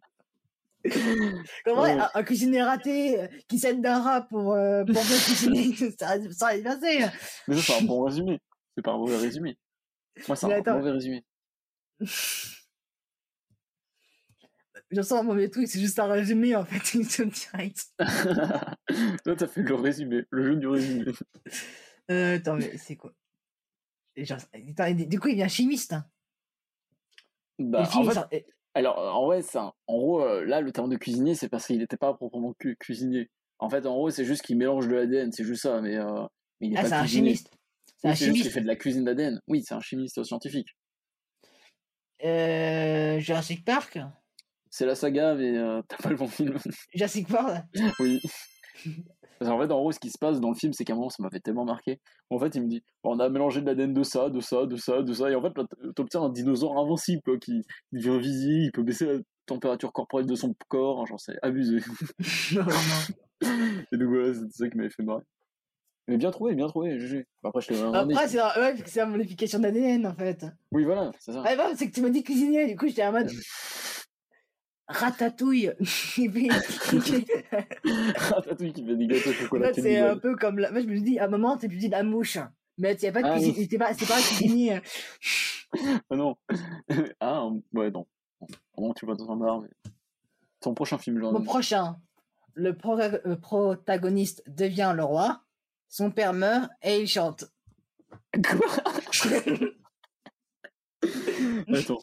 [1.66, 1.92] Comment Ouais.
[1.94, 6.18] un, un cuisinier raté euh, qui s'aide d'un rat pour, euh, pour bien cuisiner, ça
[6.32, 7.06] ça va passer.
[7.48, 8.40] Mais ça, c'est un bon résumé.
[8.76, 9.58] C'est pas un mauvais résumé.
[10.28, 10.78] Moi, c'est un attends.
[10.78, 11.24] mauvais résumé.
[14.92, 17.86] Je sens un mauvais truc, c'est juste un résumé en fait, une direct.
[19.24, 21.06] Toi, t'as fait le résumé, le jeu du résumé.
[22.12, 23.12] Euh, attends, mais c'est quoi?
[24.18, 24.40] Genre,
[25.08, 25.94] Du coup, il devient chimiste.
[25.94, 26.06] hein.
[27.60, 30.98] Bah, en chimiste, et- alors, en vrai, un- en gros, euh, là, le terme de
[30.98, 33.30] cuisinier, c'est parce qu'il n'était pas proprement cu- cuisinier.
[33.60, 36.24] En fait, en gros, c'est juste qu'il mélange de l'ADN, c'est juste ça, mais, euh,
[36.60, 37.52] mais il est Ah, c'est un chimiste.
[37.98, 38.54] C'est Oui, un c'est juste chimiste.
[38.56, 39.40] fait de la cuisine d'ADN.
[39.48, 40.70] Oui, c'est un chimiste scientifique.
[42.24, 44.00] Euh, Jurassic Park?
[44.70, 46.58] C'est la saga, mais euh, t'as pas le bon film.
[46.94, 47.66] Jurassic Park
[48.00, 48.20] oui.
[49.44, 50.96] Parce qu'en fait, en gros, ce qui se passe dans le film, c'est qu'à un
[50.96, 52.00] moment, ça m'avait tellement marqué.
[52.30, 54.76] En fait, il me dit on a mélangé de l'ADN de ça, de ça, de
[54.78, 55.30] ça, de ça.
[55.30, 55.52] Et en fait,
[55.96, 60.36] t'obtiens un dinosaure invincible, quoi, qui devient visible, il peut baisser la température corporelle de
[60.36, 61.02] son corps.
[61.02, 61.80] hein, Genre, c'est abusé.
[62.56, 63.50] Non, non.
[63.92, 65.24] Et donc, voilà, c'est ça qui m'avait fait marrer.
[66.08, 67.26] Mais bien trouvé, bien trouvé, GG.
[67.42, 67.74] Bah, Après, je.
[67.74, 70.46] Après, c'est ouais, c'est la modification d'ADN en fait.
[70.72, 71.44] Oui, voilà, c'est ça.
[71.46, 73.30] Ah, bon, c'est que tu m'as dit cuisinier, du coup, j'étais en mode.
[78.16, 78.74] Ratatouille.
[78.74, 79.74] Qui fait des gâteaux au En chocolat.
[79.74, 80.60] fait, c'est un peu comme.
[80.60, 80.72] La...
[80.72, 82.38] Moi, je me dit, à un moment, tu dis la mouche.
[82.78, 83.68] Mais il a pas de Ah, cuisine.
[83.70, 84.82] C'est pas, c'est pas un cuisinier.
[86.12, 86.38] Ah non.
[87.20, 88.06] ah, ouais, non.
[88.78, 89.70] Vraiment, tu vas dans un bar, mais.
[90.60, 91.34] Ton prochain film, genre.
[91.34, 91.98] Mon prochain.
[92.54, 95.42] Le pro- euh, protagoniste devient le roi.
[95.90, 97.46] Son père meurt et il chante.
[98.34, 98.84] Quoi?
[101.74, 102.00] Attends.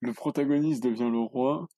[0.00, 1.68] Le protagoniste devient le roi.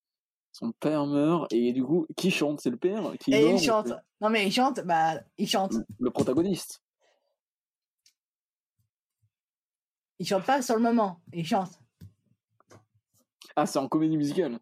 [0.59, 1.53] Son père meurt.
[1.53, 2.63] Et du coup, qui chante?
[2.63, 3.93] C'est le père qui Et meurt, il chante.
[4.23, 5.75] Non, mais il chante, bah, il chante.
[5.75, 6.83] Le, le protagoniste.
[10.19, 11.21] Il chante pas sur le moment.
[11.35, 11.79] Il chante.
[13.55, 14.59] Ah, c'est en comédie musicale.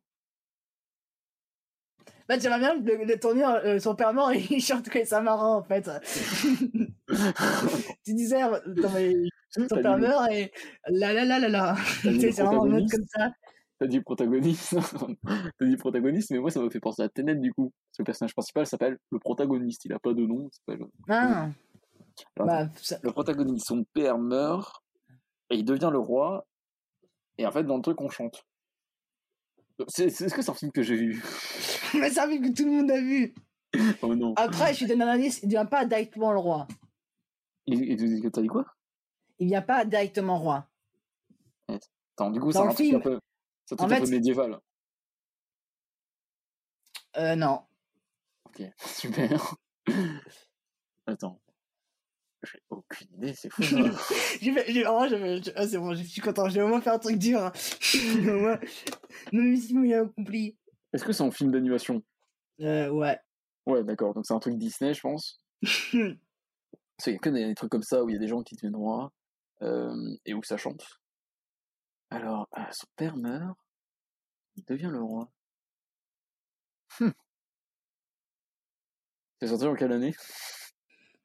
[2.29, 5.21] Bah, j'aimerais bien le, le tourner euh, son père mort et il chante que ça
[5.21, 5.89] marrant en fait.
[8.05, 8.59] tu disais, euh,
[8.95, 9.15] mais
[9.51, 10.51] son T'as père meurt et
[10.89, 11.77] la la la la la.
[12.03, 13.31] C'est vraiment en mode protagoniste comme ça.
[13.79, 14.77] T'as dit protagoniste.
[15.59, 17.73] T'as dit protagoniste, mais moi, ça m'a fait penser à Tenet, du coup.
[17.73, 19.85] Parce que le personnage principal s'appelle le protagoniste.
[19.85, 20.49] Il a pas de nom.
[20.49, 21.49] il s'appelle- Ah,
[22.37, 24.83] Alors, bah, ça- le protagoniste, son père meurt
[25.51, 26.47] et il devient le roi.
[27.39, 28.45] Et en fait, dans le truc, on chante.
[29.89, 31.21] C'est, c'est- est-ce que c'est un film que j'ai vu?
[32.01, 33.35] Mais ça vu que tout le monde a vu.
[34.03, 34.35] Oh non.
[34.37, 36.69] Après, je suis donne un indice, il devient pas directement le roi.
[37.67, 38.65] Et, et- t'as dit quoi?
[39.41, 40.69] Il vient pas directement roi.
[41.69, 43.19] Attends, du coup, c'est Dans un le truc film, un peu,
[43.67, 44.61] c'est un en truc un peu médiéval.
[47.17, 47.63] Euh, non.
[48.47, 49.57] Ok, super.
[51.07, 51.41] Attends.
[52.43, 53.63] J'ai aucune idée, c'est fou.
[53.63, 53.77] ça.
[54.87, 55.07] Oh,
[55.57, 56.49] ah, c'est bon, je suis content.
[56.51, 57.41] J'ai au moins fait un truc dur.
[57.41, 57.53] hein.
[58.29, 58.61] Au moins-
[59.33, 60.57] Même si il a accompli.
[60.93, 62.03] Est-ce que c'est un film d'animation?
[62.61, 63.19] Euh, ouais.
[63.67, 64.13] Ouais, d'accord.
[64.15, 65.41] Donc c'est un truc Disney, je pense.
[65.63, 68.29] Parce qu'il y a que des, des trucs comme ça où il y a des
[68.29, 69.11] gens qui deviennent rois
[69.63, 70.87] euh, et où ça chante.
[72.15, 73.59] Alors, euh, son père meurt,
[74.57, 75.29] il devient le roi.
[77.01, 77.11] Hmm.
[79.41, 80.15] C'est sorti en quelle année?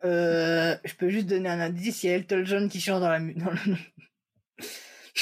[0.04, 3.10] Euh, je peux juste donner un indice, il y a Elton John qui chante dans
[3.10, 3.78] la dans le-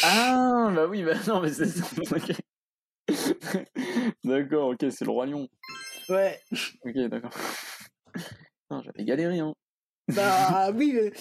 [0.04, 1.86] Ah, bah oui, bah non, mais c'est ça.
[4.24, 5.50] d'accord, ok, c'est le roi lion.
[6.08, 6.40] Ouais.
[6.86, 7.34] Ok, d'accord.
[8.70, 9.54] Non, j'avais galéré, hein.
[10.14, 11.12] Bah oui, mais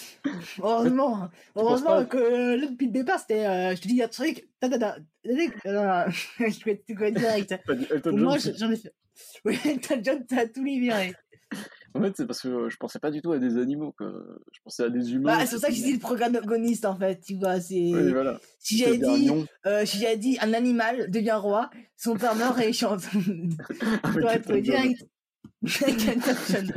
[0.62, 1.28] heureusement.
[1.56, 3.44] Heureusement que euh, là, depuis le départ, c'était.
[3.46, 4.48] euh, je te dis un truc.
[4.60, 7.54] ta, ta, ta, Je peux tu connais direct.
[8.02, 8.92] Pour moi, j'en ai fait.
[9.46, 11.14] Oui, Elton John, t'as tous les virés.
[11.94, 14.12] En fait, c'est parce que euh, je pensais pas du tout à des animaux, quoi.
[14.52, 15.38] Je pensais à des humains.
[15.38, 17.58] Bah, c'est pour ça que j'ai dit le protagoniste en fait, tu vois.
[17.58, 17.74] C'est...
[17.74, 18.38] Oui, voilà.
[18.58, 19.30] Si j'avais dit,
[19.64, 23.04] euh, si j'avais dit un animal devient roi, son père meurt et il chante.
[24.02, 25.06] T'aurais Elton trouvé direct.
[25.82, 26.72] Avec Elton John.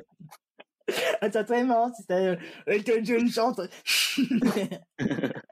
[1.21, 2.35] Attends, très marrant si c'était euh,
[2.67, 3.61] Elton John chante.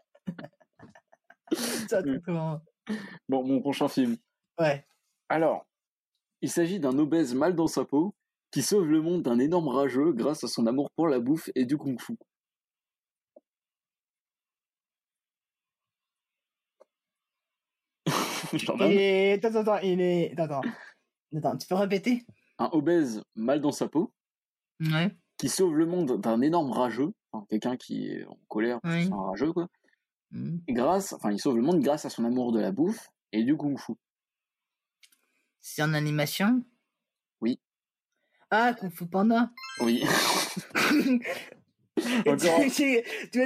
[1.90, 2.02] Ça.
[3.30, 4.18] Bon, mon prochain film.
[4.60, 4.86] Ouais.
[5.30, 5.66] Alors,
[6.42, 8.16] il s'agit d'un obèse mal dans sa peau
[8.52, 11.66] qui sauve le monde d'un énorme rageux grâce à son amour pour la bouffe et
[11.66, 12.18] du kung-fu.
[18.82, 19.46] Est...
[19.46, 20.32] Attends, attends, il est.
[20.40, 20.70] Attends, attends.
[21.36, 22.26] Attends, tu peux répéter?
[22.60, 24.14] Un obèse mal dans sa peau
[24.80, 25.12] Ouais.
[25.38, 27.12] Qui sauve le monde d'un énorme rageux.
[27.32, 29.06] enfin, quelqu'un qui est en colère, Oui.
[29.06, 29.68] c'est un rageux, quoi.
[30.68, 33.44] Et grâce, enfin, il sauve le monde grâce à son amour de la bouffe et
[33.44, 33.94] du kung-fu.
[35.62, 36.64] C'est en animation?
[37.42, 37.60] Oui.
[38.50, 39.52] Ah, Kung Fu Panda.
[39.82, 40.04] Oui.
[41.98, 43.40] Tu, tout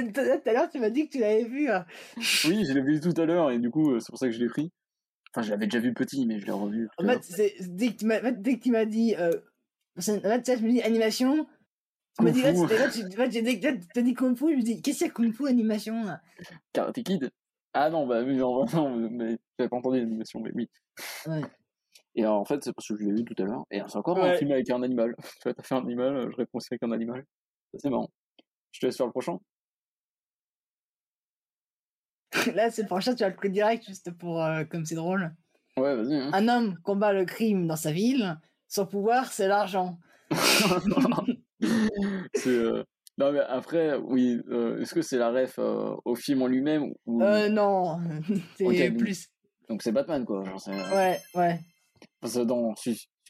[0.46, 1.70] à l'heure, tu m'as dit que tu l'avais vu.
[1.70, 1.86] hein.
[2.46, 4.32] Oui, je l'ai vu tout à l'heure et du coup, euh, c'est pour ça que
[4.32, 4.70] je l'ai pris.
[5.30, 6.88] Enfin, je l'avais déjà vu petit, mais je l'ai revu.
[6.98, 9.14] En fait, dès que tu m'as dit.
[9.16, 9.30] Euh,
[9.96, 11.46] en fait, sais, je me dis animation.
[12.18, 12.52] Tu m'as dit, là,
[13.30, 13.60] j'ai
[13.94, 16.20] t'as dit Kung Fu, je me dis, qu'est-ce que c'est Kung Fu animation là?
[16.72, 17.30] Karate Kid?
[17.72, 20.68] Ah non, bah oui, non, non, mais j'avais pas entendu l'animation, mais oui.
[21.26, 21.40] Ouais.
[22.14, 23.64] Et alors, en fait, c'est parce que je l'ai vu tout à l'heure.
[23.70, 25.14] Et c'est encore un film avec un animal.
[25.40, 27.24] tu vois, t'as fait un animal, je réponds aussi avec un animal.
[27.74, 28.10] C'est marrant.
[28.72, 29.38] Je te laisse faire le prochain.
[32.54, 34.42] Là, c'est le prochain, tu vas le prix direct, juste pour.
[34.42, 35.34] euh, comme c'est drôle.
[35.78, 36.14] Ouais, vas-y.
[36.14, 36.30] hein.
[36.34, 38.38] Un homme combat le crime dans sa ville.
[38.68, 39.98] Son pouvoir, c'est l'argent.
[42.46, 42.84] euh,
[43.18, 46.92] Non, mais après, oui, euh, est-ce que c'est la ref euh, au film en lui-même
[47.06, 47.22] ou...
[47.22, 47.98] Euh, non.
[48.56, 49.28] c'est Ok, donc- plus.
[49.68, 50.44] Donc c'est Batman, quoi.
[50.44, 50.60] Genre,
[50.94, 51.60] Ouais, ouais.
[52.20, 52.74] Parce que dans,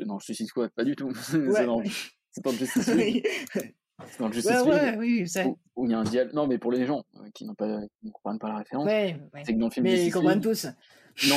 [0.01, 1.13] dans Suicide Squad, pas du tout.
[1.15, 1.67] c'est Ouais.
[1.67, 1.83] dans,
[2.31, 3.27] c'est dans Justice League.
[3.53, 6.33] C'est dans Justice Ouais, League ouais, oui, où- où il y a un dialogue.
[6.35, 7.05] Non, mais pour les gens
[7.35, 7.67] qui n'ont pas,
[8.01, 10.43] qui ne comprennent pas la référence, c'est que dans le film Mais ils comprennent League,
[10.49, 10.67] tous.
[11.29, 11.37] non,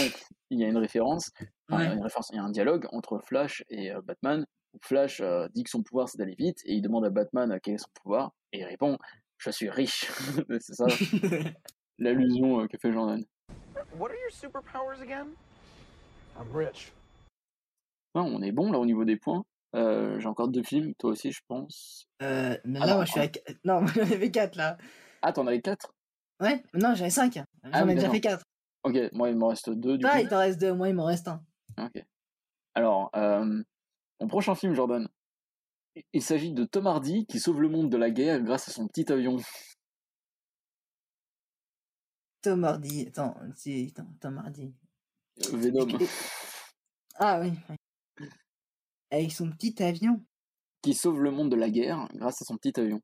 [0.50, 1.32] il y a une référence.
[1.70, 4.46] enfin, il y a une référence, il y a un dialogue entre Flash et Batman.
[4.76, 7.52] Où Flash euh, dit que son pouvoir c'est d'aller vite et il demande à Batman
[7.52, 8.98] euh, quel est son pouvoir et il répond
[9.38, 10.06] Je suis riche.
[10.60, 10.86] c'est ça
[11.98, 13.24] l'allusion euh, que fait Jordan.
[13.98, 15.28] What are your superpowers again?
[16.38, 16.92] I'm rich.
[18.14, 19.44] Ouais, on est bon là au niveau des points.
[19.76, 22.08] Euh, J'ai encore deux films, toi aussi je pense.
[22.22, 23.28] Euh, Ah non, moi, je suis à...
[23.28, 24.78] qu- Non, moi, j'en avais 4 là.
[25.22, 25.94] Ah, t'en avais quatre?
[26.40, 27.34] Ouais, non, j'en ai 5.
[27.36, 28.44] J'en Ah ai déjà fait 4.
[28.84, 30.20] Ok, moi il m'en reste deux du Toi, coup.
[30.20, 31.44] il t'en reste 2, moi, il m'en reste un.
[31.80, 32.04] Ok.
[32.76, 33.64] Alors, euh,
[34.20, 35.08] mon prochain film, Jordan.
[36.14, 38.88] Il- s'agit de Tom Hardy qui sauve le monde de la guerre grâce à son
[38.88, 39.38] petit avion.
[42.42, 43.08] Tom Hardy.
[43.08, 43.88] Attends, c'est.
[43.92, 44.74] Attends, Tom Hardy.
[45.46, 45.88] Euh, Venom.
[47.16, 47.52] Ah oui.
[47.70, 48.28] oui.
[49.12, 50.24] Avec son petit avion.
[50.82, 53.02] Qui sauve le monde de la guerre grâce à son petit avion.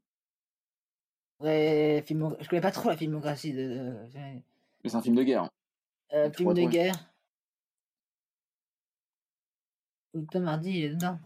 [1.40, 4.06] Ouais, je connais pas trop la filmographie de.
[4.14, 4.42] de-
[4.84, 5.50] Mais c'est un film de guerre.
[6.14, 6.94] Euh, Tu film de guerre.
[10.01, 10.01] Où
[10.32, 11.20] Tom Hardy il est dedans.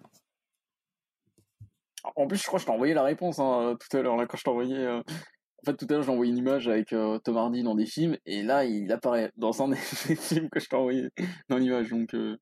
[2.15, 4.27] En plus, je crois que je t'ai envoyé la réponse hein, tout à l'heure, là,
[4.27, 4.77] quand je t'ai envoyé.
[4.77, 7.73] euh, En fait, tout à l'heure, j'ai envoyé une image avec euh, Tom Hardy dans
[7.73, 11.09] des films, et là, il apparaît dans un des films que je t'ai envoyé
[11.49, 11.89] dans l'image.
[11.89, 12.37] Donc, euh,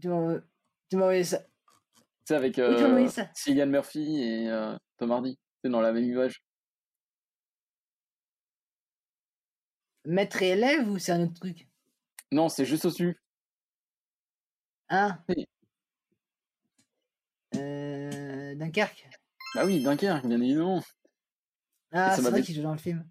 [0.00, 0.40] Tu m'as
[0.94, 1.38] envoyé ça.
[1.38, 1.44] tu
[2.26, 3.08] sais, avec euh.
[3.34, 5.38] Cillian Murphy et euh, Tom Hardy.
[5.62, 6.42] C'est dans la même image.
[10.04, 11.68] Maître et élève ou c'est un autre truc?
[12.32, 13.16] Non, c'est juste au-dessus.
[14.88, 15.46] Hein Oui.
[17.56, 19.08] Euh, Dunkerque.
[19.54, 20.82] Bah oui, Dunkerque, bien évidemment.
[21.92, 23.04] Ah, c'est vrai qu'il joue dans le film.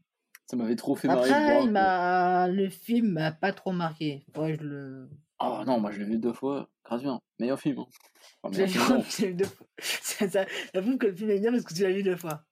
[0.47, 1.31] Ça m'avait trop fait marrer.
[1.31, 2.47] Après, il m'a...
[2.47, 4.25] le film m'a pas trop marqué.
[4.35, 5.09] Faudrait que je le.
[5.39, 6.69] Oh non, moi je l'ai vu deux fois.
[6.83, 7.19] Grâce bien.
[7.39, 7.79] Meilleur film.
[7.79, 7.87] hein.
[8.43, 9.03] Enfin, meilleur vu, film, non.
[9.09, 9.65] je l'ai vu deux fois.
[9.81, 12.15] Ça, ça, ça prouve que le film est bien parce que tu l'as vu deux
[12.15, 12.43] fois.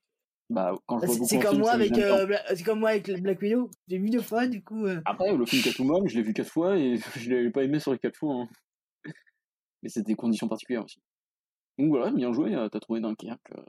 [0.50, 2.90] Bah, quand je vois C'est beaucoup c'est en comme moi avec euh, c'est comme moi
[2.90, 3.70] avec le Black Widow.
[3.88, 4.86] J'ai vu deux fois du coup.
[4.86, 7.78] euh, Après, le film Catwoman, je l'ai vu quatre fois et je l'avais pas aimé
[7.80, 8.34] sur les quatre fois.
[8.42, 8.48] hein.
[9.84, 10.98] Mais c'était des conditions particulières aussi.
[11.78, 13.52] Donc voilà, bien joué, euh, t'as trouvé Dunkerque.
[13.54, 13.62] euh.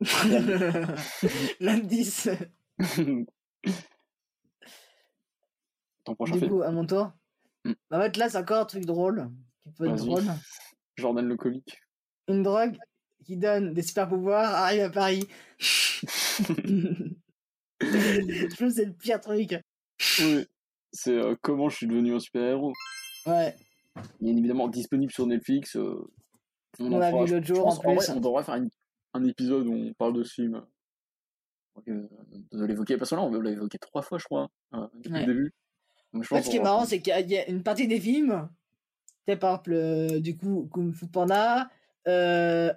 [1.60, 2.28] L'indice.
[6.04, 7.10] Ton prochain Du coup, à mon tour.
[7.64, 7.72] Mm.
[7.88, 9.30] Bah, en fait, là, c'est encore un truc drôle.
[9.64, 10.24] Qui peut être drôle.
[10.96, 11.80] Jordan le comique.
[12.28, 12.76] Une drogue
[13.24, 15.26] qui donne des super pouvoirs arrive à Paris.
[15.58, 16.84] Je
[18.54, 19.54] trouve c'est le pire truc.
[20.20, 20.46] Oui,
[20.92, 22.74] c'est euh, comment je suis devenu un super-héros.
[23.24, 23.56] Ouais.
[24.20, 25.76] Bien évidemment disponible sur Netflix.
[25.76, 25.96] euh,
[26.78, 28.08] On en fera- vu l'autre jour, en vrai, plus.
[28.10, 28.70] on devrait faire une-
[29.14, 30.62] un épisode où on parle de ce film.
[31.88, 32.06] Euh,
[32.52, 35.20] de l'évoquer, parce que là, on l'a évoqué trois fois, je crois, euh, depuis Ouais.
[35.26, 35.54] le début.
[36.12, 38.48] Donc, je ce qui est marrant, c'est qu'il y a- a une partie des films.
[39.26, 41.70] Par exemple, du coup, Kung Fu Panda,
[42.08, 42.70] euh,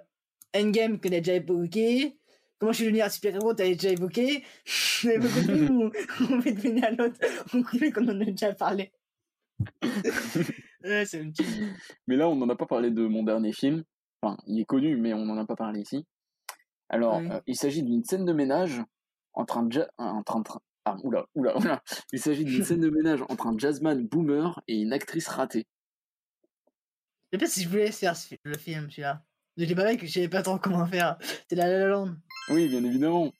[0.56, 2.16] Endgame que t'as déjà évoqué.
[2.58, 4.42] Comment je suis devenu un super-héros, t'avais déjà évoqué.
[5.04, 5.90] Il y a beaucoup de films où
[6.38, 7.18] on fait deviner à l'autre,
[7.52, 8.90] on croit qu'on en a déjà parlé.
[10.86, 11.46] ouais, c'est une petite.
[12.06, 13.82] Mais là, on n'en a pas parlé de mon dernier film.
[14.22, 16.06] Enfin, il est connu, mais on n'en a pas parlé ici.
[16.88, 17.28] Alors, Oui.
[17.30, 18.80] euh, il s'agit d'une scène de ménage
[19.34, 21.82] entre un ja- entre un tra- ah, oula, oula, oula.
[22.12, 25.66] Il s'agit d'une scène de ménage entre un jazzman boomer et une actrice ratée.
[27.32, 28.14] Je sais pas si je voulais faire
[28.44, 29.22] le film, celui-là.
[29.56, 31.18] J'étais pas mec, je savais pas trop comment faire.
[31.48, 32.14] C'est La La La Land.
[32.50, 33.32] Oui, bien évidemment.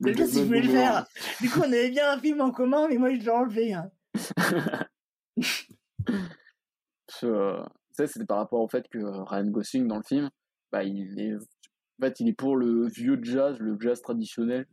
[0.00, 1.06] Je sais pas si je voulais le faire.
[1.40, 3.74] Du coup, on avait bien un film en commun, mais moi, je l'ai enlevé.
[3.74, 3.90] hein.
[7.92, 10.30] Ça, c'était par rapport au fait que euh, Ryan Gosling, dans le film,
[10.70, 11.38] bah, il est En
[12.00, 14.66] fait, il est pour le vieux jazz, le jazz traditionnel.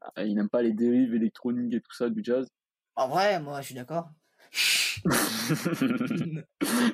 [0.00, 2.48] Ah, Il n'aime pas les dérives électroniques et tout ça du jazz.
[2.96, 4.08] En vrai, moi, je suis d'accord.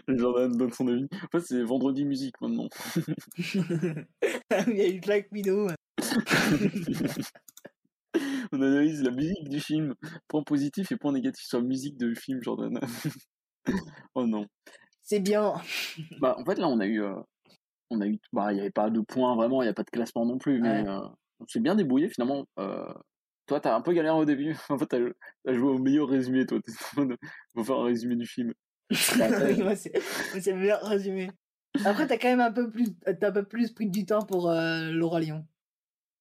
[0.08, 1.08] Jordan donne son avis.
[1.12, 2.68] En fait, c'est vendredi musique maintenant.
[3.38, 5.68] Il y a eu Black Widow.
[8.52, 9.94] On analyse la musique du film.
[10.28, 12.78] Point positif et point négatif sur la musique du film, Jordan.
[14.14, 14.46] oh non.
[15.10, 15.54] C'est bien.
[16.20, 17.02] Bah, en fait, là, on a eu.
[17.02, 17.16] euh,
[17.90, 18.20] on a eu.
[18.32, 20.38] Bah, il n'y avait pas de points vraiment, il n'y a pas de classement non
[20.38, 20.88] plus, mais Ouais.
[20.88, 21.00] euh,
[21.40, 22.44] on s'est bien débrouillé finalement.
[22.60, 22.94] Euh,
[23.46, 24.54] toi, t'as un peu galéré au début.
[24.70, 24.98] En fait, t'as
[25.48, 26.60] as joué au meilleur résumé, toi.
[26.94, 28.52] Va faire un résumé du film.
[29.58, 30.00] moi, c'est
[30.40, 31.32] c'est bien résumé.
[31.84, 34.48] Après, t'as quand même un peu plus, t'as un peu plus pris du temps pour
[34.48, 35.44] euh, le Roi Lion.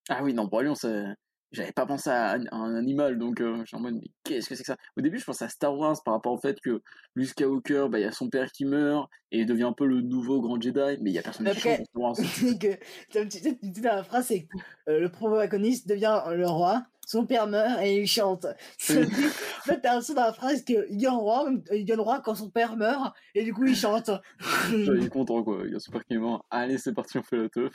[0.10, 1.06] Ah oui, non, pour Lyon, c'est.
[1.52, 4.12] J'avais pas pensé à un, à un animal, donc euh, je suis en mode, mais
[4.24, 4.78] qu'est-ce que c'est que ça?
[4.98, 6.82] Au début, je pensais à Star Wars par rapport au fait que
[7.16, 9.88] Luke Skywalker, bah, il y a son père qui meurt et il devient un peu
[9.88, 12.16] le nouveau grand Jedi, mais il y a personne qui Star Wars.
[12.60, 12.76] Que,
[13.10, 14.58] tu tu- tu- tu dis dans la phrase, c'est que
[14.92, 18.46] euh, le protagoniste devient le roi, son père meurt et il chante.
[18.92, 18.98] Oui.
[18.98, 22.36] en fait, t'as un son dans la phrase qu'il devient roi, il devient roi quand
[22.36, 24.12] son père meurt et du coup il chante.
[24.70, 25.64] J'étais content, quoi.
[25.66, 26.46] Il y a son père qui est mort.
[26.52, 27.74] Allez, c'est parti, on fait la teuf.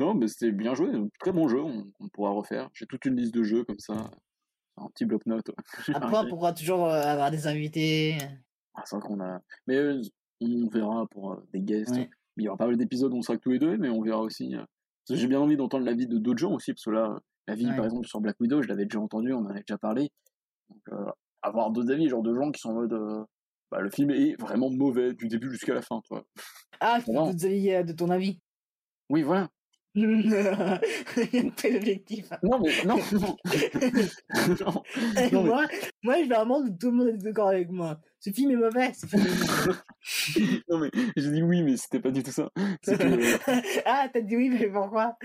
[0.00, 0.88] Non, mais c'était bien joué.
[1.20, 2.68] Très bon jeu, on, on pourra refaire.
[2.72, 4.10] J'ai toute une liste de jeux comme ça.
[4.76, 5.50] Un petit bloc-notes.
[5.94, 8.16] Après, on pourra toujours euh, avoir des invités.
[8.74, 9.40] Ah, c'est vrai qu'on a.
[9.66, 10.00] Mais euh,
[10.40, 11.94] on verra pour euh, des guests.
[11.94, 12.08] Ouais.
[12.38, 14.00] Il y aura pas mal d'épisodes où on sera que tous les deux, mais on
[14.00, 14.54] verra aussi.
[14.56, 14.64] euh,
[15.10, 17.76] J'ai bien envie d'entendre l'avis de d'autres gens aussi, parce que là, la vie, Ouais.
[17.76, 20.10] par exemple, sur Black Widow, je l'avais déjà entendu, on en avait déjà parlé.
[20.70, 20.98] Donc,
[21.42, 23.26] avoir d'autres avis, genre de gens qui sont en mode.
[23.70, 26.24] bah, le film est vraiment mauvais du début jusqu'à la fin, toi.
[26.80, 27.30] Ah, Non.
[27.32, 28.38] peux te de ton avis.
[29.10, 29.48] Oui, voilà.
[31.56, 32.30] C'est l'objectif.
[32.44, 33.36] Non, mais non, non.
[34.60, 34.82] Non,
[35.32, 35.66] non, mais- moi,
[36.02, 37.98] moi, je vais vraiment que tout le monde est d'accord avec moi.
[38.20, 38.92] Ce film est mauvais.
[38.94, 39.78] Ce film est mauvais.
[40.68, 42.50] non, mais j'ai dit oui, mais c'était pas du tout ça.
[42.86, 43.82] Que.
[43.84, 45.16] ah, t'as dit oui, mais pourquoi?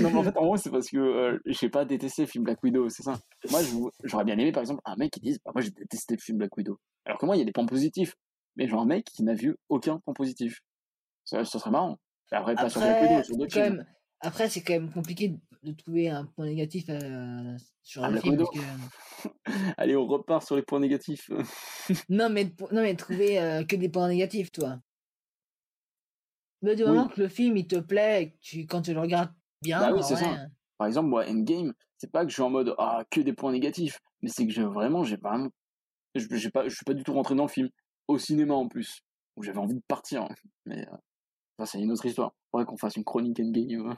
[0.00, 2.44] Non, mais en fait, en gros, c'est parce que euh, j'ai pas détesté le film
[2.44, 3.18] Black Widow, c'est ça.
[3.50, 3.60] Moi,
[4.04, 6.36] j'aurais bien aimé, par exemple, un mec qui dise bah, Moi, j'ai détesté le film
[6.38, 6.78] Black Widow.
[7.06, 8.14] Alors que moi, il y a des points positifs.
[8.56, 10.60] Mais genre, un mec qui n'a vu aucun point positif.
[11.24, 11.98] Ça, ça serait marrant.
[12.32, 13.86] Après, pas sur Black Après, Widow, sur d'autres films.
[14.20, 18.36] Après, c'est quand même compliqué de trouver un point négatif euh, sur Ah, le film.
[18.36, 18.58] Parce que-
[19.76, 21.30] Allez, on repart sur les points négatifs.
[22.08, 24.78] Non, mais, non, mais trouver euh, que des points négatifs, toi.
[26.62, 26.88] Mais du Oui.
[26.90, 29.32] moment que le film il te plaît et que tu, quand tu le regardes
[29.62, 30.26] bien, Bah oui, c'est ça.
[30.28, 30.46] vrai,
[30.78, 33.52] Par exemple, moi, Endgame, c'est pas que je suis en mode Ah, que des points
[33.52, 33.98] négatifs.
[34.22, 35.48] Mais c'est que j'ai vraiment, j'ai vraiment.
[36.14, 37.68] Je j'ai pas, je suis pas du tout rentré dans le film.
[38.08, 39.00] Au cinéma en plus.
[39.36, 40.28] Où j'avais envie de partir.
[40.66, 40.86] Mais.
[40.88, 40.96] euh,
[41.66, 42.32] ça, c'est une autre histoire.
[42.50, 43.94] Faudrait qu'on fasse une chronique Endgame.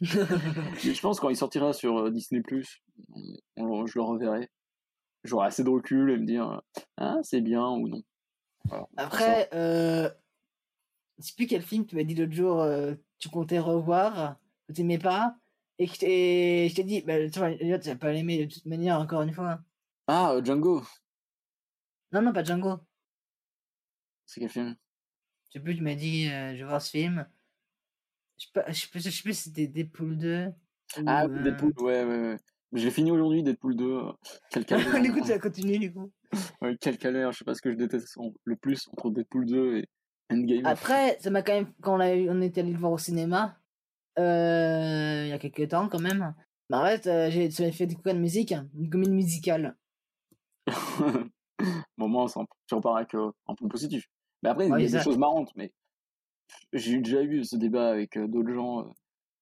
[0.00, 2.42] Mais je pense quand il sortira sur euh, Disney,
[3.56, 4.50] on- je le reverrai.
[5.24, 6.62] J'aurai assez de recul et me dire
[6.96, 8.02] Ah, c'est bien ou non.
[8.66, 8.86] Voilà.
[8.96, 10.10] Après, euh,
[11.18, 14.36] je sais plus quel film tu m'as dit l'autre jour, euh, tu comptais revoir,
[14.68, 15.36] que tu n'aimais pas,
[15.78, 15.98] et que je
[16.74, 19.58] t'ai- dit, bah, tu vas pas l'aimer de toute manière, encore une fois.
[20.06, 20.82] Ah, euh, Django.
[22.12, 22.78] Non, non, pas Django.
[24.26, 24.76] C'est quel film?
[25.58, 27.26] Sais plus, tu m'as dit, euh, je vais voir ce film.
[28.38, 30.48] Je sais pas, je sais plus, je sais plus si c'était Deadpool 2.
[31.06, 32.36] Ah, ou, oui, euh, Deadpool, ouais, ouais, ouais.
[32.72, 33.84] J'ai fini aujourd'hui Deadpool 2.
[33.84, 34.12] euh,
[34.50, 35.02] Quel calvaire.
[35.02, 36.10] du coup, tu continuer, du coup.
[36.60, 39.76] Ouais, quel calvaire, je sais pas ce que je déteste le plus entre Deadpool 2
[39.78, 39.88] et
[40.30, 40.66] Endgame.
[40.66, 43.58] Après, ça m'a quand même, quand on, a on était allé le voir au cinéma,
[44.18, 46.34] euh, il y a quelques temps quand même,
[46.68, 49.76] bah, en fait, j'ai- ça m'a fait découvrir une musique, une comédie musicale.
[51.96, 52.26] bon, moi,
[52.66, 54.04] tu repars avec euh, un point positif.
[54.46, 55.02] Mais après, il Ouais, y a des ça.
[55.02, 55.72] choses marrantes, mais
[56.72, 58.94] j'ai déjà eu ce débat avec d'autres gens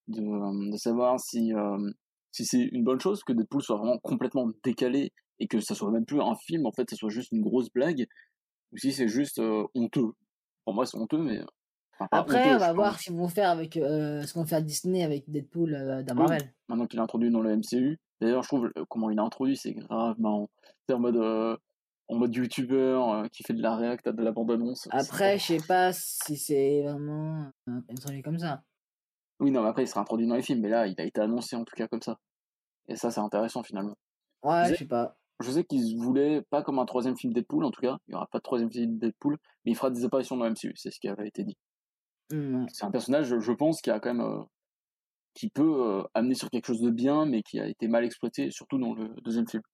[0.08, 1.90] de, de savoir si, euh,
[2.32, 5.90] si c'est une bonne chose que Deadpool soit vraiment complètement décalé et que ça soit
[5.90, 8.06] même plus un film, en fait, ça soit juste une grosse blague,
[8.72, 10.12] ou si c'est juste euh, honteux.
[10.64, 11.40] Pour moi, c'est honteux, mais.
[11.98, 14.46] enfin, Après, honteux, on va voir ce qu'ils vont faire avec euh, ce qu'on va
[14.46, 15.72] faire Disney avec Deadpool.
[16.14, 16.52] Marvel.
[16.68, 17.98] maintenant qu'il est introduit dans le MCU.
[18.20, 20.48] D'ailleurs, je trouve comment il a introduit, c'est grave marrant.
[20.88, 21.58] C'est en mode,
[22.08, 24.88] en mode youtubeur euh, qui fait de la react à de la bande-annonce.
[24.90, 28.62] Après, je sais pas si c'est vraiment euh, introduit comme ça.
[29.40, 31.20] Oui, non, mais après, il sera introduit dans les films, mais là, il a été
[31.20, 32.18] annoncé en tout cas comme ça.
[32.88, 33.96] Et ça, c'est intéressant finalement.
[34.42, 35.16] Ouais, sais- je sais pas.
[35.40, 37.96] Je sais qu'ils voulaient pas comme un troisième film Deadpool, en tout cas.
[38.06, 40.50] Il y aura pas de troisième film Deadpool, mais il fera des apparitions dans le
[40.50, 41.56] MCU, c'est ce qui avait été dit.
[42.32, 42.66] Ouais.
[42.72, 44.24] C'est un personnage, je- je pense, qui a quand même.
[44.26, 44.42] euh,
[45.36, 48.52] qui peut euh, amener sur quelque chose de bien, mais qui a été mal exploité,
[48.52, 49.64] surtout dans le deuxième film.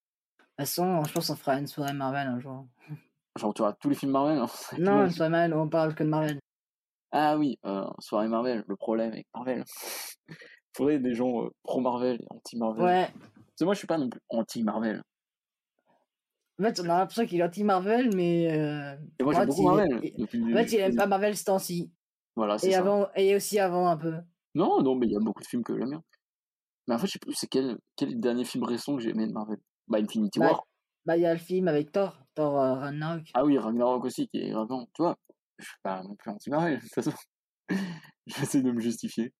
[0.60, 2.66] De toute façon, je pense qu'on fera une soirée Marvel un jour.
[3.38, 4.36] Genre, tu auras tous les films Marvel.
[4.36, 4.46] hein,
[4.78, 6.38] Non, une soirée Marvel, on parle que de Marvel.
[7.12, 9.64] Ah oui, euh, soirée Marvel, le problème avec Marvel.
[10.76, 12.84] Faudrait des gens euh, pro-Marvel et anti-Marvel.
[12.84, 13.08] Ouais.
[13.08, 15.02] Parce que moi, je suis pas non plus anti-Marvel.
[16.58, 18.52] En fait, on a l'impression qu'il est anti-Marvel, mais.
[18.52, 20.00] euh, Et moi, j'aime beaucoup il- Marvel.
[20.02, 21.90] il- depuis En fait, il aime pas Marvel ce temps-ci.
[22.36, 22.80] Voilà, c'est Et, ça.
[22.80, 24.12] avant, et aussi avant un peu.
[24.54, 26.02] Non, non, mais il y a beaucoup de films que j'aime bien.
[26.86, 29.26] Mais en fait, je sais plus c'est quel, quel dernier film récent que j'ai aimé
[29.26, 29.58] de Marvel.
[29.90, 30.66] Bah, Infinity Bah, War.
[31.04, 33.24] bah, il y a le film avec Thor, Thor euh, Ragnarok.
[33.34, 35.18] Ah oui, Ragnarok aussi, qui est vraiment, tu vois,
[35.58, 37.12] je suis pas non plus anti-Marvel, de toute façon.
[38.26, 39.32] J'essaie de me justifier.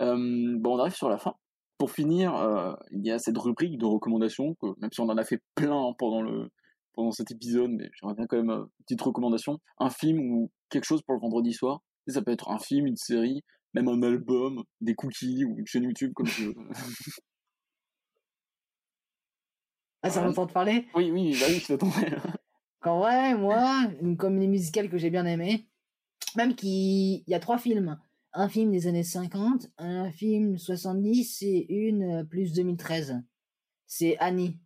[0.00, 1.34] Euh, bon, on arrive sur la fin.
[1.78, 5.16] Pour finir, euh, il y a cette rubrique de recommandations, que, même si on en
[5.16, 6.50] a fait plein pendant, le,
[6.94, 9.58] pendant cet épisode, mais j'aimerais bien quand même euh, une petite recommandation.
[9.78, 11.80] Un film ou quelque chose pour le vendredi soir.
[12.06, 13.42] Et ça peut être un film, une série,
[13.74, 16.54] même un album, des cookies ou une chaîne YouTube, comme tu veux.
[20.02, 20.86] Ah, ça m'entend te parler?
[20.94, 22.16] Oui, oui, bah oui, je t'attendais.
[22.80, 25.66] Qu'en vrai, moi, une comédie musicale que j'ai bien aimée,
[26.36, 27.24] même qui.
[27.26, 27.98] Il y a trois films.
[28.38, 33.22] Un film des années 50, un film 70 et une euh, plus 2013.
[33.86, 34.58] C'est Annie.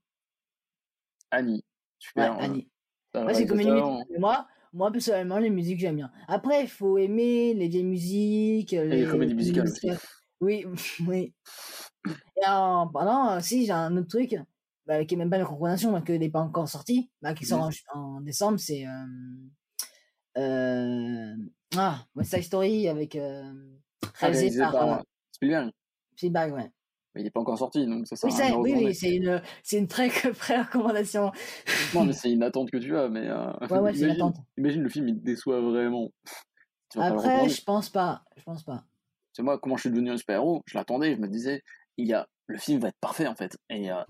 [1.31, 1.65] Annie.
[2.01, 2.33] Super.
[2.33, 2.69] euh, Annie.
[3.33, 4.19] c'est comédie musicale.
[4.19, 6.11] Moi, moi, personnellement, les musiques, j'aime bien.
[6.29, 8.73] Après, il faut aimer les vieilles musiques.
[8.73, 9.91] Les, comédies musicales aussi.
[10.41, 10.65] Oui,
[11.07, 11.35] oui.
[12.07, 14.37] Et en parlant, euh, si, j'ai un autre truc
[14.91, 17.47] bah, qui est même pas une recommandation, mais qui n'est pas encore sorti, bah, qui
[17.47, 18.85] sort en, en décembre, c'est.
[18.89, 19.07] Euh,
[20.39, 21.37] euh,
[21.77, 23.15] ah, West Side Story avec.
[23.15, 23.53] Euh,
[24.21, 25.03] Ah, réalisé, par, par euh,
[25.33, 25.71] Spielberg.
[26.17, 26.71] Spielberg, ouais.
[27.15, 29.79] Mais il est pas encore sorti, donc ça sert Oui, à oui, c'est une, c'est
[29.79, 31.31] une très, très recommandation.
[31.95, 33.29] Non, mais c'est une attente que tu as, mais.
[33.29, 34.37] euh, Ouais, ouais, c'est une imagine, attente.
[34.59, 36.11] imagine le film, il te déçoit vraiment.
[36.97, 38.25] Après, je pense pas.
[38.37, 38.85] Je pense pas.
[39.33, 41.63] C'est moi, comment je suis devenu un super-héros, je l'attendais, je me disais,
[41.97, 42.27] il y a...
[42.49, 43.57] le film va être parfait en fait.
[43.71, 44.03] Et euh,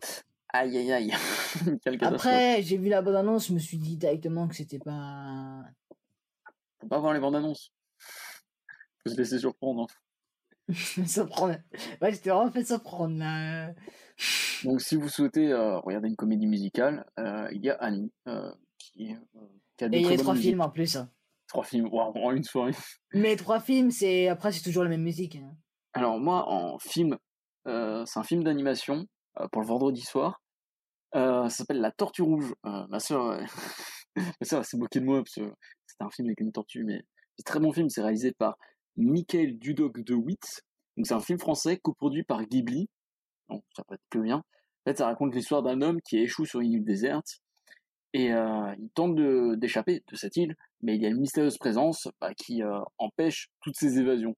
[0.52, 1.12] aïe aïe aïe.
[2.02, 5.62] Après, j'ai vu la bonne annonce, je me suis dit directement que c'était pas.
[6.80, 7.72] Faut pas voir les bandes annonces.
[9.02, 9.86] Faut se laisser surprendre.
[10.68, 10.72] hein.
[11.06, 11.56] surprendre.
[12.00, 13.72] Ouais, j'étais vraiment fait surprendre là.
[14.64, 18.52] Donc si vous souhaitez euh, regarder une comédie musicale, euh, il y a Annie, euh,
[18.78, 19.14] qui,
[19.76, 20.48] qui a de Et il y a trois musiques.
[20.50, 20.98] films en plus.
[21.48, 22.74] Trois films, waouh, en une soirée.
[23.12, 25.36] Mais trois films, c'est après c'est toujours la même musique.
[25.36, 25.56] hein.
[25.92, 27.16] Alors moi, en film,
[27.66, 29.06] c'est un film d'animation
[29.52, 30.40] pour le vendredi soir.
[31.14, 32.54] Euh, ça s'appelle La Tortue Rouge.
[32.66, 33.40] Euh, ma soeur,
[34.40, 35.52] ma s'est moquée de moi parce que
[35.86, 37.02] c'était un film avec une tortue, mais
[37.36, 37.88] c'est très bon film.
[37.88, 38.56] C'est réalisé par
[38.96, 40.62] Michael Dudok de Witt.
[40.96, 42.88] Donc c'est un film français coproduit par Ghibli.
[43.48, 44.36] Donc ça peut être que bien.
[44.38, 47.40] En fait, ça raconte l'histoire d'un homme qui échoue sur une île déserte
[48.12, 51.58] et euh, il tente de- d'échapper de cette île, mais il y a une mystérieuse
[51.58, 54.34] présence bah, qui euh, empêche toutes ses évasions.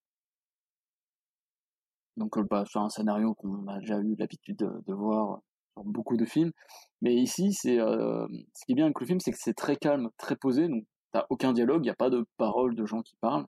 [2.16, 5.40] Donc euh, bah, c'est un scénario qu'on a déjà eu l'habitude de, de voir
[5.76, 6.52] dans beaucoup de films.
[7.00, 9.76] Mais ici, c'est euh, ce qui est bien avec le film, c'est que c'est très
[9.76, 10.68] calme, très posé.
[10.68, 13.46] Donc t'as aucun dialogue, il n'y a pas de paroles de gens qui parlent.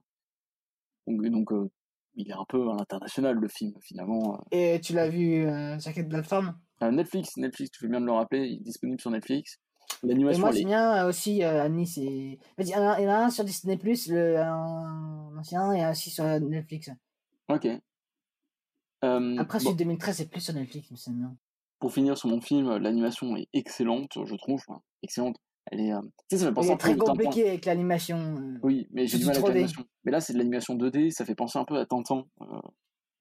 [1.07, 1.69] Donc, donc euh,
[2.15, 4.43] il est un peu à l'international le film finalement.
[4.51, 8.11] Et tu l'as vu euh, sur quelle plateforme Netflix, Netflix, tu fais bien de le
[8.11, 9.59] rappeler, il est disponible sur Netflix.
[10.03, 12.39] Et L'animation, moi, est- bien aussi euh, Annie, c'est.
[12.57, 15.37] En fait, Il y, en a il y en a un sur Disney, le un
[15.37, 16.89] ancien, et un aussi sur Netflix.
[17.49, 17.67] Ok.
[19.03, 21.35] Euh, Après, bon, celui de 2013, c'est plus sur Netflix, mais c'est bien.
[21.79, 24.61] pour finir sur mon film, l'animation est excellente, je trouve.
[24.67, 25.35] Enfin, excellente.
[25.71, 25.93] Elle est.
[25.93, 27.11] euh, Tu sais, ça fait Il penser un est peu très Tintin.
[27.11, 28.17] compliqué avec l'animation.
[28.17, 28.59] euh.
[28.63, 29.53] Oui, mais j'ai du mal avec 3D.
[29.53, 29.83] l'animation.
[30.03, 32.23] Mais là, c'est de l'animation 2D, ça fait penser un peu à Tintin.
[32.41, 32.45] Euh,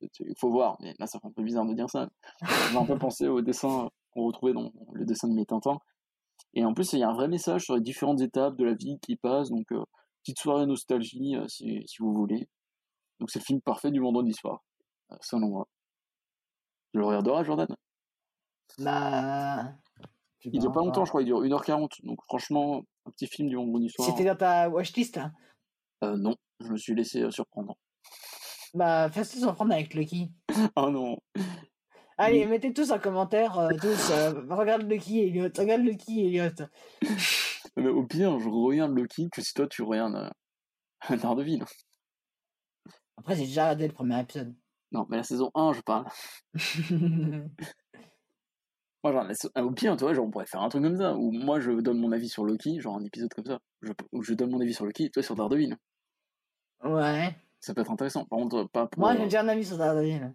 [0.02, 2.08] Il faut voir, mais là, ça fait un peu bizarre de dire ça.
[2.46, 5.78] Ça m'a un peu pensé au dessin qu'on retrouvait dans le dessin de mes Tintin.
[6.52, 8.74] Et en plus, il y a un vrai message sur les différentes étapes de la
[8.74, 9.48] vie qui passent.
[9.50, 9.82] Donc, euh,
[10.22, 12.46] petite soirée nostalgie, euh, si, si vous voulez.
[13.20, 14.73] Donc, c'est le film parfait du vendredi soir, euh,
[15.20, 15.68] selon moi.
[16.92, 17.68] Je le regarderai, Jordan?
[18.78, 19.72] Bah.
[20.44, 22.04] Il dure pas longtemps, je crois, il dure 1h40.
[22.04, 24.08] Donc, franchement, un petit film du vendredi soir.
[24.08, 25.32] C'était dans ta watchlist là
[26.04, 27.76] Euh, non, je me suis laissé euh, surprendre.
[28.74, 30.32] Bah, faites-le s'en prendre avec Lucky.
[30.76, 31.18] Ah non.
[32.18, 32.46] Allez, Oui.
[32.46, 36.66] mettez tous en commentaire, euh, tous, euh, regarde Lucky Elliot, regarde Lucky Elliot.
[37.76, 40.14] Mais au pire, je regarde Loki que si toi tu regardes
[41.10, 41.64] euh, Daredevil.
[43.16, 44.54] Après, j'ai déjà regardé le premier épisode.
[44.94, 46.06] Non, mais la saison 1, je parle.
[49.02, 51.14] Moi, genre, la au pire, tu vois, genre, on pourrait faire un truc comme ça,
[51.14, 54.22] où moi je donne mon avis sur Loki, genre un épisode comme ça, je, où
[54.22, 55.76] je donne mon avis sur Loki, et toi sur Daredevil.
[56.84, 57.36] ouais.
[57.60, 58.24] Ça peut être intéressant.
[58.24, 59.00] Par contre, pas pour.
[59.00, 60.34] Moi, j'ai déjà un avis sur Daredevil.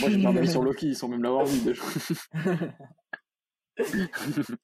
[0.00, 1.82] moi, j'ai pas un avis sur Loki, sans même l'avoir vu déjà.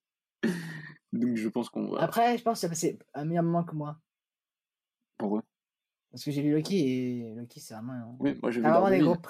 [1.13, 2.03] Donc je pense qu'on va.
[2.03, 3.99] Après, je pense que ça passé un meilleur moment que moi.
[5.17, 5.43] Pour eux.
[6.11, 8.17] Parce que j'ai lu Loki et Loki, c'est vraiment.
[8.21, 9.23] Oui, moi j'ai vu vraiment des groupes.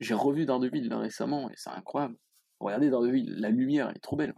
[0.00, 2.16] J'ai revu Daredevil là, récemment, et c'est incroyable.
[2.60, 4.34] Regardez Daredevil, la lumière, elle est trop belle.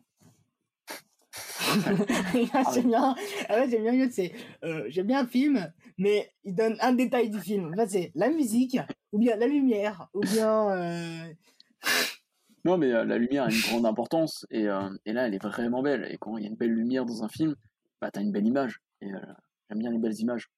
[2.75, 3.11] j'aime bien.
[3.11, 4.33] En fait, j'aime bien mieux, c'est.
[4.65, 7.73] euh, j'aime bien un film, mais il donne un détail du film.
[7.73, 8.79] En fait, c'est la musique,
[9.13, 10.71] ou bien la lumière, ou bien.
[10.71, 11.25] euh,
[12.65, 15.43] Non, mais euh, la lumière a une grande importance et, euh, et là, elle est
[15.43, 16.07] vraiment belle.
[16.11, 17.55] Et quand il y a une belle lumière dans un film,
[18.01, 18.81] bah, t'as une belle image.
[19.01, 19.09] Et
[19.69, 20.49] j'aime bien les belles images.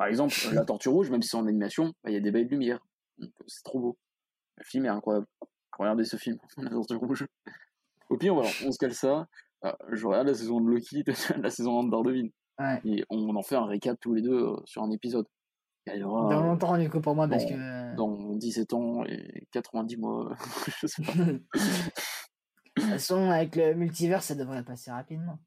[0.00, 2.20] Par exemple, euh, La Tortue Rouge, même si c'est en animation, bah, il y a
[2.20, 2.80] des belles lumières.
[3.18, 3.98] Donc, C'est trop beau.
[4.56, 5.26] Le film est incroyable.
[5.78, 7.26] Regardez ce film, La Tortue Rouge.
[8.08, 9.26] Au pire, voilà, on se cale ça.
[9.66, 11.04] Euh, je regarde la saison de Loki,
[11.36, 12.32] la saison de Daredevil.
[12.58, 12.80] Ouais.
[12.86, 15.26] Et on en fait un récap tous les deux euh, sur un épisode.
[15.86, 17.54] Il y aura Dans euh, longtemps, du coup, pour moi, parce dans- que.
[17.54, 20.34] euh, dans 17 ans et 90 mois,
[20.80, 21.12] je sais pas.
[21.12, 21.42] De
[22.74, 25.38] toute façon, avec le multivers, ça devrait passer rapidement.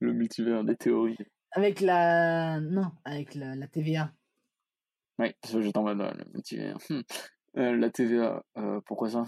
[0.00, 1.18] Le multivers des théories.
[1.54, 2.60] Avec la.
[2.60, 4.12] Non, avec la, la TVA.
[5.18, 6.76] Que j'étais en mode euh, le multivers.
[6.90, 7.00] Hmm.
[7.56, 9.24] Euh, la TVA, euh, pourquoi ça?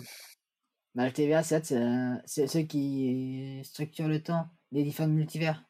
[0.96, 5.64] Bah, la TVA, c'est euh, ceux qui structurent le temps des différents multivers.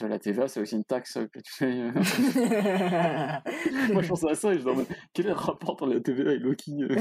[0.00, 1.92] La TVA, c'est aussi une taxe que tu euh.
[3.92, 6.00] Moi, je pensais à ça et je me demande quel est le rapport entre la
[6.00, 6.96] TVA et Loki euh?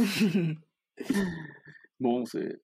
[2.00, 2.62] Bon, c'est.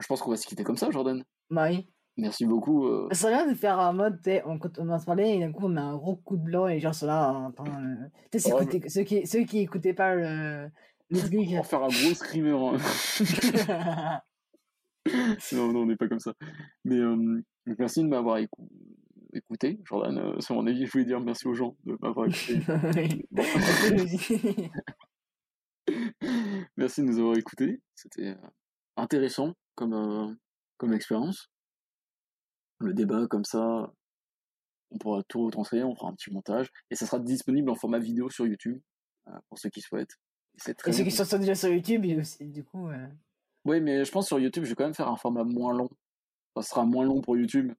[0.00, 1.22] Je pense qu'on va se quitter comme ça, Jordan.
[1.50, 1.88] bah oui.
[2.16, 2.86] Merci beaucoup.
[2.86, 5.64] euh, Ça bien de faire un mode, on, on va se parler et d'un coup
[5.64, 7.64] on met un gros coup de blanc et les gens sont là en train.
[7.66, 10.70] euh, Ouais, ceux, qui, ceux qui écoutaient pas le,
[11.10, 11.32] le truc.
[11.50, 12.52] On va faire un gros screamer.
[12.52, 12.76] hein.
[15.52, 16.32] non, non, on n'est pas comme ça.
[16.84, 17.42] Mais euh,
[17.78, 18.68] merci de m'avoir écou-
[19.32, 20.16] écouté, Jordan.
[20.16, 22.60] Euh, sur mon avis, je voulais dire merci aux gens de m'avoir écouté.
[26.76, 27.80] Merci de nous avoir écoutés.
[27.94, 28.34] C'était euh,
[28.96, 30.36] intéressant comme,
[30.78, 31.50] comme expérience.
[32.84, 33.92] Le débat, comme ça,
[34.90, 36.68] on pourra tout retranscrire, on fera un petit montage.
[36.90, 38.80] Et ça sera disponible en format vidéo sur YouTube,
[39.28, 40.18] euh, pour ceux qui souhaitent.
[40.54, 42.88] Et C'est très Et ceux qui sont déjà sur YouTube, aussi, du coup.
[42.88, 43.08] euh,
[43.64, 45.88] Oui, mais je pense sur YouTube, je vais quand même faire un format moins long.
[46.56, 47.72] Ça sera moins long pour YouTube,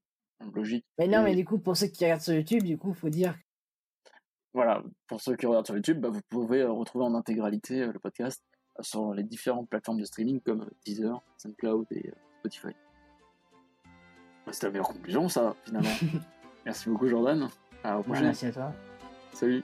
[0.53, 0.86] logique.
[0.98, 3.10] Mais non, Et mais du coup, pour ceux qui regardent sur YouTube, du coup, faut
[3.10, 3.38] dire.
[4.53, 7.91] Voilà, pour ceux qui regardent sur YouTube, bah, vous pouvez euh, retrouver en intégralité euh,
[7.91, 8.44] le podcast
[8.82, 12.76] sur les différentes plateformes de streaming comme Deezer, SoundCloud et Spotify.
[14.46, 15.90] Bah, C'était la meilleure conclusion, ça, finalement.
[16.66, 17.48] Merci beaucoup, Jordan.
[17.84, 18.26] À la prochaine.
[18.26, 18.74] merci à toi.
[19.34, 19.64] Salut.